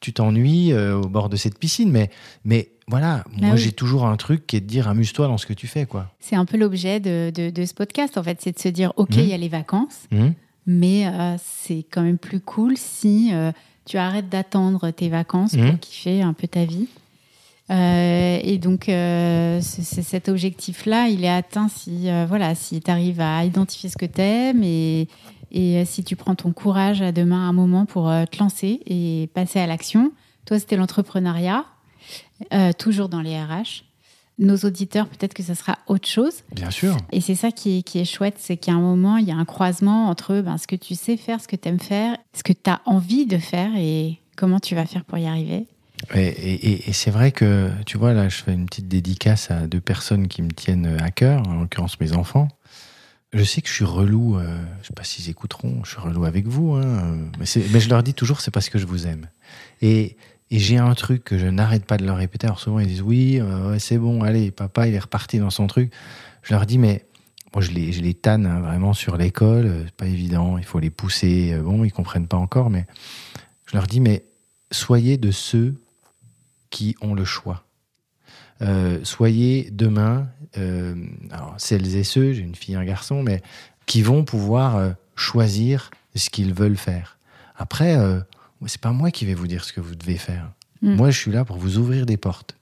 tu 0.00 0.12
t'ennuies 0.12 0.72
euh, 0.72 0.96
au 0.96 1.08
bord 1.08 1.28
de 1.28 1.36
cette 1.36 1.58
piscine, 1.58 1.90
mais, 1.90 2.10
mais 2.44 2.70
voilà, 2.88 3.24
moi 3.36 3.50
oui. 3.52 3.58
j'ai 3.58 3.72
toujours 3.72 4.06
un 4.06 4.16
truc 4.16 4.46
qui 4.46 4.56
est 4.56 4.60
de 4.60 4.66
dire 4.66 4.88
amuse-toi 4.88 5.26
dans 5.26 5.38
ce 5.38 5.46
que 5.46 5.52
tu 5.54 5.66
fais, 5.66 5.86
quoi. 5.86 6.10
C'est 6.20 6.36
un 6.36 6.44
peu 6.44 6.56
l'objet 6.56 7.00
de, 7.00 7.30
de- 7.34 7.50
de 7.50 7.64
ce 7.66 7.74
podcast, 7.74 8.16
en 8.16 8.22
fait, 8.22 8.40
c'est 8.40 8.52
de 8.52 8.58
se 8.60 8.68
dire, 8.68 8.92
OK, 8.96 9.10
Mhm. 9.16 9.18
il 9.22 9.28
y 9.28 9.32
a 9.34 9.38
les 9.38 9.48
vacances, 9.48 10.06
Hum 10.12 10.34
mais 10.66 11.06
euh, 11.08 11.36
c'est 11.42 11.84
quand 11.90 12.02
même 12.02 12.18
plus 12.18 12.38
cool 12.38 12.76
si 12.76 13.30
euh, 13.32 13.50
tu 13.86 13.96
arrêtes 13.96 14.28
d'attendre 14.28 14.90
tes 14.90 15.08
vacances 15.08 15.54
Mhm. 15.54 15.70
pour 15.70 15.80
kiffer 15.80 16.22
un 16.22 16.32
peu 16.34 16.46
ta 16.46 16.64
vie. 16.64 16.86
Euh, 17.70 18.38
et 18.42 18.58
donc, 18.58 18.88
euh, 18.88 19.60
c'est- 19.62 20.02
cet 20.02 20.28
objectif-là, 20.28 21.08
il 21.08 21.24
est 21.24 21.28
atteint 21.28 21.68
si, 21.68 22.08
euh, 22.10 22.26
voilà, 22.28 22.54
si 22.54 22.80
tu 22.80 22.90
arrives 22.90 23.20
à 23.20 23.44
identifier 23.44 23.88
ce 23.88 23.96
que 23.96 24.06
tu 24.06 24.20
aimes 24.20 24.62
et, 24.64 25.06
et 25.52 25.84
si 25.84 26.02
tu 26.02 26.16
prends 26.16 26.34
ton 26.34 26.52
courage 26.52 27.00
à 27.00 27.12
demain 27.12 27.48
un 27.48 27.52
moment 27.52 27.86
pour 27.86 28.06
te 28.30 28.38
lancer 28.38 28.80
et 28.86 29.28
passer 29.34 29.60
à 29.60 29.66
l'action. 29.66 30.10
Toi, 30.46 30.58
c'était 30.58 30.76
l'entrepreneuriat, 30.76 31.64
euh, 32.52 32.72
toujours 32.76 33.08
dans 33.08 33.20
les 33.20 33.40
RH. 33.40 33.84
Nos 34.38 34.56
auditeurs, 34.56 35.06
peut-être 35.06 35.34
que 35.34 35.42
ça 35.42 35.54
sera 35.54 35.78
autre 35.86 36.08
chose. 36.08 36.42
Bien 36.52 36.70
sûr. 36.70 36.96
Et 37.12 37.20
c'est 37.20 37.34
ça 37.34 37.52
qui 37.52 37.78
est, 37.78 37.82
qui 37.82 37.98
est 37.98 38.04
chouette, 38.06 38.36
c'est 38.38 38.56
qu'à 38.56 38.72
un 38.72 38.80
moment, 38.80 39.18
il 39.18 39.28
y 39.28 39.32
a 39.32 39.36
un 39.36 39.44
croisement 39.44 40.08
entre 40.08 40.40
ben, 40.40 40.56
ce 40.56 40.66
que 40.66 40.76
tu 40.76 40.94
sais 40.94 41.16
faire, 41.18 41.40
ce 41.42 41.46
que 41.46 41.56
tu 41.56 41.68
aimes 41.68 41.78
faire, 41.78 42.16
ce 42.32 42.42
que 42.42 42.54
tu 42.54 42.70
as 42.70 42.80
envie 42.86 43.26
de 43.26 43.36
faire 43.36 43.70
et 43.76 44.18
comment 44.36 44.58
tu 44.58 44.74
vas 44.74 44.86
faire 44.86 45.04
pour 45.04 45.18
y 45.18 45.26
arriver. 45.26 45.66
Et, 46.14 46.92
c'est 46.92 47.10
vrai 47.10 47.32
que, 47.32 47.70
tu 47.86 47.98
vois, 47.98 48.12
là, 48.12 48.28
je 48.28 48.36
fais 48.42 48.52
une 48.52 48.66
petite 48.66 48.88
dédicace 48.88 49.50
à 49.50 49.66
deux 49.66 49.80
personnes 49.80 50.28
qui 50.28 50.42
me 50.42 50.50
tiennent 50.50 50.98
à 51.00 51.10
cœur, 51.10 51.46
en 51.46 51.60
l'occurrence 51.60 52.00
mes 52.00 52.12
enfants. 52.12 52.48
Je 53.32 53.44
sais 53.44 53.62
que 53.62 53.68
je 53.68 53.74
suis 53.74 53.84
relou, 53.84 54.36
euh, 54.36 54.58
je 54.82 54.88
sais 54.88 54.92
pas 54.94 55.04
s'ils 55.04 55.30
écouteront, 55.30 55.84
je 55.84 55.90
suis 55.90 56.00
relou 56.00 56.24
avec 56.24 56.48
vous, 56.48 56.72
hein, 56.72 56.82
euh, 56.84 57.26
mais, 57.38 57.80
je 57.80 57.88
leur 57.88 58.02
dis 58.02 58.14
toujours, 58.14 58.40
c'est 58.40 58.50
parce 58.50 58.68
que 58.68 58.78
je 58.78 58.86
vous 58.86 59.06
aime. 59.06 59.28
Et, 59.82 60.16
j'ai 60.50 60.78
un 60.78 60.94
truc 60.94 61.22
que 61.22 61.38
je 61.38 61.46
n'arrête 61.46 61.84
pas 61.84 61.96
de 61.96 62.04
leur 62.04 62.16
répéter. 62.16 62.48
Alors 62.48 62.58
souvent, 62.58 62.80
ils 62.80 62.88
disent, 62.88 63.02
oui, 63.02 63.38
euh, 63.40 63.78
c'est 63.78 63.98
bon, 63.98 64.24
allez, 64.24 64.50
papa, 64.50 64.88
il 64.88 64.94
est 64.94 64.98
reparti 64.98 65.38
dans 65.38 65.50
son 65.50 65.68
truc. 65.68 65.92
je 66.42 66.52
leur 66.52 66.66
dis, 66.66 66.76
mais 66.76 67.04
moi, 67.54 67.62
je 67.62 67.72
les, 67.72 67.92
je 67.92 68.12
tanne 68.12 68.46
hein, 68.46 68.60
vraiment 68.60 68.92
sur 68.92 69.16
l'école. 69.16 69.66
euh, 69.66 69.84
C'est 69.84 69.94
pas 69.94 70.06
évident. 70.06 70.58
Il 70.58 70.64
faut 70.64 70.78
les 70.78 70.90
pousser. 70.90 71.52
Euh, 71.52 71.62
Bon, 71.62 71.84
ils 71.84 71.92
comprennent 71.92 72.28
pas 72.28 72.36
encore, 72.36 72.70
mais 72.70 72.86
je 73.66 73.76
leur 73.76 73.86
dis, 73.86 74.00
mais 74.00 74.24
soyez 74.70 75.16
de 75.16 75.30
ceux 75.30 75.74
qui 76.70 76.96
ont 77.00 77.14
le 77.14 77.24
choix. 77.24 77.64
Euh, 78.62 79.00
soyez 79.04 79.70
demain, 79.70 80.28
euh, 80.58 80.94
alors 81.30 81.54
celles 81.58 81.96
et 81.96 82.04
ceux, 82.04 82.32
j'ai 82.32 82.42
une 82.42 82.54
fille, 82.54 82.74
un 82.74 82.84
garçon, 82.84 83.22
mais 83.22 83.42
qui 83.86 84.02
vont 84.02 84.24
pouvoir 84.24 84.76
euh, 84.76 84.90
choisir 85.16 85.90
ce 86.14 86.30
qu'ils 86.30 86.54
veulent 86.54 86.76
faire. 86.76 87.18
Après, 87.56 87.96
euh, 87.96 88.20
c'est 88.66 88.80
pas 88.80 88.92
moi 88.92 89.10
qui 89.10 89.24
vais 89.24 89.34
vous 89.34 89.46
dire 89.46 89.64
ce 89.64 89.72
que 89.72 89.80
vous 89.80 89.94
devez 89.94 90.16
faire. 90.16 90.50
Mm. 90.82 90.94
Moi, 90.94 91.10
je 91.10 91.18
suis 91.18 91.32
là 91.32 91.44
pour 91.44 91.56
vous 91.56 91.78
ouvrir 91.78 92.06
des 92.06 92.16
portes, 92.16 92.56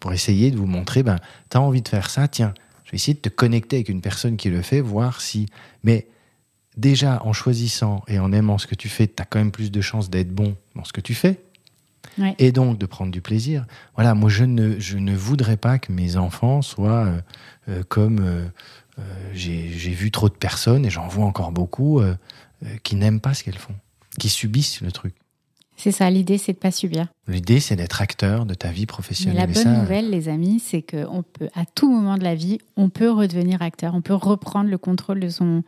pour 0.00 0.12
essayer 0.12 0.50
de 0.50 0.56
vous 0.56 0.66
montrer, 0.66 1.02
ben, 1.02 1.18
t'as 1.48 1.58
envie 1.58 1.82
de 1.82 1.88
faire 1.88 2.10
ça, 2.10 2.28
tiens, 2.28 2.54
je 2.84 2.92
vais 2.92 2.96
essayer 2.96 3.14
de 3.14 3.20
te 3.20 3.28
connecter 3.28 3.76
avec 3.76 3.88
une 3.88 4.00
personne 4.00 4.36
qui 4.36 4.48
le 4.48 4.62
fait, 4.62 4.80
voir 4.80 5.20
si. 5.20 5.46
Mais 5.82 6.06
déjà, 6.76 7.22
en 7.24 7.32
choisissant 7.32 8.02
et 8.08 8.18
en 8.18 8.32
aimant 8.32 8.56
ce 8.56 8.66
que 8.66 8.74
tu 8.74 8.88
fais, 8.88 9.06
tu 9.06 9.20
as 9.22 9.26
quand 9.26 9.38
même 9.38 9.52
plus 9.52 9.70
de 9.70 9.80
chances 9.80 10.08
d'être 10.10 10.32
bon 10.34 10.56
dans 10.74 10.84
ce 10.84 10.92
que 10.92 11.00
tu 11.00 11.14
fais. 11.14 11.40
Ouais. 12.16 12.34
Et 12.38 12.52
donc 12.52 12.78
de 12.78 12.86
prendre 12.86 13.10
du 13.12 13.20
plaisir. 13.20 13.66
Voilà, 13.94 14.14
moi, 14.14 14.30
je 14.30 14.44
ne, 14.44 14.78
je 14.78 14.96
ne 14.98 15.14
voudrais 15.14 15.56
pas 15.56 15.78
que 15.78 15.92
mes 15.92 16.16
enfants 16.16 16.62
soient 16.62 17.04
euh, 17.06 17.20
euh, 17.68 17.82
comme. 17.88 18.18
euh, 18.20 18.48
J'ai 19.32 19.68
vu 19.90 20.10
trop 20.10 20.28
de 20.28 20.34
personnes, 20.34 20.84
et 20.86 20.90
j'en 20.90 21.06
vois 21.06 21.24
encore 21.24 21.52
beaucoup, 21.52 22.00
qui 22.82 22.96
n'aiment 22.96 23.20
pas 23.20 23.34
ce 23.34 23.44
qu'elles 23.44 23.58
font, 23.58 23.74
qui 24.18 24.28
subissent 24.28 24.80
le 24.80 24.90
truc. 24.90 25.14
C'est 25.76 25.92
ça, 25.92 26.10
l'idée, 26.10 26.38
c'est 26.38 26.54
de 26.54 26.58
pas 26.58 26.72
subir. 26.72 27.06
L'idée, 27.28 27.60
c'est 27.60 27.76
d'être 27.76 28.02
acteur 28.02 28.44
de 28.46 28.54
ta 28.54 28.72
vie 28.72 28.80
Mais 28.80 28.86
professionnelle. 28.86 29.36
la 29.36 29.44
Et 29.44 29.46
bonne 29.46 29.62
ça, 29.62 29.70
nouvelle, 29.80 30.10
les 30.10 30.28
amis, 30.28 30.58
c'est 30.58 30.82
qu'on 30.82 31.22
peut, 31.22 31.48
à 31.54 31.64
tout 31.66 31.88
moment 31.88 32.18
de 32.18 32.24
la 32.24 32.34
vie, 32.34 32.58
on 32.76 32.88
peut 32.88 33.12
redevenir 33.12 33.62
acteur, 33.62 33.94
on 33.94 34.02
peut 34.02 34.14
reprendre 34.14 34.68
le 34.68 34.78
contrôle 34.78 35.20
de 35.20 35.28
son, 35.28 35.62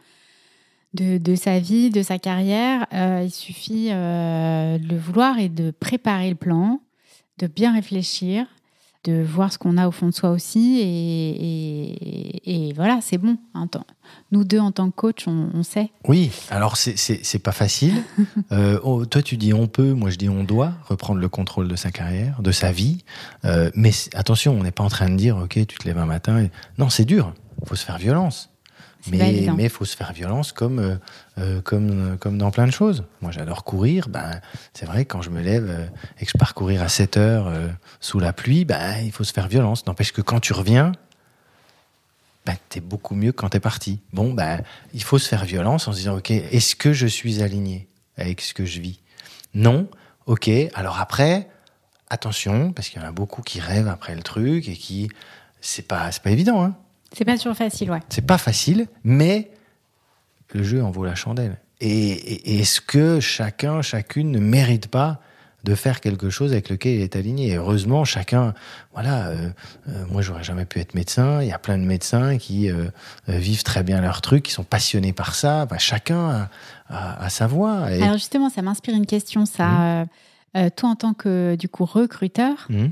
de, 0.94 1.18
de 1.18 1.34
sa 1.34 1.58
vie, 1.58 1.90
de 1.90 2.02
sa 2.02 2.18
carrière. 2.18 2.86
Euh, 2.92 3.22
il 3.24 3.30
suffit 3.30 3.88
euh, 3.90 4.78
de 4.78 4.86
le 4.88 4.98
vouloir 4.98 5.38
et 5.38 5.48
de 5.48 5.70
préparer 5.70 6.28
le 6.30 6.36
plan, 6.36 6.80
de 7.38 7.46
bien 7.46 7.72
réfléchir, 7.74 8.46
de 9.04 9.22
voir 9.22 9.50
ce 9.50 9.56
qu'on 9.56 9.78
a 9.78 9.88
au 9.88 9.92
fond 9.92 10.06
de 10.08 10.12
soi 10.14 10.30
aussi. 10.30 10.78
Et, 10.80 11.30
et- 12.50 12.66
et 12.68 12.72
voilà, 12.74 12.98
c'est 13.00 13.16
bon. 13.18 13.36
Nous 14.32 14.44
deux, 14.44 14.58
en 14.58 14.72
tant 14.72 14.90
que 14.90 14.96
coach, 14.96 15.26
on, 15.28 15.50
on 15.54 15.62
sait. 15.62 15.90
Oui, 16.06 16.30
alors 16.50 16.76
c'est- 16.76 17.38
pas 17.38 17.52
facile. 17.52 17.94
Euh, 18.52 18.80
oh, 18.82 19.06
toi, 19.06 19.22
tu 19.22 19.36
dis 19.36 19.54
on 19.54 19.68
peut, 19.68 19.92
moi 19.92 20.10
je 20.10 20.16
dis 20.16 20.28
on 20.28 20.42
doit 20.42 20.72
reprendre 20.88 21.20
le 21.20 21.28
contrôle 21.28 21.68
de 21.68 21.76
sa 21.76 21.90
carrière, 21.92 22.42
de 22.42 22.50
sa 22.50 22.72
vie. 22.72 23.04
Euh, 23.44 23.70
mais 23.74 23.92
attention, 24.14 24.52
on 24.58 24.62
n'est 24.64 24.72
pas 24.72 24.82
en 24.82 24.88
train 24.88 25.08
de 25.08 25.14
dire 25.16 25.36
ok, 25.36 25.52
tu 25.66 25.78
te 25.78 25.86
lèves 25.86 25.98
un 25.98 26.06
matin. 26.06 26.40
Et... 26.40 26.50
Non, 26.78 26.90
c'est 26.90 27.04
dur. 27.04 27.32
faut 27.64 27.76
se 27.76 27.84
faire 27.84 27.98
violence. 27.98 28.49
Mais 29.08 29.46
mais 29.56 29.68
faut 29.68 29.84
se 29.84 29.96
faire 29.96 30.12
violence 30.12 30.52
comme 30.52 30.78
euh, 30.78 30.96
euh, 31.38 31.60
comme 31.62 32.18
comme 32.18 32.38
dans 32.38 32.50
plein 32.50 32.66
de 32.66 32.72
choses. 32.72 33.04
Moi, 33.22 33.30
j'adore 33.30 33.64
courir. 33.64 34.08
Ben 34.08 34.40
c'est 34.74 34.86
vrai 34.86 35.04
que 35.04 35.12
quand 35.12 35.22
je 35.22 35.30
me 35.30 35.40
lève 35.40 35.68
euh, 35.68 35.86
et 36.18 36.26
que 36.26 36.30
je 36.30 36.38
pars 36.38 36.54
courir 36.54 36.82
à 36.82 36.88
7 36.88 37.16
heures 37.16 37.46
euh, 37.48 37.68
sous 38.00 38.20
la 38.20 38.32
pluie, 38.32 38.64
ben 38.64 38.98
il 39.02 39.12
faut 39.12 39.24
se 39.24 39.32
faire 39.32 39.48
violence. 39.48 39.86
N'empêche 39.86 40.12
que 40.12 40.20
quand 40.20 40.40
tu 40.40 40.52
reviens, 40.52 40.92
ben, 42.46 42.56
t'es 42.68 42.80
beaucoup 42.80 43.14
mieux 43.14 43.32
que 43.32 43.36
quand 43.36 43.50
t'es 43.50 43.60
parti. 43.60 44.00
Bon, 44.12 44.32
ben, 44.32 44.62
il 44.94 45.02
faut 45.02 45.18
se 45.18 45.28
faire 45.28 45.44
violence 45.44 45.88
en 45.88 45.92
se 45.92 45.98
disant, 45.98 46.16
ok, 46.16 46.30
est-ce 46.30 46.74
que 46.74 46.92
je 46.92 47.06
suis 47.06 47.42
aligné 47.42 47.88
avec 48.16 48.40
ce 48.40 48.54
que 48.54 48.64
je 48.64 48.80
vis? 48.80 49.00
Non. 49.54 49.88
Ok. 50.26 50.50
Alors 50.74 51.00
après, 51.00 51.48
attention, 52.08 52.72
parce 52.72 52.88
qu'il 52.88 53.00
y 53.00 53.04
en 53.04 53.08
a 53.08 53.12
beaucoup 53.12 53.42
qui 53.42 53.60
rêvent 53.60 53.88
après 53.88 54.14
le 54.14 54.22
truc 54.22 54.68
et 54.68 54.74
qui, 54.74 55.10
c'est 55.60 55.86
pas, 55.86 56.10
c'est 56.12 56.22
pas 56.22 56.30
évident, 56.30 56.62
hein. 56.62 56.74
C'est 57.16 57.24
pas 57.24 57.36
toujours 57.36 57.56
facile, 57.56 57.90
ouais. 57.90 58.00
C'est 58.08 58.26
pas 58.26 58.38
facile, 58.38 58.86
mais 59.04 59.50
le 60.52 60.62
jeu 60.62 60.82
en 60.82 60.90
vaut 60.90 61.04
la 61.04 61.14
chandelle. 61.14 61.58
Et, 61.80 62.60
est-ce 62.60 62.80
que 62.80 63.20
chacun, 63.20 63.82
chacune 63.82 64.30
ne 64.30 64.38
mérite 64.38 64.88
pas 64.88 65.20
de 65.64 65.74
faire 65.74 66.00
quelque 66.00 66.30
chose 66.30 66.52
avec 66.52 66.68
lequel 66.70 66.94
il 66.96 67.00
est 67.02 67.16
aligné? 67.16 67.48
Et 67.50 67.56
heureusement, 67.56 68.04
chacun, 68.04 68.54
voilà, 68.92 69.28
euh, 69.28 69.50
euh, 69.88 70.04
moi 70.10 70.22
j'aurais 70.22 70.44
jamais 70.44 70.64
pu 70.66 70.78
être 70.78 70.94
médecin. 70.94 71.42
Il 71.42 71.48
y 71.48 71.52
a 71.52 71.58
plein 71.58 71.78
de 71.78 71.84
médecins 71.84 72.38
qui 72.38 72.70
euh, 72.70 72.88
vivent 73.28 73.62
très 73.62 73.82
bien 73.82 74.00
leur 74.00 74.20
truc, 74.20 74.44
qui 74.44 74.52
sont 74.52 74.64
passionnés 74.64 75.12
par 75.12 75.34
ça. 75.34 75.66
Bah, 75.66 75.78
chacun 75.78 76.28
a, 76.30 76.48
a- 76.90 77.24
a 77.24 77.28
sa 77.30 77.46
voix. 77.46 77.90
Et- 77.92 78.02
Alors 78.02 78.18
justement, 78.18 78.50
ça 78.50 78.62
m'inspire 78.62 78.94
une 78.94 79.06
question, 79.06 79.46
ça. 79.46 80.02
Euh, 80.56 80.68
toi, 80.76 80.88
en 80.90 80.96
tant 80.96 81.14
que 81.14 81.54
du 81.56 81.68
coup 81.68 81.84
recruteur, 81.84 82.66
euh, 82.70 82.88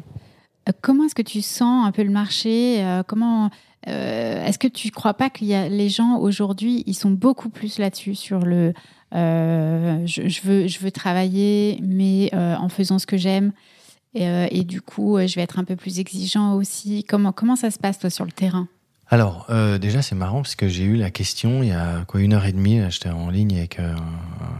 comment 0.80 1.04
est-ce 1.04 1.14
que 1.14 1.22
tu 1.22 1.42
sens 1.42 1.86
un 1.86 1.92
peu 1.92 2.02
le 2.04 2.10
marché? 2.10 2.84
Comment 3.06 3.50
euh, 3.86 4.44
est-ce 4.44 4.58
que 4.58 4.68
tu 4.68 4.90
crois 4.90 5.14
pas 5.14 5.30
a 5.30 5.68
les 5.68 5.88
gens 5.88 6.18
aujourd'hui, 6.18 6.82
ils 6.86 6.94
sont 6.94 7.10
beaucoup 7.10 7.48
plus 7.48 7.78
là-dessus 7.78 8.14
sur 8.14 8.40
le 8.40 8.72
euh, 9.14 10.04
je, 10.04 10.78
veux 10.80 10.90
travailler, 10.90 11.78
mais 11.82 12.30
euh, 12.34 12.56
en 12.56 12.68
faisant 12.68 12.98
ce 12.98 13.06
que 13.06 13.16
j'aime. 13.16 13.52
Et, 14.14 14.64
du 14.64 14.80
coup, 14.80 15.16
je 15.24 15.34
vais 15.36 15.42
être 15.42 15.60
un 15.60 15.64
peu 15.64 15.76
plus 15.76 16.00
exigeant 16.00 16.54
aussi. 16.54 17.04
Comment 17.04 17.30
comment 17.30 17.54
ça 17.54 17.70
se 17.70 17.78
passe 17.78 18.00
toi 18.00 18.10
sur 18.10 18.24
le 18.24 18.32
terrain? 18.32 18.66
Alors, 19.10 19.46
déjà, 19.80 20.02
c'est 20.02 20.16
marrant 20.16 20.42
parce 20.42 20.56
que 20.56 20.66
j'ai 20.66 20.82
eu 20.82 20.96
la 20.96 21.12
question 21.12 21.62
il 21.62 21.68
y 21.68 21.72
a 21.72 22.04
quoi 22.06 22.20
une 22.20 22.32
heure 22.32 22.44
et 22.44 22.52
demie. 22.52 22.80
J'étais 22.90 23.10
en 23.10 23.30
ligne 23.30 23.56
avec 23.56 23.78
un, 23.78 23.94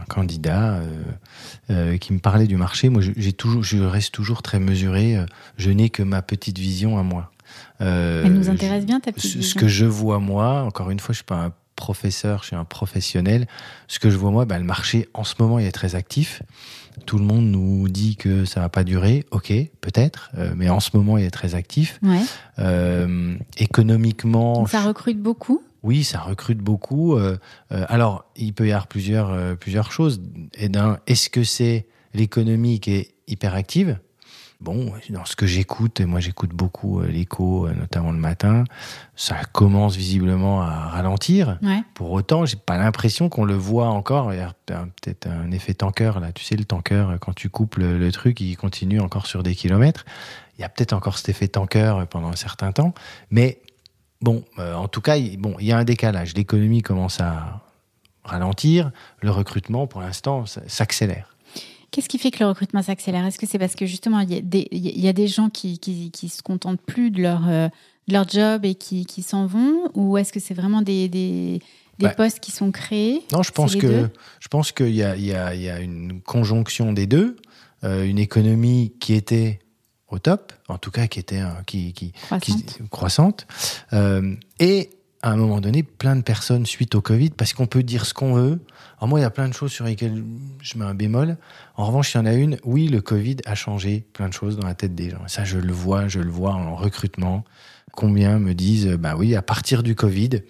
candidat 0.07 0.79
qui 1.99 2.13
me 2.13 2.19
parlait 2.19 2.47
du 2.47 2.55
marché. 2.55 2.87
Moi, 2.87 3.01
toujours, 3.37 3.63
je 3.63 3.79
reste 3.79 4.13
toujours 4.13 4.43
très 4.43 4.61
mesuré. 4.61 5.17
Je 5.57 5.71
n'ai 5.71 5.89
que 5.89 6.03
ma 6.03 6.21
petite 6.21 6.57
vision 6.57 6.97
à 6.97 7.03
moi. 7.03 7.29
Euh, 7.81 8.23
Elle 8.25 8.33
nous 8.33 8.49
intéresse 8.49 8.85
bien 8.85 8.99
ta 8.99 9.11
petite 9.11 9.41
ce, 9.41 9.55
que 9.55 9.67
je 9.67 9.85
vois 9.85 10.19
moi, 10.19 10.63
encore 10.63 10.91
une 10.91 10.99
fois, 10.99 11.13
je 11.13 11.17
suis 11.17 11.25
pas 11.25 11.45
un 11.45 11.53
professeur, 11.75 12.41
je 12.41 12.47
suis 12.47 12.55
un 12.55 12.65
professionnel. 12.65 13.47
Ce 13.87 13.99
que 13.99 14.09
je 14.09 14.17
vois 14.17 14.31
moi, 14.31 14.45
bah, 14.45 14.59
le 14.59 14.65
marché 14.65 15.07
en 15.13 15.23
ce 15.23 15.35
moment 15.39 15.59
il 15.59 15.65
est 15.65 15.71
très 15.71 15.95
actif. 15.95 16.43
Tout 17.05 17.17
le 17.17 17.23
monde 17.23 17.45
nous 17.45 17.87
dit 17.87 18.17
que 18.17 18.43
ça 18.43 18.59
va 18.59 18.67
pas 18.67 18.83
durer. 18.83 19.25
Ok, 19.31 19.53
peut-être, 19.79 20.31
euh, 20.37 20.51
mais 20.57 20.69
en 20.69 20.81
ce 20.81 20.89
moment 20.93 21.17
il 21.17 21.23
est 21.23 21.31
très 21.31 21.55
actif. 21.55 21.97
Ouais. 22.03 22.19
Euh, 22.59 23.35
économiquement, 23.57 24.53
Donc, 24.55 24.69
ça 24.69 24.81
recrute 24.81 25.21
beaucoup. 25.21 25.63
oui, 25.81 26.03
ça 26.03 26.19
recrute 26.19 26.59
beaucoup. 26.59 27.15
Euh, 27.15 27.37
alors, 27.69 28.25
il 28.35 28.53
peut 28.53 28.67
y 28.67 28.71
avoir 28.71 28.87
plusieurs, 28.87 29.57
plusieurs 29.57 29.93
choses. 29.93 30.21
Et 30.55 30.67
d'un, 30.67 30.99
est-ce 31.07 31.29
que 31.29 31.45
c'est 31.45 31.87
l'économie 32.13 32.81
qui 32.81 32.91
est 32.91 33.13
hyper 33.27 33.55
active 33.55 33.97
Bon, 34.59 34.91
dans 35.09 35.23
ce 35.23 35.37
que 35.37 35.45
j'écoute, 35.45 36.01
et 36.01 36.05
moi 36.05 36.19
j'écoute 36.19 36.49
beaucoup 36.49 36.99
euh, 36.99 37.07
l'écho, 37.07 37.65
euh, 37.65 37.73
notamment 37.73 38.11
le 38.11 38.17
matin, 38.17 38.65
ça 39.15 39.37
commence 39.53 39.95
visiblement 39.95 40.61
à 40.61 40.89
ralentir. 40.89 41.57
Ouais. 41.61 41.81
Pour 41.93 42.11
autant, 42.11 42.45
j'ai 42.45 42.57
pas 42.57 42.77
l'impression 42.77 43.29
qu'on 43.29 43.45
le 43.45 43.53
voit 43.53 43.87
encore. 43.87 44.33
Il 44.33 44.37
y 44.37 44.41
a 44.41 44.53
peut-être 44.67 45.27
un 45.27 45.51
effet 45.51 45.73
tanker 45.73 46.19
là. 46.19 46.33
Tu 46.33 46.43
sais, 46.43 46.57
le 46.57 46.65
tanker, 46.65 47.09
euh, 47.09 47.17
quand 47.17 47.33
tu 47.33 47.49
coupes 47.49 47.75
le, 47.75 47.97
le 47.97 48.11
truc, 48.11 48.41
il 48.41 48.57
continue 48.57 48.99
encore 48.99 49.27
sur 49.27 49.43
des 49.43 49.55
kilomètres. 49.55 50.03
Il 50.57 50.61
y 50.61 50.65
a 50.65 50.69
peut-être 50.69 50.91
encore 50.91 51.17
cet 51.17 51.29
effet 51.29 51.47
tanker 51.47 52.05
pendant 52.09 52.27
un 52.27 52.35
certain 52.35 52.73
temps. 52.73 52.93
Mais 53.31 53.61
bon, 54.21 54.43
euh, 54.57 54.73
en 54.75 54.87
tout 54.87 55.01
cas, 55.01 55.15
il, 55.15 55.37
bon, 55.37 55.55
il 55.59 55.67
y 55.67 55.71
a 55.71 55.77
un 55.77 55.83
décalage. 55.83 56.33
L'économie 56.35 56.81
commence 56.81 57.19
à 57.19 57.61
ralentir. 58.23 58.91
Le 59.21 59.31
recrutement, 59.31 59.87
pour 59.87 60.01
l'instant, 60.01 60.45
s'accélère. 60.67 61.35
Qu'est-ce 61.91 62.07
qui 62.09 62.17
fait 62.19 62.31
que 62.31 62.39
le 62.39 62.47
recrutement 62.47 62.81
s'accélère? 62.83 63.25
Est-ce 63.25 63.39
que 63.39 63.45
c'est 63.47 63.59
parce 63.59 63.75
que 63.75 63.85
justement, 63.85 64.19
il 64.19 64.33
y 64.33 64.37
a 64.37 64.41
des, 64.41 64.67
il 64.71 64.99
y 64.99 65.07
a 65.07 65.13
des 65.13 65.27
gens 65.27 65.49
qui, 65.49 65.79
qui, 65.79 66.11
qui 66.11 66.29
se 66.29 66.41
contentent 66.43 66.81
plus 66.81 67.09
de 67.11 67.21
leur, 67.21 67.47
euh, 67.47 67.67
de 68.07 68.13
leur 68.13 68.27
job 68.27 68.65
et 68.65 68.75
qui, 68.75 69.05
qui 69.05 69.21
s'en 69.23 69.45
vont? 69.47 69.89
Ou 69.95 70.17
est-ce 70.17 70.31
que 70.33 70.39
c'est 70.39 70.53
vraiment 70.53 70.81
des, 70.81 71.07
des, 71.09 71.61
des 71.97 72.05
Ouais. 72.05 72.15
postes 72.15 72.39
qui 72.39 72.51
sont 72.51 72.71
créés? 72.71 73.21
Non, 73.31 73.41
je 73.43 73.51
pense 73.51 73.75
que 73.75 73.87
deux? 73.87 74.09
je 74.39 74.47
pense 74.49 74.71
qu'il 74.71 74.93
y 74.95 75.03
a, 75.03 75.15
il 75.15 75.25
y, 75.25 75.33
a, 75.33 75.53
il 75.55 75.61
y 75.61 75.69
a 75.69 75.79
une 75.79 76.21
conjonction 76.21 76.93
des 76.93 77.07
deux. 77.07 77.35
Euh, 77.83 78.05
une 78.05 78.19
économie 78.19 78.93
qui 78.99 79.13
était 79.13 79.59
au 80.09 80.19
top, 80.19 80.51
en 80.67 80.77
tout 80.77 80.91
cas 80.91 81.07
qui 81.07 81.19
était 81.19 81.39
euh, 81.41 81.49
qui, 81.65 81.93
croissante, 82.89 83.47
Euh, 83.93 84.35
et 84.59 84.89
à 85.21 85.31
un 85.31 85.35
moment 85.35 85.59
donné, 85.59 85.83
plein 85.83 86.15
de 86.15 86.21
personnes 86.21 86.65
suite 86.65 86.95
au 86.95 87.01
Covid, 87.01 87.31
parce 87.31 87.53
qu'on 87.53 87.65
peut 87.65 87.83
dire 87.83 88.05
ce 88.05 88.13
qu'on 88.13 88.33
veut. 88.33 88.59
Alors 88.97 89.09
moi, 89.09 89.19
il 89.19 89.23
y 89.23 89.25
a 89.25 89.29
plein 89.29 89.49
de 89.49 89.53
choses 89.53 89.71
sur 89.71 89.85
lesquelles 89.85 90.23
je 90.61 90.77
mets 90.77 90.85
un 90.85 90.93
bémol. 90.93 91.37
En 91.75 91.85
revanche, 91.85 92.13
il 92.13 92.17
y 92.17 92.19
en 92.21 92.25
a 92.25 92.33
une. 92.33 92.57
Oui, 92.63 92.87
le 92.87 93.01
Covid 93.01 93.37
a 93.45 93.55
changé 93.55 94.05
plein 94.13 94.29
de 94.29 94.33
choses 94.33 94.57
dans 94.57 94.65
la 94.67 94.75
tête 94.75 94.95
des 94.95 95.09
gens. 95.09 95.21
Ça, 95.27 95.43
je 95.43 95.57
le 95.57 95.73
vois, 95.73 96.07
je 96.07 96.19
le 96.19 96.31
vois 96.31 96.53
en 96.53 96.75
recrutement. 96.75 97.43
Combien 97.91 98.39
me 98.39 98.53
disent, 98.53 98.87
euh, 98.87 98.97
bah 98.97 99.15
oui, 99.17 99.35
à 99.35 99.41
partir 99.41 99.83
du 99.83 99.93
Covid, 99.95 100.41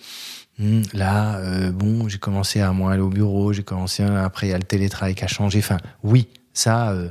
hmm, 0.59 0.81
là, 0.93 1.37
euh, 1.37 1.71
bon, 1.71 2.07
j'ai 2.07 2.19
commencé 2.19 2.61
à 2.61 2.71
moins 2.71 2.91
aller 2.91 3.01
au 3.01 3.09
bureau, 3.09 3.53
j'ai 3.53 3.63
commencé 3.63 4.03
à- 4.03 4.23
après 4.23 4.47
il 4.47 4.49
y 4.51 4.53
a 4.53 4.57
le 4.57 4.63
télétravail 4.63 5.15
qui 5.15 5.23
a 5.23 5.27
changé. 5.27 5.59
Enfin, 5.59 5.77
oui, 6.03 6.27
ça, 6.53 6.91
euh, 6.91 7.09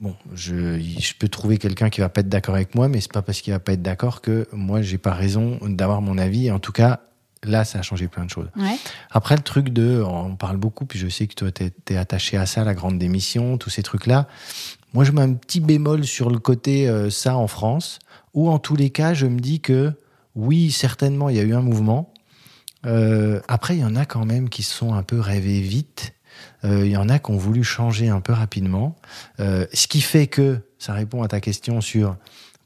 bon, 0.00 0.14
je, 0.34 0.78
je 0.80 1.14
peux 1.18 1.28
trouver 1.28 1.58
quelqu'un 1.58 1.90
qui 1.90 2.00
va 2.00 2.08
pas 2.08 2.20
être 2.20 2.28
d'accord 2.28 2.54
avec 2.54 2.74
moi, 2.74 2.88
mais 2.88 3.00
c'est 3.00 3.12
pas 3.12 3.22
parce 3.22 3.40
qu'il 3.40 3.52
va 3.52 3.60
pas 3.60 3.72
être 3.72 3.82
d'accord 3.82 4.20
que 4.20 4.48
moi 4.52 4.82
j'ai 4.82 4.98
pas 4.98 5.14
raison 5.14 5.58
d'avoir 5.62 6.02
mon 6.02 6.18
avis. 6.18 6.50
En 6.50 6.58
tout 6.58 6.72
cas, 6.72 7.00
là, 7.42 7.64
ça 7.64 7.78
a 7.78 7.82
changé 7.82 8.08
plein 8.08 8.24
de 8.24 8.30
choses. 8.30 8.48
Ouais. 8.56 8.76
Après, 9.10 9.36
le 9.36 9.42
truc 9.42 9.70
de, 9.70 10.02
on 10.02 10.36
parle 10.36 10.56
beaucoup, 10.56 10.86
puis 10.86 10.98
je 10.98 11.08
sais 11.08 11.26
que 11.26 11.34
toi, 11.34 11.50
t'es 11.50 11.72
es 11.88 11.96
attaché 11.96 12.36
à 12.36 12.46
ça, 12.46 12.64
la 12.64 12.74
grande 12.74 12.98
démission, 12.98 13.58
tous 13.58 13.70
ces 13.70 13.82
trucs-là. 13.82 14.28
Moi, 14.92 15.04
je 15.04 15.12
mets 15.12 15.22
un 15.22 15.34
petit 15.34 15.60
bémol 15.60 16.04
sur 16.04 16.30
le 16.30 16.38
côté 16.38 16.88
euh, 16.88 17.10
ça 17.10 17.36
en 17.36 17.46
France, 17.46 17.98
où 18.34 18.50
en 18.50 18.58
tous 18.58 18.76
les 18.76 18.90
cas, 18.90 19.14
je 19.14 19.26
me 19.26 19.38
dis 19.38 19.60
que 19.60 19.92
oui, 20.34 20.70
certainement, 20.70 21.28
il 21.28 21.36
y 21.36 21.40
a 21.40 21.42
eu 21.42 21.54
un 21.54 21.62
mouvement. 21.62 22.12
Euh, 22.86 23.40
après, 23.48 23.76
il 23.76 23.80
y 23.80 23.84
en 23.84 23.96
a 23.96 24.04
quand 24.04 24.24
même 24.24 24.48
qui 24.48 24.62
se 24.62 24.74
sont 24.74 24.94
un 24.94 25.02
peu 25.02 25.20
rêvés 25.20 25.60
vite. 25.60 26.14
Euh, 26.64 26.86
il 26.86 26.92
y 26.92 26.96
en 26.96 27.08
a 27.08 27.18
qui 27.18 27.30
ont 27.30 27.36
voulu 27.36 27.64
changer 27.64 28.08
un 28.08 28.20
peu 28.20 28.32
rapidement. 28.32 28.96
Euh, 29.40 29.66
ce 29.72 29.86
qui 29.86 30.00
fait 30.00 30.26
que, 30.26 30.58
ça 30.78 30.92
répond 30.92 31.22
à 31.22 31.28
ta 31.28 31.40
question 31.40 31.80
sur 31.80 32.16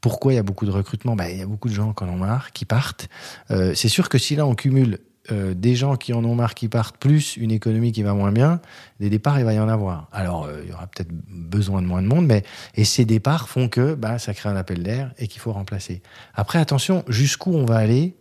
pourquoi 0.01 0.33
il 0.33 0.37
y 0.37 0.39
a 0.39 0.43
beaucoup 0.43 0.67
de 0.67 0.71
recrutement, 0.71 1.17
bah, 1.17 1.31
il 1.31 1.39
y 1.39 1.43
a 1.43 1.47
beaucoup 1.47 1.69
de 1.69 1.75
gens 1.75 1.93
qui 1.93 2.05
en 2.05 2.09
ont 2.09 2.17
marre, 2.17 2.53
qui 2.53 2.65
partent. 2.65 3.09
Euh, 3.51 3.75
c'est 3.75 3.89
sûr 3.89 4.09
que 4.09 4.19
si 4.19 4.37
là 4.37 4.47
on 4.47 4.55
cumule 4.55 4.99
des 5.31 5.75
gens 5.75 5.97
qui 5.97 6.13
en 6.13 6.23
ont 6.23 6.35
marre 6.35 6.53
qui 6.53 6.69
partent, 6.69 6.99
plus 6.99 7.39
une 7.39 7.51
économie 7.51 7.93
qui 7.93 8.03
va 8.03 8.13
moins 8.13 8.31
bien, 8.31 8.61
des 9.01 9.09
départs, 9.09 9.39
il 9.39 9.47
va 9.47 9.55
y 9.55 9.59
en 9.59 9.71
avoir. 9.71 10.07
Alors, 10.13 10.51
il 10.63 10.69
y 10.69 10.73
aura 10.75 10.87
peut-être 10.87 11.09
besoin 11.31 11.81
de 11.81 11.87
moins 11.87 12.03
de 12.03 12.07
monde, 12.07 12.27
mais 12.27 12.43
et 12.75 12.85
ces 12.85 13.07
départs 13.07 13.49
font 13.49 13.71
que 13.71 13.95
bah, 13.95 14.19
ça 14.19 14.35
crée 14.35 14.51
un 14.51 14.57
appel 14.57 14.83
d'air 14.83 15.15
et 15.17 15.27
qu'il 15.27 15.41
faut 15.41 15.51
remplacer. 15.51 16.03
Après, 16.35 16.59
attention, 16.59 17.05
jusqu'où 17.09 17.55
on 17.55 17.65
va 17.65 17.77
aller 17.77 18.15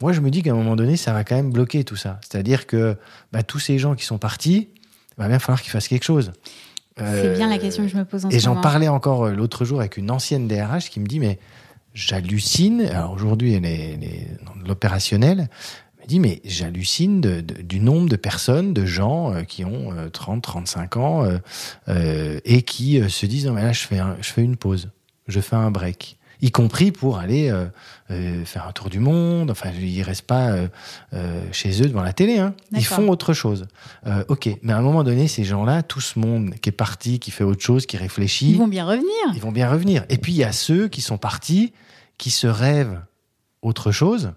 Moi, 0.00 0.12
je 0.12 0.20
me 0.20 0.30
dis 0.30 0.42
qu'à 0.42 0.52
un 0.52 0.54
moment 0.54 0.76
donné, 0.76 0.96
ça 0.96 1.12
va 1.12 1.24
quand 1.24 1.34
même 1.36 1.50
bloquer 1.50 1.84
tout 1.84 1.96
ça. 1.96 2.20
C'est-à-dire 2.22 2.66
que 2.66 2.96
bah, 3.32 3.42
tous 3.42 3.58
ces 3.58 3.78
gens 3.78 3.94
qui 3.94 4.04
sont 4.04 4.18
partis, 4.18 4.68
il 5.16 5.20
va 5.22 5.28
bien 5.28 5.38
falloir 5.38 5.60
qu'ils 5.62 5.72
fassent 5.72 5.88
quelque 5.88 6.04
chose. 6.04 6.32
C'est 6.96 7.34
bien 7.34 7.48
la 7.48 7.58
question 7.58 7.84
que 7.84 7.88
je 7.90 7.96
me 7.96 8.04
pose 8.04 8.24
en 8.24 8.28
Euh, 8.28 8.32
Et 8.32 8.38
j'en 8.40 8.54
parlais 8.60 8.88
encore 8.88 9.26
euh, 9.26 9.32
l'autre 9.32 9.64
jour 9.64 9.78
avec 9.80 9.96
une 9.96 10.10
ancienne 10.10 10.48
DRH 10.48 10.90
qui 10.90 10.98
me 11.00 11.06
dit, 11.06 11.20
mais 11.20 11.38
j'hallucine, 11.94 12.82
alors 12.82 13.12
aujourd'hui 13.12 13.54
elle 13.54 13.64
est, 13.66 14.28
dans 14.44 14.54
l'opérationnel, 14.66 15.48
elle 15.98 16.02
me 16.04 16.08
dit, 16.08 16.20
mais 16.20 16.40
j'hallucine 16.44 17.20
du 17.42 17.80
nombre 17.80 18.08
de 18.08 18.16
personnes, 18.16 18.72
de 18.74 18.84
gens 18.86 19.32
euh, 19.34 19.42
qui 19.42 19.64
ont 19.64 19.92
euh, 19.92 20.08
30, 20.08 20.42
35 20.42 20.96
ans 20.96 21.24
euh, 21.24 21.38
euh, 21.88 22.40
et 22.44 22.62
qui 22.62 23.00
euh, 23.00 23.08
se 23.08 23.26
disent, 23.26 23.46
non 23.46 23.52
mais 23.52 23.62
là 23.62 23.72
je 23.72 23.80
fais, 23.86 23.98
un- 23.98 24.16
je 24.20 24.28
fais 24.30 24.42
une 24.42 24.56
pause, 24.56 24.90
je 25.28 25.40
fais 25.40 25.56
un 25.56 25.70
break. 25.70 26.17
Y 26.40 26.50
compris 26.52 26.92
pour 26.92 27.18
aller 27.18 27.50
euh, 27.50 27.66
euh, 28.10 28.44
faire 28.44 28.66
un 28.66 28.72
tour 28.72 28.90
du 28.90 29.00
monde. 29.00 29.50
Enfin, 29.50 29.70
ils 29.70 30.02
restent 30.02 30.26
pas 30.26 30.50
euh, 31.12 31.42
chez 31.52 31.82
eux 31.82 31.86
devant 31.86 32.02
la 32.02 32.12
télé. 32.12 32.38
Hein. 32.38 32.54
Ils 32.72 32.84
font 32.84 33.08
autre 33.08 33.32
chose. 33.32 33.66
Ok, 34.28 34.48
mais 34.62 34.72
à 34.72 34.78
un 34.78 34.82
moment 34.82 35.04
donné, 35.04 35.28
ces 35.28 35.44
gens-là, 35.44 35.82
tout 35.82 36.00
ce 36.00 36.18
monde 36.18 36.54
qui 36.60 36.68
est 36.68 36.72
parti, 36.72 37.18
qui 37.18 37.30
fait 37.30 37.44
autre 37.44 37.62
chose, 37.62 37.86
qui 37.86 37.96
réfléchit, 37.96 38.50
Ils 38.50 38.58
vont 38.58 38.68
bien 38.68 38.86
revenir. 38.86 39.12
ils 39.34 39.40
vont 39.40 39.52
bien 39.52 39.70
revenir. 39.70 40.04
Et 40.08 40.18
puis 40.18 40.32
il 40.32 40.38
y 40.38 40.44
a 40.44 40.52
ceux 40.52 40.88
qui 40.88 41.00
sont 41.00 41.18
partis, 41.18 41.72
qui 42.18 42.30
se 42.30 42.46
rêvent 42.46 43.00
autre 43.62 43.90
chose, 43.90 44.32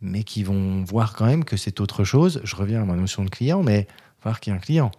mais 0.00 0.24
qui 0.24 0.42
vont 0.42 0.84
voir 0.84 1.14
quand 1.14 1.26
même 1.26 1.44
que 1.44 1.56
c'est 1.56 1.80
autre 1.80 2.04
chose. 2.04 2.40
Je 2.44 2.56
reviens 2.56 2.82
à 2.82 2.84
ma 2.84 2.94
notion 2.94 3.24
de 3.24 3.30
client, 3.30 3.62
mais 3.62 3.86
falloir 4.20 4.40
qu'il 4.40 4.52
y 4.52 4.56
ait 4.56 4.58
un 4.58 4.62
client 4.62 4.90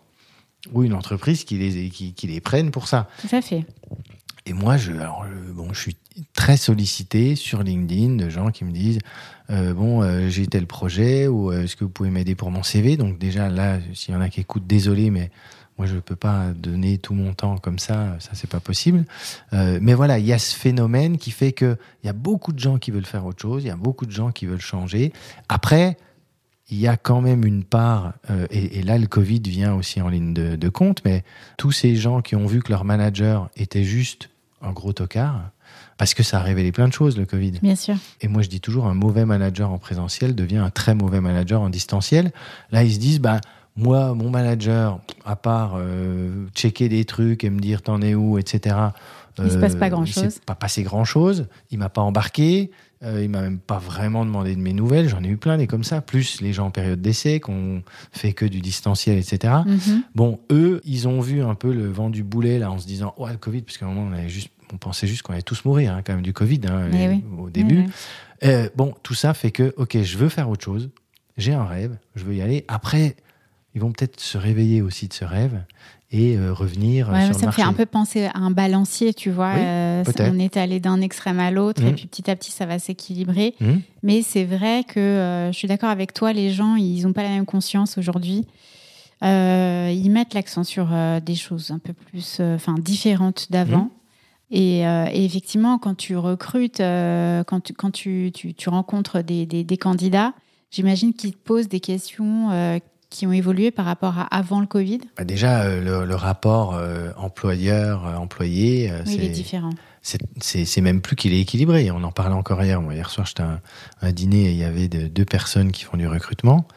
ou 0.74 0.84
une 0.84 0.94
entreprise 0.94 1.44
qui 1.44 1.58
les, 1.58 1.90
qui, 1.90 2.14
qui 2.14 2.28
les 2.28 2.42
prenne 2.42 2.72
pour 2.72 2.88
ça. 2.88 3.08
Tout 3.22 3.36
à 3.36 3.42
fait. 3.42 3.66
Et 4.48 4.54
moi, 4.54 4.78
je, 4.78 4.92
alors, 4.92 5.26
bon, 5.54 5.74
je 5.74 5.80
suis 5.80 5.98
très 6.34 6.58
sollicité 6.58 7.36
sur 7.36 7.64
LinkedIn 7.64 8.16
de 8.16 8.30
gens 8.30 8.52
qui 8.52 8.64
me 8.64 8.72
disent 8.72 9.00
euh, 9.50 9.74
bon, 9.74 10.02
euh, 10.02 10.30
j'ai 10.30 10.48
tel 10.48 10.66
projet 10.66 11.28
ou 11.28 11.52
euh, 11.52 11.64
est-ce 11.64 11.76
que 11.76 11.84
vous 11.84 11.90
pouvez 11.90 12.10
m'aider 12.10 12.36
pour 12.36 12.52
mon 12.52 12.64
CV 12.64 12.98
Donc 12.98 13.20
déjà 13.20 13.50
là, 13.50 13.80
s'il 13.94 14.14
y 14.14 14.18
en 14.18 14.22
a 14.22 14.30
qui 14.30 14.42
écoutent, 14.42 14.66
désolé, 14.66 15.12
mais 15.12 15.30
moi 15.78 15.88
je 15.88 15.96
ne 15.96 16.00
peux 16.00 16.16
pas 16.16 16.52
donner 16.56 16.98
tout 16.98 17.14
mon 17.14 17.34
temps 17.34 17.58
comme 17.58 17.80
ça, 17.80 18.16
ça 18.20 18.32
c'est 18.34 18.50
pas 18.50 18.62
possible. 18.62 19.06
Mais 19.52 19.94
voilà, 19.94 20.20
il 20.20 20.26
y 20.26 20.32
a 20.32 20.40
ce 20.40 20.56
phénomène 20.56 21.18
qui 21.18 21.32
fait 21.32 21.52
que 21.52 21.78
il 22.02 22.08
y 22.08 22.10
a 22.10 22.14
beaucoup 22.14 22.54
de 22.54 22.60
gens 22.60 22.78
qui 22.78 22.92
veulent 22.92 23.06
faire 23.06 23.26
autre 23.26 23.42
chose, 23.42 23.64
il 23.64 23.68
y 23.68 23.72
a 23.72 23.76
beaucoup 23.76 24.06
de 24.06 24.12
gens 24.12 24.32
qui 24.32 24.46
veulent 24.46 24.62
changer. 24.62 25.12
Après, 25.50 25.98
il 26.70 26.80
y 26.80 26.88
a 26.88 26.96
quand 26.96 27.20
même 27.20 27.44
une 27.46 27.66
part, 27.66 28.14
et, 28.50 28.82
là 28.84 28.98
le 28.98 29.08
Covid 29.08 29.42
vient 29.42 29.76
aussi 29.76 30.02
en 30.02 30.08
ligne 30.08 30.34
de 30.34 30.70
compte, 30.70 31.02
mais 31.04 31.26
tous 31.58 31.74
ces 31.74 31.98
gens 31.98 32.22
qui 32.22 32.38
ont 32.38 32.48
vu 32.48 32.62
que 32.62 32.72
leur 32.72 32.86
manager 32.86 33.50
était 33.58 33.84
juste 33.84 34.30
un 34.62 34.72
gros 34.72 34.94
tocard, 34.94 35.52
parce 35.98 36.14
que 36.14 36.24
ça 36.24 36.40
a 36.40 36.42
révélé 36.42 36.72
plein 36.72 36.88
de 36.88 36.94
choses 36.94 37.18
le 37.18 37.26
Covid. 37.26 37.54
Bien 37.62 37.76
sûr. 37.76 37.96
Et 38.22 38.28
moi 38.28 38.42
je 38.42 38.50
dis 38.50 38.62
toujours, 38.62 38.88
un 38.88 38.94
mauvais 38.94 39.26
manager 39.26 39.72
en 39.72 39.78
présentiel 39.78 40.36
devient 40.36 40.58
un 40.58 40.70
très 40.70 40.96
mauvais 40.96 41.22
manager 41.22 41.62
en 41.62 41.70
distanciel. 41.70 42.32
Là 42.72 42.84
ils 42.84 42.94
se 42.94 43.00
disent, 43.00 43.20
bah, 43.20 43.40
moi, 43.78 44.14
mon 44.14 44.30
manager, 44.30 45.00
à 45.26 45.36
part 45.36 45.74
euh, 45.76 46.48
checker 46.56 46.88
des 46.88 47.04
trucs 47.04 47.44
et 47.44 47.50
me 47.50 47.60
dire 47.60 47.82
t'en 47.82 48.02
es 48.02 48.16
où, 48.16 48.38
etc. 48.38 48.76
Il 49.38 49.52
se 49.52 49.58
passe 49.58 49.76
pas 49.76 49.88
euh, 49.88 49.90
grand-chose. 49.90 50.24
Il 50.24 50.32
s'est 50.32 50.40
pas 50.46 50.56
passé 50.56 50.84
grand 50.84 51.04
chose. 51.04 51.48
Il 51.72 51.80
m'a 51.80 51.90
pas 51.90 52.02
embarqué. 52.02 52.72
Euh, 53.04 53.22
il 53.22 53.30
m'a 53.30 53.42
même 53.42 53.60
pas 53.60 53.78
vraiment 53.78 54.24
demandé 54.26 54.56
de 54.56 54.62
mes 54.62 54.72
nouvelles. 54.72 55.10
J'en 55.10 55.22
ai 55.24 55.28
eu 55.28 55.36
plein 55.36 55.58
des 55.58 55.68
comme 55.68 55.84
ça. 55.84 56.00
Plus 56.00 56.40
les 56.40 56.54
gens 56.54 56.68
en 56.68 56.72
période 56.72 57.02
d'essai, 57.02 57.42
qu'on 57.42 57.84
fait 58.14 58.32
que 58.32 58.46
du 58.46 58.62
distanciel, 58.62 59.18
etc. 59.18 59.54
Mhm. 59.66 60.04
Bon, 60.16 60.40
eux, 60.52 60.80
ils 60.86 61.10
ont 61.10 61.20
vu 61.20 61.44
un 61.44 61.56
peu 61.56 61.74
le 61.74 61.92
vent 61.92 62.10
du 62.10 62.24
boulet 62.24 62.60
là, 62.60 62.72
en 62.72 62.78
se 62.78 62.88
disant, 62.88 63.14
ouais, 63.18 63.32
le 63.32 63.38
Covid, 63.38 63.64
parce 63.64 63.78
qu'à 63.78 63.86
un 63.86 63.90
moment, 63.90 64.08
on 64.10 64.14
avait 64.14 64.30
juste, 64.30 64.50
on 64.74 64.78
pensait 64.78 65.08
juste 65.08 65.22
qu'on 65.24 65.34
allait 65.34 65.42
tous 65.42 65.64
mourir, 65.66 65.94
hein, 65.94 66.02
quand 66.06 66.14
même, 66.14 66.22
du 66.24 66.34
Covid, 66.34 66.62
hein, 66.70 66.90
oui. 66.92 67.24
au 67.40 67.50
début. 67.50 67.80
Ouais. 67.80 67.86
Euh, 68.44 68.70
bon, 68.76 68.94
tout 69.04 69.14
ça 69.14 69.34
fait 69.34 69.52
que, 69.52 69.74
ok, 69.78 70.02
je 70.02 70.18
veux 70.18 70.30
faire 70.30 70.50
autre 70.50 70.64
chose. 70.64 70.90
J'ai 71.38 71.54
un 71.54 71.66
rêve, 71.66 71.98
je 72.16 72.24
veux 72.24 72.36
y 72.36 72.42
aller. 72.42 72.66
Après, 72.68 73.16
ils 73.74 73.82
vont 73.82 73.92
peut-être 73.92 74.20
se 74.20 74.38
réveiller 74.38 74.82
aussi 74.82 75.08
de 75.08 75.14
ce 75.14 75.26
rêve 75.26 75.64
et 76.12 76.38
euh, 76.38 76.54
revenir 76.54 77.10
euh, 77.10 77.14
Ouais, 77.14 77.20
sur 77.22 77.28
mais 77.30 77.34
le 77.34 77.40
ça 77.40 77.46
me 77.48 77.52
fait 77.52 77.62
marché. 77.62 77.64
un 77.64 77.74
peu 77.74 77.86
penser 77.86 78.26
à 78.26 78.38
un 78.38 78.52
balancier, 78.52 79.14
tu 79.14 79.32
vois. 79.32 79.54
Euh, 79.56 80.04
ça- 80.06 80.30
on 80.32 80.40
est 80.40 80.56
allé 80.56 80.80
d'un 80.80 81.02
extrême 81.02 81.40
à 81.40 81.52
l'autre 81.52 81.82
et 81.82 81.88
Mhm. 81.90 81.96
puis 81.96 82.08
petit 82.08 82.30
à 82.32 82.36
petit, 82.36 82.52
ça 82.52 82.66
va 82.66 82.80
s'équilibrer. 82.80 83.56
Hmm 83.60 83.78
Mais 84.04 84.22
c'est 84.22 84.46
vrai 84.46 84.84
que 84.88 85.50
je 85.52 85.58
suis 85.58 85.68
d'accord 85.68 85.90
avec 85.90 86.14
toi, 86.14 86.32
les 86.32 86.52
gens, 86.52 86.76
ils 86.76 87.02
n'ont 87.04 87.14
pas 87.14 87.24
la 87.24 87.30
même 87.30 87.46
conscience 87.46 87.98
aujourd'hui. 87.98 88.46
Euh, 89.24 89.92
ils 89.94 90.10
mettent 90.10 90.34
l'accent 90.34 90.64
sur 90.64 90.90
euh, 90.92 91.20
des 91.20 91.36
choses 91.36 91.72
un 91.72 91.80
peu 91.80 91.94
plus 91.94 92.38
euh, 92.42 92.58
différentes 92.80 93.48
d'avant. 93.50 93.90
Et, 94.52 94.86
euh, 94.88 95.06
et 95.12 95.26
effectivement, 95.26 95.78
quand 95.80 95.96
tu 95.96 96.16
recrutes, 96.18 96.80
euh, 96.80 97.44
quand, 97.44 97.62
tu, 97.62 97.74
quand 97.74 97.92
tu, 97.92 98.32
tu, 98.34 98.54
tu 98.54 98.70
rencontres 98.70 99.22
des, 99.22 99.46
des, 99.46 99.64
des 99.64 99.78
candidats, 99.78 100.34
j'imagine 100.72 101.14
qu'ils 101.14 101.34
te 101.34 101.38
posent 101.38 101.68
des 101.68 101.80
questions 101.80 102.52
euh, 102.52 102.78
qui 103.10 103.26
ont 103.26 103.32
évolué 103.32 103.72
par 103.72 103.86
rapport 103.86 104.20
à 104.20 104.24
avant 104.26 104.60
le 104.60 104.68
Covid. 104.68 105.00
Bah, 105.18 105.24
déjà, 105.24 105.68
le, 105.80 106.06
le 106.06 106.16
rapport 106.16 106.80
employeur-employé, 107.18 108.92
Oui, 109.06 109.14
c'est- 109.18 109.30
différent. 109.30 109.70
c'est- 110.02 110.82
même 110.82 111.02
plus 111.02 111.16
qu'il 111.16 111.34
est 111.34 111.40
équilibré. 111.42 111.90
On 111.92 112.04
en 112.04 112.12
parlait 112.12 112.36
encore 112.36 112.62
hier. 112.64 112.82
Moi, 112.82 112.94
hier 112.96 113.10
soir, 113.10 113.26
j'étais 113.26 113.44
à 113.44 113.48
un, 113.48 113.60
un 114.02 114.12
dîner 114.12 114.46
et 114.48 114.52
il 114.52 114.58
y 114.58 114.64
avait 114.64 114.88
de- 114.88 115.08
deux 115.08 115.26
personnes 115.26 115.72
qui 115.72 115.84
font 115.84 115.98
du 115.98 116.08
recrutement. 116.08 116.68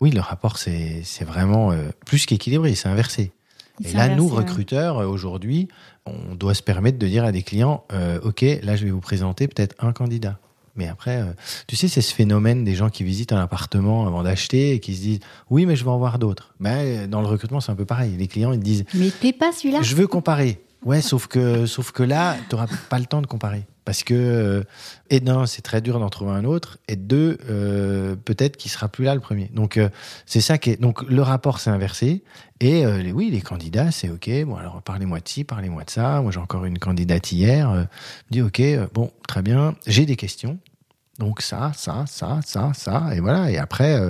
Oui, 0.00 0.10
le 0.10 0.20
rapport, 0.20 0.56
c'est 0.58 1.04
vraiment 1.24 1.72
plus 2.06 2.26
qu'équilibré, 2.26 2.74
c'est 2.74 2.88
inversé. 2.88 3.30
Et 3.84 3.92
là, 3.92 4.08
nous, 4.08 4.24
inversé, 4.26 4.36
recruteurs, 4.36 4.96
aujourd'hui, 5.08 5.68
on 6.06 6.34
doit 6.34 6.54
se 6.54 6.62
permettre 6.62 6.98
de 6.98 7.06
dire 7.06 7.24
à 7.24 7.32
des 7.32 7.42
clients, 7.42 7.84
euh, 7.92 8.20
OK, 8.22 8.44
là, 8.62 8.76
je 8.76 8.84
vais 8.84 8.90
vous 8.90 9.00
présenter 9.00 9.48
peut-être 9.48 9.74
un 9.78 9.92
candidat. 9.92 10.38
Mais 10.74 10.88
après, 10.88 11.20
euh, 11.20 11.32
tu 11.66 11.76
sais, 11.76 11.86
c'est 11.86 12.00
ce 12.00 12.14
phénomène 12.14 12.64
des 12.64 12.74
gens 12.74 12.88
qui 12.88 13.04
visitent 13.04 13.32
un 13.32 13.40
appartement 13.40 14.06
avant 14.06 14.22
d'acheter 14.22 14.72
et 14.72 14.80
qui 14.80 14.94
se 14.94 15.02
disent, 15.02 15.20
oui, 15.50 15.66
mais 15.66 15.76
je 15.76 15.84
vais 15.84 15.90
en 15.90 15.98
voir 15.98 16.18
d'autres. 16.18 16.54
Ben, 16.60 17.08
dans 17.08 17.20
le 17.20 17.26
recrutement, 17.26 17.60
c'est 17.60 17.72
un 17.72 17.76
peu 17.76 17.84
pareil. 17.84 18.16
Les 18.16 18.26
clients, 18.26 18.52
ils 18.52 18.60
disent, 18.60 18.84
Mais 18.94 19.10
t'es 19.10 19.32
pas 19.32 19.52
celui-là 19.52 19.82
je 19.82 19.94
veux 19.94 20.06
comparer. 20.06 20.62
Ouais, 20.84 21.00
sauf 21.00 21.26
que, 21.26 21.66
sauf 21.66 21.92
que 21.92 22.02
là, 22.02 22.36
tu 22.48 22.54
n'auras 22.54 22.66
pas 22.88 22.98
le 22.98 23.04
temps 23.04 23.20
de 23.22 23.26
comparer. 23.26 23.64
Parce 23.84 24.04
que, 24.04 24.14
euh, 24.14 24.62
et 25.10 25.20
d'un, 25.20 25.46
c'est 25.46 25.62
très 25.62 25.80
dur 25.80 25.98
d'en 25.98 26.08
trouver 26.08 26.32
un 26.32 26.44
autre, 26.44 26.78
et 26.86 26.94
deux, 26.94 27.38
euh, 27.48 28.14
peut-être 28.14 28.56
qu'il 28.56 28.70
sera 28.70 28.88
plus 28.88 29.04
là 29.04 29.14
le 29.14 29.20
premier. 29.20 29.50
Donc, 29.52 29.76
euh, 29.76 29.88
c'est 30.24 30.40
ça 30.40 30.56
qui 30.56 30.70
est. 30.70 30.80
Donc, 30.80 31.02
le 31.02 31.22
rapport 31.22 31.58
s'est 31.58 31.70
inversé. 31.70 32.22
Et 32.60 32.86
oui, 32.86 33.30
les 33.32 33.40
candidats, 33.40 33.90
c'est 33.90 34.08
OK. 34.08 34.30
Bon, 34.46 34.54
alors, 34.54 34.82
parlez-moi 34.82 35.18
de 35.18 35.28
ci, 35.28 35.42
parlez-moi 35.42 35.82
de 35.82 35.90
ça. 35.90 36.22
Moi, 36.22 36.30
j'ai 36.30 36.38
encore 36.38 36.64
une 36.64 36.78
candidate 36.78 37.32
hier. 37.32 37.72
Me 37.72 37.86
dit 38.30 38.40
OK, 38.40 38.62
bon, 38.94 39.10
très 39.26 39.42
bien, 39.42 39.74
j'ai 39.84 40.06
des 40.06 40.14
questions. 40.14 40.60
Donc, 41.18 41.42
ça, 41.42 41.72
ça, 41.74 42.04
ça, 42.06 42.38
ça, 42.44 42.70
ça. 42.72 43.08
Et 43.16 43.18
voilà. 43.18 43.50
Et 43.50 43.58
après, 43.58 44.00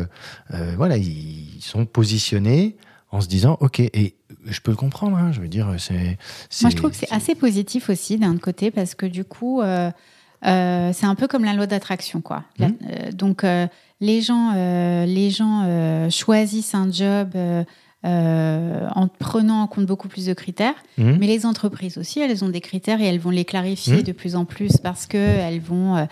voilà, 0.77 0.99
ils 0.99 1.63
sont 1.63 1.87
positionnés 1.87 2.77
en 3.13 3.21
se 3.21 3.29
disant 3.29 3.57
OK. 3.61 3.79
Et 3.81 4.15
je 4.47 4.61
peux 4.61 4.71
le 4.73 4.77
comprendre. 4.77 5.17
hein, 5.17 5.31
je 5.33 5.41
veux 5.41 5.49
dire, 5.49 5.69
c'est. 5.79 6.19
Moi, 6.63 6.71
je 6.71 6.77
trouve 6.77 6.91
que 6.91 6.97
c'est 6.97 7.13
assez 7.13 7.35
positif 7.35 7.89
aussi 7.91 8.19
d'un 8.19 8.37
côté 8.39 8.71
parce 8.71 8.95
que 8.95 9.07
du 9.07 9.25
coup, 9.25 9.61
euh, 9.61 9.91
euh, 10.45 10.91
c'est 10.93 11.07
un 11.07 11.15
peu 11.15 11.29
comme 11.29 11.45
la 11.45 11.53
loi 11.55 11.67
d'attraction, 11.67 12.21
quoi. 12.21 12.43
La- 12.59 12.69
Mhm. 12.69 12.77
euh, 12.91 13.13
donc, 13.13 13.45
les 14.01 14.21
gens, 14.21 14.53
les 15.07 15.31
gens 15.31 16.09
choisissent 16.11 16.75
un 16.75 16.91
job 16.91 17.31
euh, 18.05 18.89
en 18.97 19.07
prenant 19.07 19.63
en 19.63 19.67
compte 19.69 19.87
beaucoup 19.87 20.09
plus 20.09 20.27
de 20.27 20.33
critères, 20.35 20.75
Mhm. 20.99 21.19
mais 21.21 21.29
les 21.29 21.47
entreprises 21.47 21.99
aussi, 21.99 22.19
elles 22.19 22.43
ont 22.45 22.49
des 22.49 22.61
critères 22.61 23.01
et 23.01 23.05
elles 23.05 23.21
vont 23.21 23.31
les 23.31 23.45
clarifier 23.45 23.99
Mhm. 23.99 24.03
de 24.03 24.11
plus 24.13 24.35
en 24.35 24.45
plus 24.45 24.77
parce 24.79 25.07
que 25.07 25.17
elles 25.17 25.61
vont 25.61 25.97
euh, 25.97 26.05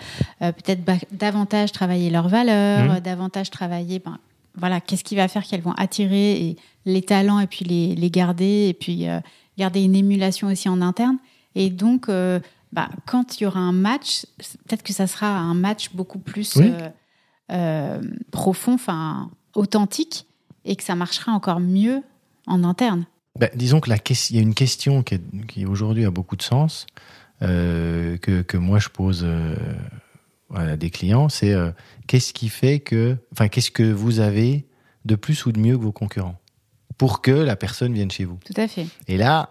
euh, 0.43 0.53
peut-être 0.53 0.83
davantage 1.11 1.73
travailler 1.73 2.11
leurs 2.11 2.29
valeurs, 2.29 3.01
davantage 3.01 3.51
travailler. 3.51 3.99
Ben, 3.99 4.19
voilà, 4.57 4.81
qu'est-ce 4.81 5.03
qui 5.03 5.17
va 5.17 5.27
faire 5.27 5.43
qu'elles 5.43 5.63
vont 5.63 5.73
attirer 5.73 6.33
et 6.41 6.57
les 6.85 7.03
talents 7.03 7.41
et 7.41 7.47
puis 7.47 7.65
les, 7.65 7.95
les 7.95 8.11
garder 8.11 8.69
et 8.69 8.75
puis 8.75 9.09
euh, 9.09 9.21
garder 9.59 9.83
une 9.83 9.95
émulation 9.95 10.49
aussi 10.49 10.69
en 10.69 10.81
interne. 10.81 11.19
Et 11.55 11.71
donc, 11.71 12.09
euh, 12.09 12.41
bah, 12.73 12.89
quand 13.07 13.39
il 13.41 13.45
y 13.45 13.47
aura 13.47 13.61
un 13.61 13.73
match, 13.73 14.25
peut-être 14.67 14.83
que 14.83 14.93
ça 14.93 15.07
sera 15.07 15.39
un 15.39 15.55
match 15.55 15.91
beaucoup 15.95 16.19
plus 16.19 16.57
Oui. 16.57 16.73
euh, 17.53 18.01
profond, 18.31 18.75
enfin 18.75 19.31
authentique, 19.55 20.27
et 20.65 20.77
que 20.77 20.85
ça 20.85 20.95
marchera 20.95 21.33
encore 21.33 21.61
mieux 21.61 22.03
en 22.47 22.63
interne. 22.65 23.05
Ben, 23.39 23.51
disons 23.55 23.81
que 23.81 23.89
la 23.91 23.99
ques- 23.99 24.31
il 24.31 24.37
y 24.37 24.39
a 24.39 24.43
une 24.43 24.55
question 24.55 25.03
qui, 25.03 25.19
qui 25.49 25.67
aujourd'hui 25.67 26.05
a 26.05 26.11
beaucoup 26.11 26.37
de 26.37 26.43
sens, 26.43 26.87
que, 27.41 28.17
que 28.43 28.57
moi 28.57 28.79
je 28.79 28.89
pose 28.91 29.27
voilà, 30.49 30.77
des 30.77 30.91
clients, 30.91 31.29
c'est 31.29 31.55
qu'est-ce 32.07 32.33
qui 32.33 32.49
fait 32.49 32.81
que, 32.81 33.17
enfin, 33.33 33.49
qu'est-ce 33.49 33.71
que 33.71 33.83
vous 33.91 34.21
avez 34.21 34.67
de 35.05 35.15
plus 35.15 35.47
ou 35.47 35.53
de 35.53 35.59
mieux 35.59 35.77
que 35.79 35.83
vos 35.83 35.93
concurrents? 35.93 36.39
Pour 37.01 37.23
que 37.23 37.31
la 37.31 37.57
personne 37.57 37.95
vienne 37.95 38.11
chez 38.11 38.27
vous. 38.27 38.39
Tout 38.45 38.61
à 38.61 38.69
fait. 38.69 38.87
Et 39.09 39.17
là, 39.17 39.49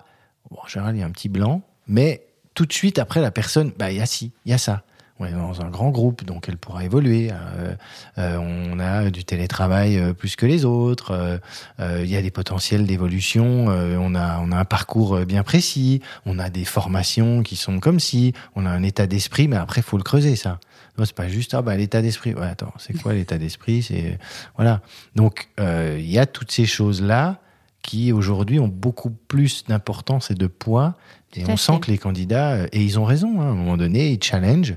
bon, 0.52 0.60
en 0.64 0.68
général, 0.68 0.95
il 0.95 1.00
y 1.00 1.02
a 1.02 1.08
un 1.08 1.10
petit 1.10 1.30
blanc, 1.30 1.64
mais 1.88 2.28
tout 2.54 2.68
de 2.68 2.74
suite 2.74 3.00
après, 3.00 3.22
la 3.22 3.32
personne, 3.32 3.72
bah, 3.76 3.89
il 3.91 3.97
y 3.97 4.02
a 4.02 4.06
ci, 4.06 4.32
il 4.45 4.52
y 4.52 4.54
a 4.54 4.60
ça. 4.60 4.84
On 5.18 5.26
est 5.26 5.32
dans 5.32 5.60
un 5.60 5.72
grand 5.72 5.89
groupe, 5.89 6.24
donc 6.24 6.47
elle 6.47 6.58
pourra 6.58 6.86
évoluer. 6.86 7.32
Euh, 7.32 7.74
euh, 8.20 8.38
on 8.38 8.80
a 8.80 9.10
du 9.10 9.26
télétravail 9.26 9.97
euh, 9.97 10.14
plus 10.14 10.36
que 10.36 10.45
les 10.45 10.64
autres. 10.64 11.39
Il 11.80 12.06
y 12.06 12.16
a 12.16 12.22
des 12.22 12.30
potentiels 12.30 12.86
d'évolution. 12.86 13.66
on 13.66 14.14
a 14.14 14.39
on 14.39 14.52
a 14.52 14.58
un 14.58 14.66
parcours 14.66 15.26
bien 15.26 15.41
précis. 15.41 16.02
On 16.28 16.38
a 16.38 16.52
des 16.52 16.66
formations 16.66 17.41
qui 17.41 17.56
sont 17.56 17.80
comme 17.80 18.00
si. 18.00 18.34
On 18.56 18.68
a 18.68 18.70
un 18.70 18.84
état 18.84 19.08
d'esprit, 19.08 19.47
mais 19.47 19.58
après 19.58 19.82
faut 19.82 19.97
le 19.97 20.04
creuser 20.04 20.36
ça. 20.36 20.60
C'est 21.06 21.16
pas 21.16 21.28
juste 21.28 21.54
ah 21.54 21.62
bah 21.62 21.76
l'état 21.76 22.02
d'esprit. 22.02 22.34
Ouais, 22.34 22.47
attends, 22.47 22.74
c'est 22.78 23.00
quoi 23.00 23.14
l'état 23.14 23.38
d'esprit? 23.38 23.84
C'est 23.84 24.18
voilà. 24.56 24.82
Donc 25.16 25.50
euh, 25.60 25.97
il 26.00 26.10
y 26.10 26.20
a 26.20 26.26
toutes 26.26 26.52
ces 26.52 26.66
choses 26.66 27.02
là 27.02 27.41
qui 27.82 28.12
aujourd'hui 28.12 28.60
ont 28.60 28.68
beaucoup 28.68 29.10
plus 29.10 29.64
d'importance 29.66 30.32
et 30.32 30.36
de 30.36 30.47
poids. 30.47 30.95
Et 31.36 31.43
on 31.47 31.58
sent 31.58 31.80
que 31.82 31.91
les 31.91 31.97
candidats, 31.97 32.54
euh, 32.54 32.68
et 32.72 32.84
ils 32.84 33.00
ont 33.00 33.06
raison, 33.06 33.39
hein, 33.39 33.45
à 33.45 33.50
un 33.50 33.56
moment 33.56 33.78
donné, 33.78 34.12
ils 34.12 34.24
challenge. 34.24 34.76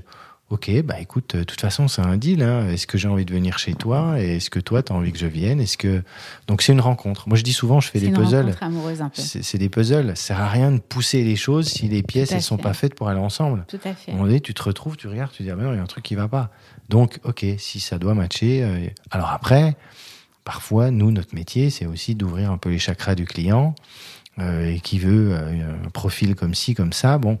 Ok, 0.49 0.69
bah 0.83 0.99
écoute, 0.99 1.33
euh, 1.33 1.39
de 1.39 1.43
toute 1.45 1.61
façon, 1.61 1.87
c'est 1.87 2.01
un 2.01 2.15
deal. 2.15 2.43
Hein. 2.43 2.67
Est-ce 2.69 2.85
que 2.85 2.97
j'ai 2.97 3.07
envie 3.07 3.25
de 3.25 3.33
venir 3.33 3.57
chez 3.57 3.73
toi? 3.73 4.21
Et 4.21 4.35
Est-ce 4.35 4.51
que 4.51 4.59
toi, 4.59 4.83
tu 4.83 4.93
as 4.93 4.95
envie 4.95 5.11
que 5.11 5.17
je 5.17 5.25
vienne? 5.25 5.59
Est-ce 5.59 5.77
que 5.77 6.03
donc 6.47 6.61
c'est 6.61 6.73
une 6.73 6.81
rencontre. 6.81 7.27
Moi, 7.27 7.37
je 7.37 7.43
dis 7.43 7.53
souvent, 7.53 7.79
je 7.79 7.89
fais 7.89 7.99
des 7.99 8.07
une 8.07 8.13
puzzles. 8.13 8.53
C'est 9.15 9.57
des 9.57 9.69
puzzles. 9.69 10.09
Ça 10.15 10.27
sert 10.27 10.41
à 10.41 10.49
rien 10.49 10.71
de 10.71 10.77
pousser 10.79 11.23
les 11.23 11.35
choses 11.37 11.69
si 11.69 11.87
les 11.87 12.03
pièces 12.03 12.33
elles 12.33 12.43
sont 12.43 12.57
fait. 12.57 12.63
pas 12.63 12.73
faites 12.73 12.93
pour 12.93 13.09
aller 13.09 13.19
ensemble. 13.19 13.65
Tout 13.67 13.79
à 13.83 13.93
fait. 13.95 14.11
À 14.11 14.13
un 14.13 14.17
moment 14.17 14.27
donné, 14.27 14.41
tu 14.41 14.53
te 14.53 14.61
retrouves, 14.61 14.95
tu 14.95 15.07
regardes, 15.07 15.31
tu 15.31 15.41
dis 15.41 15.49
ah 15.49 15.55
ben 15.55 15.63
non, 15.63 15.73
il 15.73 15.77
y 15.77 15.79
a 15.79 15.83
un 15.83 15.87
truc 15.87 16.03
qui 16.03 16.15
va 16.15 16.27
pas. 16.27 16.51
Donc, 16.89 17.19
ok, 17.23 17.45
si 17.57 17.79
ça 17.79 17.97
doit 17.97 18.13
matcher. 18.13 18.61
euh, 18.63 18.87
alors 19.09 19.31
après, 19.31 19.75
parfois, 20.43 20.91
nous, 20.91 21.09
notre 21.09 21.33
métier, 21.33 21.71
c'est 21.71 21.87
aussi 21.87 22.13
d'ouvrir 22.13 22.51
un 22.51 22.57
peu 22.59 22.69
les 22.69 22.79
chakras 22.79 23.15
du 23.15 23.25
client 23.25 23.73
euh, 24.39 24.69
et 24.71 24.79
qui 24.81 24.99
veut 24.99 25.29
euh, 25.31 25.73
un 25.85 25.89
profil 25.89 26.35
comme 26.35 26.53
ci, 26.53 26.75
comme 26.75 26.93
ça. 26.93 27.17
Bon, 27.17 27.39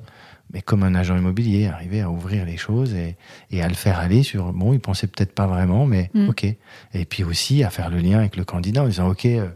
mais 0.51 0.61
comme 0.61 0.83
un 0.83 0.93
agent 0.95 1.17
immobilier, 1.17 1.67
arriver 1.67 2.01
à 2.01 2.09
ouvrir 2.09 2.45
les 2.45 2.57
choses 2.57 2.93
et, 2.93 3.15
et 3.51 3.61
à 3.63 3.67
le 3.67 3.73
faire 3.73 3.99
aller 3.99 4.23
sur. 4.23 4.53
Bon, 4.53 4.73
il 4.73 4.79
pensait 4.79 5.07
peut-être 5.07 5.33
pas 5.33 5.47
vraiment, 5.47 5.85
mais 5.85 6.09
Mm. 6.13 6.29
ok. 6.29 6.43
Et 6.45 7.05
puis 7.05 7.23
aussi 7.23 7.63
à 7.63 7.69
faire 7.69 7.89
le 7.89 7.97
lien 7.97 8.19
avec 8.19 8.35
le 8.35 8.43
candidat 8.43 8.83
en 8.83 8.87
disant 8.87 9.09
ok, 9.09 9.25
euh, 9.25 9.47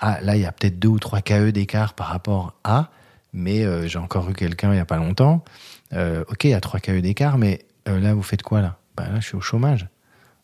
ah 0.00 0.18
là, 0.22 0.36
il 0.36 0.42
y 0.42 0.46
a 0.46 0.52
peut-être 0.52 0.78
deux 0.78 0.88
ou 0.88 0.98
trois 0.98 1.20
KE 1.22 1.50
d'écart 1.50 1.94
par 1.94 2.08
rapport 2.08 2.54
à, 2.64 2.90
mais 3.32 3.64
euh, 3.64 3.86
j'ai 3.86 3.98
encore 3.98 4.28
eu 4.30 4.34
quelqu'un 4.34 4.72
il 4.72 4.76
y 4.76 4.80
a 4.80 4.84
pas 4.86 4.96
longtemps. 4.98 5.44
Euh, 5.92 6.24
ok, 6.28 6.44
il 6.44 6.50
y 6.50 6.54
a 6.54 6.60
trois 6.60 6.80
KE 6.80 7.00
d'écart, 7.00 7.38
mais 7.38 7.60
là, 7.86 8.14
vous 8.14 8.22
faites 8.22 8.42
quoi 8.42 8.60
là? 8.62 8.78
Bah 8.96 9.04
là, 9.12 9.20
je 9.20 9.26
suis 9.26 9.36
au 9.36 9.40
chômage. 9.40 9.86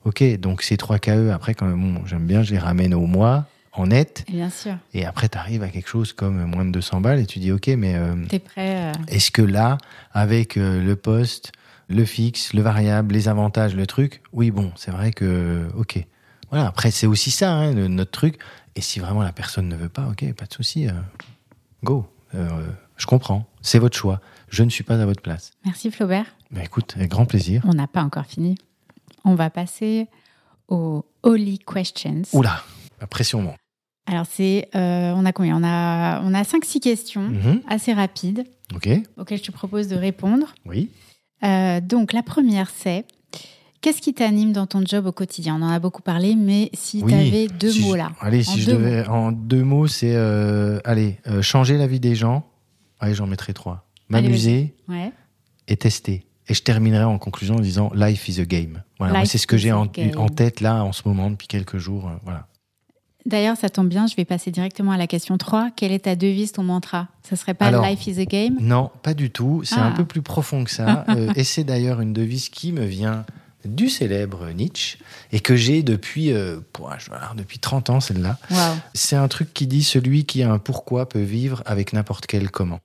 Ok, 0.04 0.22
donc 0.38 0.62
ces 0.62 0.76
trois 0.76 0.98
KE, 0.98 1.30
après, 1.32 1.54
quand 1.54 1.68
bon, 1.68 2.04
j'aime 2.06 2.26
bien, 2.26 2.42
je 2.42 2.52
les 2.52 2.58
ramène 2.58 2.92
au 2.94 3.06
mois, 3.06 3.46
en 3.74 3.86
net, 3.86 4.24
Bien 4.28 4.50
sûr. 4.50 4.76
et 4.92 5.04
après, 5.06 5.28
tu 5.28 5.38
arrives 5.38 5.62
à 5.62 5.68
quelque 5.68 5.88
chose 5.88 6.12
comme 6.12 6.44
moins 6.44 6.64
de 6.64 6.70
200 6.72 7.00
balles, 7.00 7.20
et 7.20 7.26
tu 7.26 7.38
dis, 7.38 7.52
ok, 7.52 7.68
mais 7.68 7.94
euh, 7.96 8.14
Tu 8.28 8.36
es 8.36 8.38
prêt 8.38 8.90
euh, 8.90 8.92
est-ce 9.08 9.30
que 9.30 9.42
là, 9.42 9.78
avec 10.12 10.56
euh, 10.56 10.82
le 10.82 10.94
poste, 10.96 11.52
le 11.88 12.04
fixe, 12.04 12.52
le 12.52 12.62
variable, 12.62 13.14
les 13.14 13.28
avantages, 13.28 13.74
le 13.74 13.86
truc, 13.86 14.22
oui, 14.32 14.50
bon, 14.50 14.72
c'est 14.76 14.90
vrai 14.90 15.10
que, 15.12 15.68
ok. 15.76 16.04
Voilà, 16.50 16.66
après, 16.66 16.90
c'est 16.90 17.06
aussi 17.06 17.30
ça, 17.30 17.50
hein, 17.52 17.72
le- 17.74 17.88
notre 17.88 18.10
truc. 18.10 18.38
Et 18.76 18.80
si 18.82 19.00
vraiment 19.00 19.22
la 19.22 19.32
personne 19.32 19.68
ne 19.68 19.76
veut 19.76 19.88
pas, 19.88 20.06
ok, 20.08 20.32
pas 20.34 20.44
de 20.46 20.52
souci, 20.52 20.86
go. 21.82 22.06
Je 22.96 23.06
comprends, 23.06 23.46
c'est 23.62 23.78
votre 23.78 23.96
choix. 23.96 24.20
Je 24.48 24.62
ne 24.62 24.70
suis 24.70 24.84
pas 24.84 25.00
à 25.00 25.04
votre 25.06 25.22
place. 25.22 25.50
Merci 25.64 25.90
Flaubert. 25.90 26.26
Mais 26.50 26.64
écoute, 26.64 26.92
avec 26.96 27.10
grand 27.10 27.24
plaisir. 27.26 27.62
On 27.66 27.72
n'a 27.74 27.86
pas 27.86 28.02
encore 28.02 28.26
fini. 28.26 28.56
On 29.24 29.34
va 29.34 29.50
passer 29.50 30.08
aux 30.68 31.04
Holy 31.22 31.58
Questions. 31.58 32.22
Oula, 32.32 32.62
la 33.00 33.06
pression 33.06 33.42
monte. 33.42 33.56
Alors, 34.06 34.26
c'est. 34.28 34.68
euh, 34.74 35.12
on 35.16 35.24
a 35.24 35.32
combien? 35.32 35.56
On 35.56 35.64
a, 35.64 36.20
on 36.22 36.34
a 36.34 36.42
5-6 36.42 36.80
questions 36.80 37.22
Mhm, 37.28 37.60
assez 37.68 37.92
rapides 37.92 38.44
auxquelles 38.74 39.38
je 39.38 39.42
te 39.44 39.52
propose 39.52 39.88
de 39.88 39.96
répondre. 39.96 40.54
oui. 40.66 40.90
Euh, 41.44 41.80
donc, 41.80 42.12
la 42.12 42.22
première, 42.22 42.70
c'est. 42.70 43.04
Qu'est-ce 43.80 44.00
qui 44.00 44.14
t'anime 44.14 44.52
dans 44.52 44.66
ton 44.68 44.84
job 44.86 45.06
au 45.06 45.12
quotidien? 45.12 45.56
On 45.60 45.64
en 45.64 45.70
a 45.70 45.80
beaucoup 45.80 46.02
parlé, 46.02 46.36
mais 46.36 46.70
si 46.72 47.02
Oui, 47.02 47.10
tu 47.10 47.18
avais 47.18 47.46
deux 47.48 47.72
Si 47.72 47.82
mots 47.82 47.96
là. 47.96 48.12
Allez, 48.20 48.44
si 48.44 48.60
je 48.60 48.70
devais. 48.70 49.04
En 49.08 49.32
deux 49.32 49.64
mots, 49.64 49.88
c'est. 49.88 50.14
euh, 50.14 50.78
allez, 50.84 51.18
euh, 51.26 51.42
changer 51.42 51.76
la 51.78 51.88
vie 51.88 51.98
des 51.98 52.14
gens. 52.14 52.44
Allez, 53.00 53.14
j'en 53.14 53.26
mettrai 53.26 53.54
trois. 53.54 53.88
Allez, 54.12 54.28
M'amuser 54.28 54.74
Ouais. 54.88 55.10
et 55.66 55.76
tester. 55.76 56.24
Et 56.48 56.54
je 56.54 56.62
terminerai 56.62 57.02
en 57.04 57.18
conclusion 57.18 57.56
en 57.56 57.60
disant 57.60 57.90
Life 57.94 58.28
is 58.28 58.40
a 58.40 58.44
game. 58.44 58.84
Voilà, 59.00 59.14
moi, 59.14 59.24
c'est 59.26 59.38
ce 59.38 59.48
que 59.48 59.56
j'ai 59.56 59.72
en, 59.72 59.86
tête 59.86 60.60
là 60.60 60.84
en 60.84 60.92
ce 60.92 61.02
moment 61.06 61.28
depuis 61.30 61.48
quelques 61.48 61.78
jours. 61.78 62.06
euh, 62.08 62.12
Voilà. 62.22 62.46
D'ailleurs, 63.24 63.56
ça 63.56 63.68
tombe 63.68 63.88
bien, 63.88 64.06
je 64.06 64.16
vais 64.16 64.24
passer 64.24 64.50
directement 64.50 64.90
à 64.92 64.96
la 64.96 65.06
question 65.06 65.38
3. 65.38 65.70
Quelle 65.76 65.92
est 65.92 66.00
ta 66.00 66.16
devise, 66.16 66.52
ton 66.52 66.64
mantra? 66.64 67.08
Ça 67.22 67.36
serait 67.36 67.54
pas 67.54 67.66
Alors, 67.66 67.84
Life 67.86 68.06
is 68.06 68.20
a 68.20 68.24
game? 68.24 68.56
Non, 68.60 68.90
pas 69.02 69.14
du 69.14 69.30
tout. 69.30 69.62
C'est 69.64 69.76
Ah. 69.78 69.86
un 69.86 69.92
peu 69.92 70.04
plus 70.04 70.22
profond 70.22 70.64
que 70.64 70.70
ça. 70.70 71.04
Euh, 71.16 71.32
et 71.36 71.44
c'est 71.44 71.64
d'ailleurs 71.64 72.00
une 72.00 72.12
devise 72.12 72.48
qui 72.48 72.72
me 72.72 72.84
vient 72.84 73.24
du 73.64 73.88
célèbre 73.88 74.50
Nietzsche 74.50 74.98
et 75.30 75.38
que 75.40 75.54
j'ai 75.54 75.82
depuis, 75.84 76.32
euh, 76.32 76.58
alors, 77.12 77.34
depuis 77.36 77.58
30 77.60 77.90
ans, 77.90 78.00
celle-là. 78.00 78.38
C'est 78.94 79.14
un 79.16 79.28
truc 79.28 79.54
qui 79.54 79.66
dit 79.68 79.84
celui 79.84 80.24
qui 80.24 80.42
a 80.42 80.50
un 80.52 80.58
pourquoi 80.58 81.08
peut 81.08 81.20
vivre 81.22 81.62
avec 81.64 81.92
n'importe 81.92 82.26
quel 82.26 82.50
comment. 82.50 82.80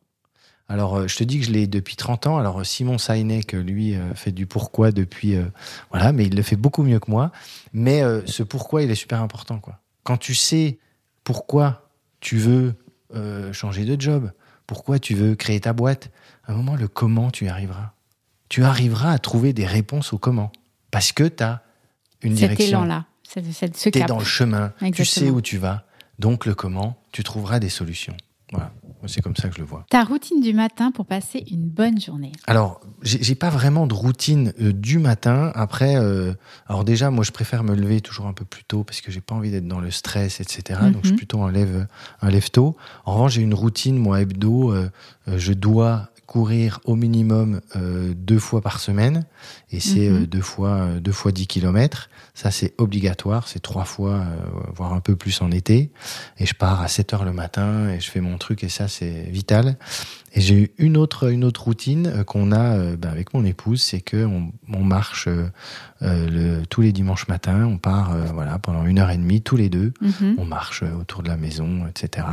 Alors, 0.70 0.98
euh, 0.98 1.08
je 1.08 1.16
te 1.16 1.24
dis 1.24 1.40
que 1.40 1.46
je 1.46 1.52
l'ai 1.52 1.66
depuis 1.66 1.96
30 1.96 2.28
ans. 2.28 2.38
Alors, 2.38 2.60
euh, 2.60 2.64
Simon 2.64 2.98
Sinek, 3.00 3.54
lui, 3.54 3.96
fait 4.14 4.32
du 4.34 4.46
pourquoi 4.46 4.92
depuis. 4.92 5.36
euh, 5.36 5.46
voilà, 5.92 6.12
mais 6.12 6.26
il 6.28 6.36
le 6.36 6.44
fait 6.44 6.58
beaucoup 6.58 6.84
mieux 6.84 7.00
que 7.00 7.10
moi. 7.10 7.32
Mais 7.74 8.04
euh, 8.04 8.22
ce 8.28 8.44
pourquoi, 8.44 8.84
il 8.84 8.92
est 8.92 8.96
super 8.96 9.22
important, 9.22 9.58
quoi. 9.60 9.80
Quand 10.08 10.16
tu 10.16 10.36
sais 10.36 10.78
pourquoi 11.26 11.90
tu 12.22 12.38
veux 12.38 12.76
euh, 13.14 13.52
changer 13.52 13.84
de 13.84 14.00
job, 14.00 14.32
pourquoi 14.66 15.00
tu 15.00 15.16
veux 15.16 15.36
créer 15.36 15.60
ta 15.60 15.74
boîte, 15.74 16.12
à 16.46 16.54
un 16.54 16.56
moment, 16.56 16.78
le 16.78 16.88
comment, 16.88 17.30
tu 17.30 17.44
y 17.44 17.50
arriveras. 17.50 17.92
Tu 18.48 18.64
arriveras 18.64 19.12
à 19.12 19.20
trouver 19.20 19.52
des 19.52 19.66
réponses 19.66 20.14
au 20.14 20.18
comment. 20.18 20.54
Parce 20.92 21.12
que 21.12 21.26
tu 21.26 21.44
as 21.44 21.62
une 22.22 22.38
Cet 22.38 22.52
direction. 22.52 22.80
élan-là, 22.86 23.06
ce 23.22 23.90
Tu 23.90 24.00
es 24.00 24.06
dans 24.06 24.20
le 24.20 24.24
chemin, 24.24 24.72
tu 24.94 25.04
sais 25.04 25.30
où 25.30 25.42
tu 25.42 25.58
vas. 25.58 25.84
Donc 26.20 26.46
le 26.46 26.56
comment, 26.56 26.98
tu 27.12 27.22
trouveras 27.26 27.60
des 27.60 27.68
solutions. 27.68 28.16
Voilà, 28.54 28.72
c'est 29.08 29.22
comme 29.22 29.36
ça 29.36 29.50
que 29.50 29.56
je 29.56 29.60
le 29.60 29.66
vois. 29.66 29.86
Ta 29.90 30.04
routine 30.04 30.40
du 30.40 30.54
matin 30.54 30.92
pour 30.92 31.06
passer 31.06 31.44
une 31.52 31.68
bonne 31.68 32.00
journée. 32.00 32.32
Alors, 32.48 32.80
j'ai 33.02 33.36
pas 33.36 33.50
vraiment 33.50 33.88
de 33.88 33.94
routine 33.94 34.54
euh, 34.62 34.72
du 34.72 35.00
matin. 35.00 35.52
Après, 35.54 35.98
euh, 35.98 36.34
alors 36.68 36.86
déjà, 36.86 37.12
moi, 37.12 37.26
je 37.26 37.32
préfère 37.32 37.64
me 37.64 37.76
lever 37.76 38.00
toujours 38.00 38.28
un 38.28 38.34
peu 38.34 38.46
plus 38.46 38.64
tôt 38.64 38.84
parce 38.86 39.02
que 39.02 39.12
j'ai 39.12 39.20
pas 39.22 39.36
envie 39.36 39.52
d'être 39.52 39.68
dans 39.68 39.82
le 39.82 39.92
stress, 39.92 40.40
etc. 40.40 40.80
Donc, 40.94 41.00
je 41.02 41.08
suis 41.08 41.12
Mhm. 41.12 41.18
plutôt 41.18 41.42
un 41.44 41.52
lève, 41.52 41.88
un 42.22 42.30
lève 42.30 42.50
tôt. 42.50 42.78
En 43.06 43.16
revanche, 43.16 43.34
j'ai 43.34 43.42
une 43.42 43.54
routine, 43.54 43.98
moi, 43.98 44.22
hebdo. 44.22 44.72
euh, 44.72 44.90
je 45.28 45.52
dois 45.52 46.10
courir 46.26 46.82
au 46.84 46.96
minimum 46.98 47.62
euh, 47.78 48.14
deux 48.14 48.38
fois 48.40 48.60
par 48.62 48.82
semaine 48.82 49.26
et 49.72 49.80
c'est 49.80 50.10
Mhm. 50.10 50.24
euh, 50.24 50.28
deux 50.28 50.42
fois 50.42 50.70
euh, 50.72 51.00
deux 51.00 51.14
fois 51.14 51.32
10 51.32 51.48
kilomètres. 51.48 52.10
Ça, 52.34 52.52
c'est 52.52 52.74
obligatoire. 52.78 53.48
C'est 53.48 53.62
trois 53.62 53.86
fois, 53.86 54.24
voire 54.76 54.94
un 54.94 55.00
peu 55.00 55.16
plus 55.16 55.42
en 55.42 55.50
été. 55.52 55.90
Et 56.38 56.46
je 56.46 56.54
pars 56.54 56.82
à 56.82 56.88
7 56.88 57.14
heures 57.14 57.24
le 57.26 57.32
matin 57.34 57.90
et 57.90 58.00
je 58.00 58.12
fais 58.12 58.20
mon 58.22 58.37
truc 58.38 58.64
et 58.64 58.70
ça, 58.70 58.88
c'est 58.88 59.28
vital. 59.30 59.78
Et 60.34 60.42
j'ai 60.42 60.56
eu 60.56 60.72
une 60.78 60.98
autre, 60.98 61.32
une 61.32 61.44
autre 61.44 61.64
routine 61.64 62.08
euh, 62.08 62.24
qu'on 62.24 62.52
a 62.52 62.96
ben, 62.96 63.10
avec 63.10 63.34
mon 63.34 63.44
épouse, 63.46 63.82
c'est 63.82 64.02
que 64.02 64.26
on, 64.26 64.52
on 64.72 64.84
marche 64.84 65.28
euh, 66.04 66.30
le, 66.30 66.66
tous 66.66 66.82
les 66.82 66.92
dimanches 66.92 67.28
matins. 67.28 67.66
On 67.66 67.78
part 67.78 68.12
euh, 68.14 68.26
voilà 68.34 68.60
pendant 68.60 68.86
une 68.86 69.00
heure 69.00 69.10
et 69.10 69.18
demie 69.18 69.42
tous 69.42 69.56
les 69.56 69.70
deux. 69.70 69.94
Mhm. 70.02 70.36
On 70.38 70.46
marche 70.46 70.84
autour 70.84 71.24
de 71.24 71.28
la 71.28 71.38
maison, 71.38 71.88
etc. 71.88 72.28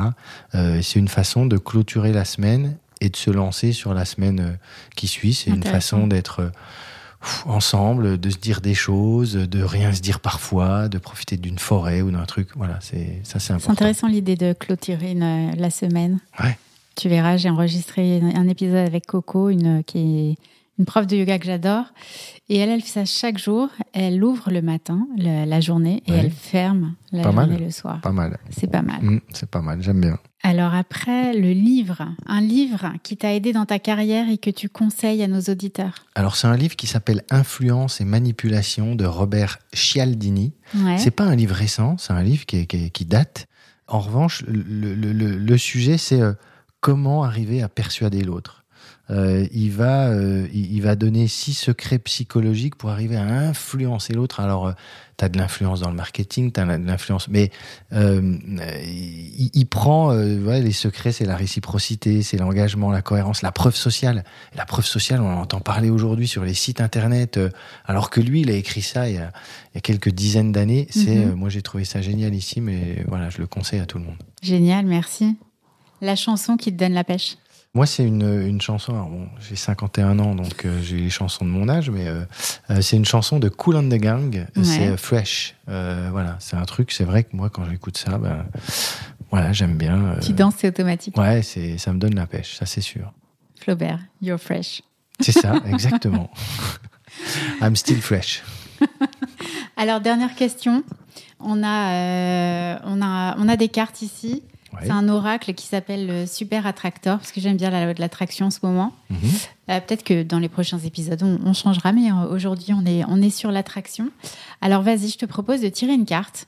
Euh, 0.55 0.81
c'est 0.83 0.99
une 0.99 1.09
façon 1.09 1.47
de 1.47 1.57
clôturer 1.57 2.13
la 2.13 2.27
semaine 2.27 2.77
et 3.01 3.09
de 3.09 3.17
se 3.17 3.31
lancer 3.31 3.73
sur 3.73 3.95
la 3.95 4.05
semaine 4.05 4.59
qui 4.97 5.09
suit. 5.09 5.35
C'est 5.35 5.51
une 5.51 5.63
façon 5.63 6.07
d'être 6.07 6.53
ensemble, 7.47 8.19
de 8.19 8.31
se 8.31 8.39
dire 8.39 8.61
des 8.61 8.75
choses, 8.75 9.35
de 9.35 9.63
rien 9.63 9.93
se 9.93 10.01
dire 10.01 10.21
parfois, 10.21 10.89
de 10.89 10.99
profiter 10.99 11.37
d'une 11.37 11.59
forêt 11.59 12.03
ou 12.03 12.11
d'un 12.11 12.25
truc. 12.25 12.49
Voilà, 12.57 12.79
c'est 12.81 13.21
ça, 13.25 13.39
c'est 13.39 13.53
intéressant 13.69 14.09
l'idée 14.09 14.37
de 14.37 14.53
clôturer 14.53 15.13
une- 15.13 15.55
la 15.57 15.71
semaine. 15.71 16.19
Ouais. 16.43 16.59
Tu 16.97 17.09
verras, 17.09 17.37
j'ai 17.37 17.51
enregistré 17.51 18.21
un 18.21 18.49
épisode 18.49 18.87
avec 18.87 19.07
Coco, 19.07 19.49
une, 19.51 19.83
qui 19.85 19.99
est 19.99 20.37
une 20.79 20.85
prof 20.85 21.07
de 21.07 21.17
yoga 21.17 21.39
que 21.39 21.47
j'adore. 21.47 21.85
Et 22.49 22.57
elle, 22.59 22.69
elle 22.71 22.83
fait 22.83 22.89
ça 23.01 23.05
chaque 23.05 23.39
jour. 23.39 23.69
Elle 23.93 24.23
ouvre 24.23 24.51
le 24.51 24.61
matin, 24.63 25.07
le- 25.17 25.45
la 25.45 25.61
journée, 25.61 26.03
et 26.07 26.13
Ouais. 26.13 26.19
elle 26.19 26.31
ferme 26.31 26.95
la 27.13 27.23
Pas 27.23 27.33
mal. 27.33 27.49
journée 27.51 27.65
le 27.65 27.71
soir. 27.71 28.01
Pas 28.01 28.13
mal. 28.13 28.39
C'est 28.51 28.67
pas 28.71 28.83
mal. 28.83 29.01
Mm, 29.03 29.21
c'est 29.33 29.49
pas 29.51 29.61
mal. 29.61 29.83
J'aime 29.83 30.01
bien. 30.01 30.19
Alors 30.47 30.75
après, 30.75 31.33
le 31.33 31.53
livre. 31.53 32.07
Un 32.27 32.43
livre 32.43 32.93
qui 33.03 33.17
t'a 33.17 33.33
aidé 33.33 33.55
dans 33.55 33.65
ta 33.65 33.79
carrière 33.79 34.29
et 34.29 34.37
que 34.37 34.51
tu 34.51 34.69
conseilles 34.69 35.23
à 35.23 35.27
nos 35.27 35.41
auditeurs. 35.41 35.95
Alors, 36.15 36.37
c'est 36.37 36.47
un 36.47 36.57
livre 36.57 36.77
qui 36.77 36.87
s'appelle 36.87 37.23
Influence 37.31 38.03
et 38.03 38.05
manipulation 38.05 38.95
de 38.95 39.07
Robert 39.07 39.59
Cialdini. 39.73 40.53
Ouais. 40.77 40.99
C'est 40.99 41.11
pas 41.11 41.25
un 41.25 41.35
livre 41.35 41.55
récent, 41.55 41.97
c'est 41.97 42.13
un 42.13 42.23
livre 42.23 42.45
qui, 42.45 43.05
date. 43.07 43.47
En 43.89 44.01
revanche, 44.01 44.43
le, 44.47 44.95
le- 44.95 45.13
le- 45.15 45.39
le 45.39 45.59
sujet, 45.59 45.97
c'est 45.97 46.21
euh, 46.21 46.35
comment 46.81 47.25
arriver 47.25 47.63
à 47.63 47.71
persuader 47.71 48.23
l'autre. 48.23 48.64
Euh, 49.11 49.47
il, 49.53 49.71
va, 49.71 50.09
euh, 50.09 50.47
il, 50.55 50.81
va 50.81 50.97
donner 50.97 51.29
six 51.29 51.53
secrets 51.53 51.99
psychologiques 51.99 52.75
pour 52.77 52.89
arriver 52.91 53.17
à 53.17 53.25
influencer 53.25 54.15
l'autre. 54.15 54.41
Alors, 54.41 54.69
euh, 54.69 54.73
tu 55.19 55.25
as 55.27 55.29
de 55.29 55.37
l'influence 55.37 55.81
dans 55.81 55.91
le 55.91 55.95
marketing, 55.97 56.51
tu 56.53 56.59
as 56.61 56.65
de 56.79 56.87
l'influence, 56.87 57.29
mais 57.29 57.51
euh, 57.93 58.39
il, 58.83 59.51
il 59.53 59.67
prend, 59.67 60.09
ouais, 60.17 60.61
les 60.63 60.73
secrets, 60.73 61.13
c'est 61.13 61.27
la 61.27 61.37
réciprocité, 61.37 62.23
c'est 62.23 62.39
l'engagement, 62.39 62.91
la 62.91 63.03
cohérence, 63.03 63.43
la 63.43 63.53
preuve 63.53 63.77
sociale. 63.77 64.25
La 64.57 64.65
preuve 64.65 64.87
sociale, 64.87 65.21
on 65.21 65.29
en 65.29 65.41
entend 65.43 65.61
parler 65.61 65.91
aujourd'hui 65.91 66.27
sur 66.27 66.45
les 66.45 66.55
sites 66.55 66.81
internet, 66.81 67.39
alors 67.85 68.09
que 68.11 68.21
lui, 68.21 68.41
il 68.41 68.51
a 68.51 68.55
écrit 68.55 68.83
ça 68.83 69.09
il 69.09 69.17
y 69.17 69.19
a, 69.19 69.33
il 69.73 69.77
y 69.77 69.79
a 69.79 69.81
quelques 69.83 70.11
dizaines 70.11 70.51
d'années. 70.53 70.87
C'est, 70.91 71.27
Mhm. 71.27 71.35
moi, 71.35 71.49
j'ai 71.51 71.63
trouvé 71.63 71.85
ça 71.85 72.01
génial 72.01 72.35
ici, 72.35 72.61
mais 72.61 73.05
voilà, 73.07 73.29
je 73.31 73.39
le 73.39 73.47
conseille 73.47 73.81
à 73.81 73.87
tout 73.87 73.99
le 73.99 74.05
monde. 74.05 74.17
Génial, 74.43 74.87
merci. 74.87 75.37
La 76.01 76.17
chanson 76.17 76.57
qui 76.57 76.73
te 76.73 76.77
donne 76.79 76.93
la 76.93 77.05
pêche. 77.05 77.37
Moi, 77.75 77.87
c'est 77.87 78.05
une, 78.05 78.47
une 78.47 78.61
chanson. 78.61 78.93
alors 78.93 79.09
bon, 79.09 79.29
j'ai 79.41 79.57
51 79.57 80.21
ans, 80.21 80.37
donc 80.37 80.65
euh, 80.65 80.81
j'ai 80.81 80.97
les 80.97 81.11
chansons 81.11 81.45
de 81.45 81.51
mon 81.51 81.69
âge, 81.69 81.91
mais 81.91 82.07
euh, 82.07 82.25
euh, 82.71 82.81
c'est 82.81 82.97
une 82.97 83.05
chanson 83.05 83.41
de 83.41 83.49
Cool 83.49 83.77
and 83.77 83.89
the 83.89 83.95
Gang. 84.01 84.47
Ouais. 84.57 84.63
C'est 84.63 84.97
Fresh. 84.97 85.57
Voilà, 85.67 86.37
c'est 86.39 86.57
un 86.57 86.65
truc. 86.65 86.93
C'est 86.93 87.05
vrai 87.05 87.25
que 87.25 87.35
moi, 87.37 87.51
quand 87.51 87.65
j'écoute 87.69 87.99
ça, 87.99 88.17
ben, 88.19 88.47
voilà, 89.31 89.53
j'aime 89.53 89.77
bien. 89.77 90.17
Tu 90.23 90.33
danses, 90.33 90.55
c'est 90.59 90.69
automatique. 90.69 91.19
ouais, 91.19 91.43
c'est, 91.43 91.79
ça 91.79 91.93
me 91.93 91.99
donne 91.99 92.15
la 92.15 92.27
pêche, 92.27 92.57
ça 92.57 92.65
c'est 92.67 92.81
sûr. 92.81 93.13
Flaubert, 93.61 93.99
you're 94.23 94.39
fresh. 94.39 94.83
C'est 95.21 95.33
ça, 95.33 95.55
exactement. 95.67 96.31
I'm 97.61 97.75
still 97.77 98.01
fresh. 98.01 98.43
Alors, 99.77 100.01
dernière 100.01 100.35
question. 100.35 100.85
On 101.41 101.63
a, 101.63 101.93
euh, 101.93 102.79
on 102.85 103.03
a, 103.03 103.37
on 103.39 103.49
a 103.49 103.57
des 103.57 103.69
cartes 103.69 104.03
ici. 104.03 104.43
Ouais. 104.75 104.87
C'est 104.87 104.91
un 104.91 105.09
oracle 105.09 105.55
qui 105.55 105.67
s'appelle 105.67 106.07
le 106.07 106.27
Super 106.27 106.67
Attractor, 106.67 107.19
parce 107.19 107.33
que 107.33 107.41
j'aime 107.41 107.57
bien 107.57 107.71
la 107.71 107.85
loi 107.85 107.95
de 107.95 108.01
l'attraction 108.01 108.47
en 108.47 108.51
ce 108.51 108.59
moment. 108.63 108.95
Mhm. 109.11 109.19
Euh, 109.71 109.81
Peut-être 109.81 110.05
que 110.05 110.23
dans 110.23 110.39
les 110.39 110.49
prochains 110.49 110.79
épisodes, 110.79 111.23
on, 111.23 111.39
on 111.45 111.53
changera, 111.53 111.93
mais 111.93 112.11
euh, 112.11 112.29
aujourd'hui, 112.29 112.73
on 112.73 112.85
est, 112.85 113.05
on 113.09 113.23
est 113.23 113.31
sur 113.31 113.51
l'attraction. 113.51 114.11
Alors, 114.61 114.83
vas-y, 114.83 115.09
je 115.09 115.19
te 115.19 115.27
propose 115.27 115.61
de 115.61 115.69
tirer 115.69 115.95
une 115.95 116.07
carte 116.07 116.47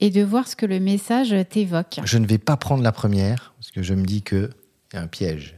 et 0.00 0.10
de 0.10 0.22
voir 0.22 0.48
ce 0.48 0.56
que 0.56 0.66
le 0.66 0.80
message 0.80 1.34
t'évoque. 1.50 2.00
Je 2.04 2.18
ne 2.18 2.26
vais 2.26 2.38
pas 2.38 2.56
prendre 2.56 2.82
la 2.82 2.92
première, 2.92 3.52
parce 3.58 3.70
que 3.70 3.82
je 3.82 3.94
me 3.94 4.04
dis 4.04 4.22
que 4.22 4.50
y 4.92 4.96
a 4.96 5.00
un 5.00 5.06
piège. 5.06 5.54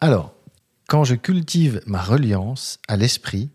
Alors, 0.00 0.34
quand 0.88 1.04
je 1.04 1.14
cultive 1.14 1.80
ma 1.86 2.02
reliance 2.02 2.78
à 2.88 2.96
l'esprit, 2.96 3.50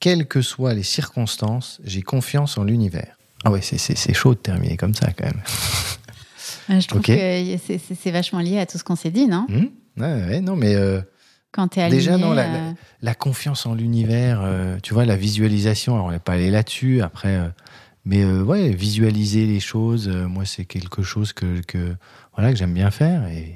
quelles 0.00 0.26
que 0.26 0.42
soient 0.42 0.74
les 0.74 0.82
circonstances, 0.82 1.80
j'ai 1.84 2.02
confiance 2.02 2.58
en 2.58 2.64
l'univers. 2.64 3.16
Ah 3.44 3.50
ouais, 3.50 3.60
c'est 3.62 4.14
chaud 4.14 4.34
de 4.34 4.38
terminer 4.38 4.76
comme 4.76 4.94
ça 4.94 5.12
quand 5.12 5.24
même. 5.24 5.42
Euh, 6.72 6.80
Je 6.80 6.88
trouve 6.88 7.02
que 7.02 7.12
c'est- 7.12 8.10
vachement 8.10 8.40
lié 8.40 8.58
à 8.58 8.66
tout 8.66 8.78
ce 8.78 8.84
qu'on 8.84 8.96
s'est 8.96 9.10
dit, 9.10 9.26
non 9.26 9.46
Hmm 9.48 9.66
ouais, 10.00 10.26
ouais, 10.28 10.40
non, 10.40 10.56
mais 10.56 10.74
euh, 10.74 11.00
Quand 11.52 11.68
tu 11.68 11.80
es 11.80 11.82
aligné. 11.82 11.98
Déjà, 12.00 12.16
non, 12.16 12.32
la- 12.32 12.54
euh, 12.54 12.72
la 13.02 13.14
confiance 13.14 13.66
en 13.66 13.74
l'univers, 13.74 14.40
euh, 14.42 14.78
tu 14.82 14.94
vois, 14.94 15.04
la 15.04 15.16
visualisation, 15.16 15.94
alors 15.94 16.06
on 16.06 16.10
n'est 16.10 16.18
pas 16.18 16.32
allé 16.32 16.50
là-dessus 16.50 17.02
après, 17.02 17.36
euh, 17.36 17.48
mais 18.04 18.22
euh, 18.24 18.42
ouais, 18.42 18.70
visualiser 18.70 19.46
les 19.46 19.60
choses, 19.60 20.08
euh, 20.08 20.26
moi 20.26 20.44
c'est 20.44 20.64
quelque 20.64 21.02
chose 21.02 21.32
que, 21.32 21.60
que 21.60 21.94
voilà 22.34 22.50
que 22.52 22.58
j'aime 22.58 22.74
bien 22.74 22.90
faire 22.90 23.26
et 23.28 23.54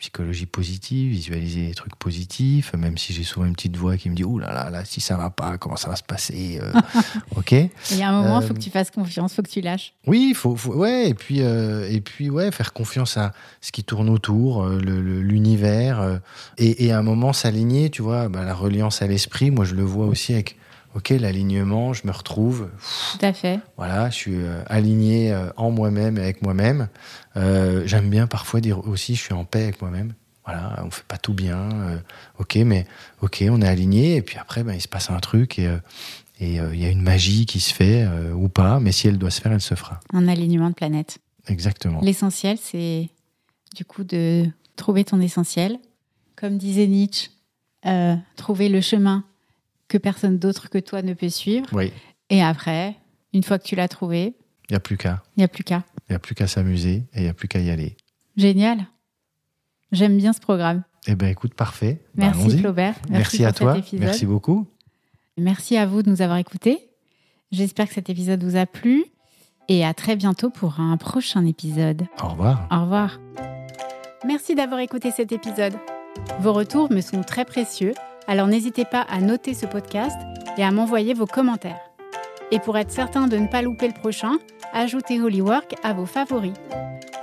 psychologie 0.00 0.46
positive, 0.46 1.10
visualiser 1.12 1.66
les 1.68 1.74
trucs 1.74 1.94
positifs, 1.94 2.72
même 2.74 2.96
si 2.98 3.12
j'ai 3.12 3.22
souvent 3.22 3.46
une 3.46 3.52
petite 3.54 3.76
voix 3.76 3.96
qui 3.96 4.10
me 4.10 4.14
dit 4.16 4.24
ouh 4.24 4.38
là 4.38 4.52
là 4.52 4.70
là 4.70 4.84
si 4.84 5.00
ça 5.00 5.16
va 5.16 5.30
pas, 5.30 5.58
comment 5.58 5.76
ça 5.76 5.88
va 5.90 5.96
se 5.96 6.02
passer, 6.02 6.58
euh, 6.62 6.72
ok. 7.36 7.52
Il 7.52 7.96
y 7.98 8.02
a 8.02 8.08
un 8.08 8.12
moment, 8.22 8.40
il 8.40 8.46
faut 8.46 8.52
Euh, 8.52 8.56
que 8.56 8.62
tu 8.62 8.70
fasses 8.70 8.90
confiance, 8.90 9.32
il 9.32 9.34
faut 9.36 9.42
que 9.42 9.50
tu 9.50 9.60
lâches. 9.60 9.92
Oui, 10.06 10.32
faut, 10.34 10.56
faut- 10.56 10.74
ouais, 10.74 11.10
et 11.10 11.14
puis 11.14 11.42
euh, 11.42 11.86
et 11.90 12.00
puis 12.00 12.30
ouais, 12.30 12.50
faire 12.50 12.72
confiance 12.72 13.16
à 13.18 13.32
ce 13.60 13.70
qui 13.72 13.84
tourne 13.84 14.08
autour, 14.08 14.66
l'univers, 14.66 16.20
et, 16.58 16.86
et 16.86 16.92
à 16.92 16.98
un 16.98 17.02
moment 17.02 17.32
s'aligner, 17.32 17.90
tu 17.90 18.02
vois, 18.02 18.28
bah, 18.28 18.44
la 18.44 18.54
reliance 18.54 19.02
à 19.02 19.06
l'esprit. 19.06 19.50
Moi, 19.50 19.64
je 19.64 19.74
le 19.74 19.82
vois 19.82 20.06
aussi 20.06 20.32
avec, 20.32 20.56
ok, 20.94 21.10
l'alignement, 21.10 21.92
je 21.92 22.06
me 22.06 22.12
retrouve, 22.12 22.68
Tout 23.12 23.24
à 23.24 23.32
fait. 23.32 23.60
voilà, 23.76 24.10
je 24.10 24.14
suis 24.14 24.34
euh, 24.36 24.62
aligné 24.66 25.32
euh, 25.32 25.50
en 25.56 25.70
moi-même 25.70 26.18
et 26.18 26.22
avec 26.22 26.42
moi-même. 26.42 26.88
Euh, 27.36 27.82
J'aime 27.86 28.10
bien 28.10 28.26
parfois 28.26 28.60
dire 28.60 28.86
aussi, 28.86 29.14
je 29.14 29.20
suis 29.22 29.32
en 29.34 29.44
paix 29.44 29.62
avec 29.64 29.80
moi-même. 29.80 30.14
Voilà, 30.44 30.82
on 30.84 30.90
fait 30.90 31.04
pas 31.06 31.18
tout 31.18 31.34
bien, 31.34 31.68
euh, 31.72 31.98
ok, 32.38 32.56
mais 32.64 32.86
ok, 33.20 33.44
on 33.50 33.60
est 33.62 33.68
aligné, 33.68 34.16
et 34.16 34.22
puis 34.22 34.38
après, 34.38 34.64
ben, 34.64 34.72
il 34.74 34.80
se 34.80 34.88
passe 34.88 35.10
un 35.10 35.18
truc 35.20 35.58
et 35.58 35.68
et 36.42 36.58
euh, 36.58 36.74
il 36.74 36.80
y 36.80 36.86
a 36.86 36.88
une 36.88 37.02
magie 37.02 37.44
qui 37.44 37.60
se 37.60 37.74
fait 37.74 38.08
ou 38.34 38.48
pas, 38.48 38.80
mais 38.80 38.92
si 38.92 39.06
elle 39.08 39.18
doit 39.18 39.30
se 39.30 39.42
faire, 39.42 39.52
elle 39.52 39.60
se 39.60 39.74
fera. 39.74 40.00
Un 40.14 40.26
alignement 40.26 40.70
de 40.70 40.74
planète. 40.74 41.18
Exactement. 41.48 42.00
L'essentiel, 42.00 42.56
c'est 42.56 43.10
du 43.76 43.84
coup 43.84 44.04
de 44.04 44.46
trouver 44.74 45.04
ton 45.04 45.20
essentiel. 45.20 45.78
Comme 46.36 46.56
disait 46.56 46.86
Nietzsche, 46.86 47.28
trouver 48.36 48.70
le 48.70 48.80
chemin 48.80 49.24
que 49.90 49.98
personne 49.98 50.38
d'autre 50.38 50.70
que 50.70 50.78
toi 50.78 51.02
ne 51.02 51.12
peut 51.12 51.28
suivre. 51.28 51.66
Oui, 51.72 51.92
Et 52.30 52.42
après, 52.42 52.96
une 53.34 53.42
fois 53.42 53.58
que 53.58 53.64
tu 53.64 53.74
l'as 53.76 53.88
trouvé, 53.88 54.34
il 54.68 54.72
n'y 54.72 54.76
a 54.76 54.80
plus 54.80 54.96
qu'à. 54.96 55.22
il 55.36 55.40
n'y 55.40 55.44
a 55.44 55.48
plus 55.48 55.64
qu'à. 55.64 55.84
Il 56.08 56.12
n'y 56.12 56.16
a 56.16 56.18
plus 56.18 56.34
qu'à 56.34 56.46
s'amuser 56.46 57.04
et 57.12 57.18
il 57.18 57.22
n'y 57.24 57.28
a 57.28 57.34
plus 57.34 57.48
qu'à 57.48 57.60
y 57.60 57.70
aller. 57.70 57.96
Génial. 58.36 58.86
J'aime 59.92 60.16
bien 60.16 60.32
ce 60.32 60.40
programme. 60.40 60.84
Eh 61.06 61.14
ben 61.14 61.28
écoute, 61.28 61.54
parfait. 61.54 62.00
Bah, 62.14 62.32
Merci. 62.32 62.58
Flaubert. 62.58 62.94
Merci, 63.08 63.44
à 63.44 63.52
toi. 63.52 63.76
Merci 63.94 64.26
beaucoup. 64.26 64.66
Merci 65.36 65.76
à 65.76 65.86
vous 65.86 66.02
de 66.02 66.10
nous 66.10 66.22
avoir 66.22 66.38
écoutés. 66.38 66.78
J'espère 67.50 67.88
que 67.88 67.94
cet 67.94 68.08
épisode 68.08 68.42
vous 68.44 68.56
a 68.56 68.66
plu. 68.66 69.04
Et 69.68 69.84
à 69.84 69.94
très 69.94 70.16
bientôt 70.16 70.50
pour 70.50 70.80
un 70.80 70.96
prochain 70.96 71.44
épisode. 71.46 72.06
Au 72.22 72.28
revoir. 72.28 72.68
Au 72.70 72.82
revoir. 72.82 73.18
Merci 74.26 74.54
d'avoir 74.54 74.80
écouté 74.80 75.10
cet 75.10 75.32
épisode. 75.32 75.74
Vos 76.40 76.52
retours 76.52 76.92
me 76.92 77.00
sont 77.00 77.22
très 77.22 77.44
précieux, 77.44 77.94
alors 78.30 78.46
n'hésitez 78.46 78.84
pas 78.84 79.04
à 79.10 79.20
noter 79.20 79.54
ce 79.54 79.66
podcast 79.66 80.16
et 80.56 80.62
à 80.62 80.70
m'envoyer 80.70 81.14
vos 81.14 81.26
commentaires. 81.26 81.80
Et 82.52 82.60
pour 82.60 82.78
être 82.78 82.92
certain 82.92 83.26
de 83.26 83.36
ne 83.36 83.48
pas 83.48 83.60
louper 83.60 83.88
le 83.88 83.92
prochain, 83.92 84.38
ajoutez 84.72 85.20
Holywork 85.20 85.74
à 85.82 85.92
vos 85.94 86.06
favoris. 86.06 86.52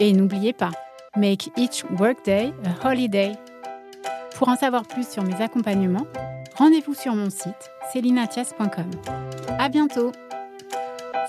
Et 0.01 0.11
n'oubliez 0.11 0.51
pas, 0.51 0.71
make 1.15 1.49
each 1.55 1.85
workday 1.97 2.51
a 2.65 2.89
holiday. 2.89 3.31
Pour 4.35 4.49
en 4.49 4.57
savoir 4.57 4.83
plus 4.83 5.07
sur 5.07 5.23
mes 5.23 5.41
accompagnements, 5.41 6.07
rendez-vous 6.55 6.93
sur 6.93 7.15
mon 7.15 7.29
site 7.29 7.71
celinatias.com. 7.93 8.91
À 9.59 9.69
bientôt. 9.69 10.11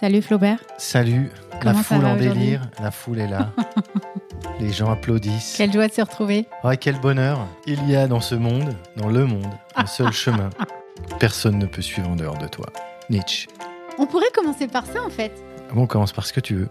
Salut 0.01 0.23
Flaubert. 0.23 0.59
Salut. 0.77 1.31
Comment 1.63 1.75
la 1.75 1.83
foule 1.85 2.05
en 2.05 2.17
délire. 2.17 2.63
La 2.83 2.91
foule 2.91 3.21
est 3.21 3.29
là. 3.29 3.53
Les 4.61 4.73
gens 4.73 4.91
applaudissent. 4.91 5.55
Quelle 5.57 5.73
joie 5.73 5.89
de 5.89 5.93
se 5.93 6.01
retrouver. 6.01 6.47
Ah, 6.63 6.77
quel 6.77 6.99
bonheur. 7.01 7.47
Il 7.67 7.89
y 7.89 7.97
a 7.97 8.07
dans 8.07 8.21
ce 8.21 8.35
monde, 8.35 8.75
dans 8.97 9.09
le 9.09 9.25
monde, 9.25 9.47
un 9.77 9.87
seul 9.87 10.13
chemin. 10.13 10.51
Personne 11.21 11.59
ne 11.59 11.67
peut 11.67 11.83
suivre 11.83 12.09
en 12.09 12.17
dehors 12.17 12.39
de 12.39 12.47
toi. 12.49 12.67
Nietzsche. 13.11 13.49
On 13.99 14.07
pourrait 14.07 14.31
commencer 14.35 14.69
par 14.69 14.87
ça 14.87 15.03
en 15.05 15.11
fait. 15.11 15.33
Bon, 15.73 15.83
on 15.83 15.87
commence 15.87 16.13
par 16.13 16.27
ce 16.27 16.33
que 16.33 16.41
tu 16.41 16.55
veux. 16.55 16.69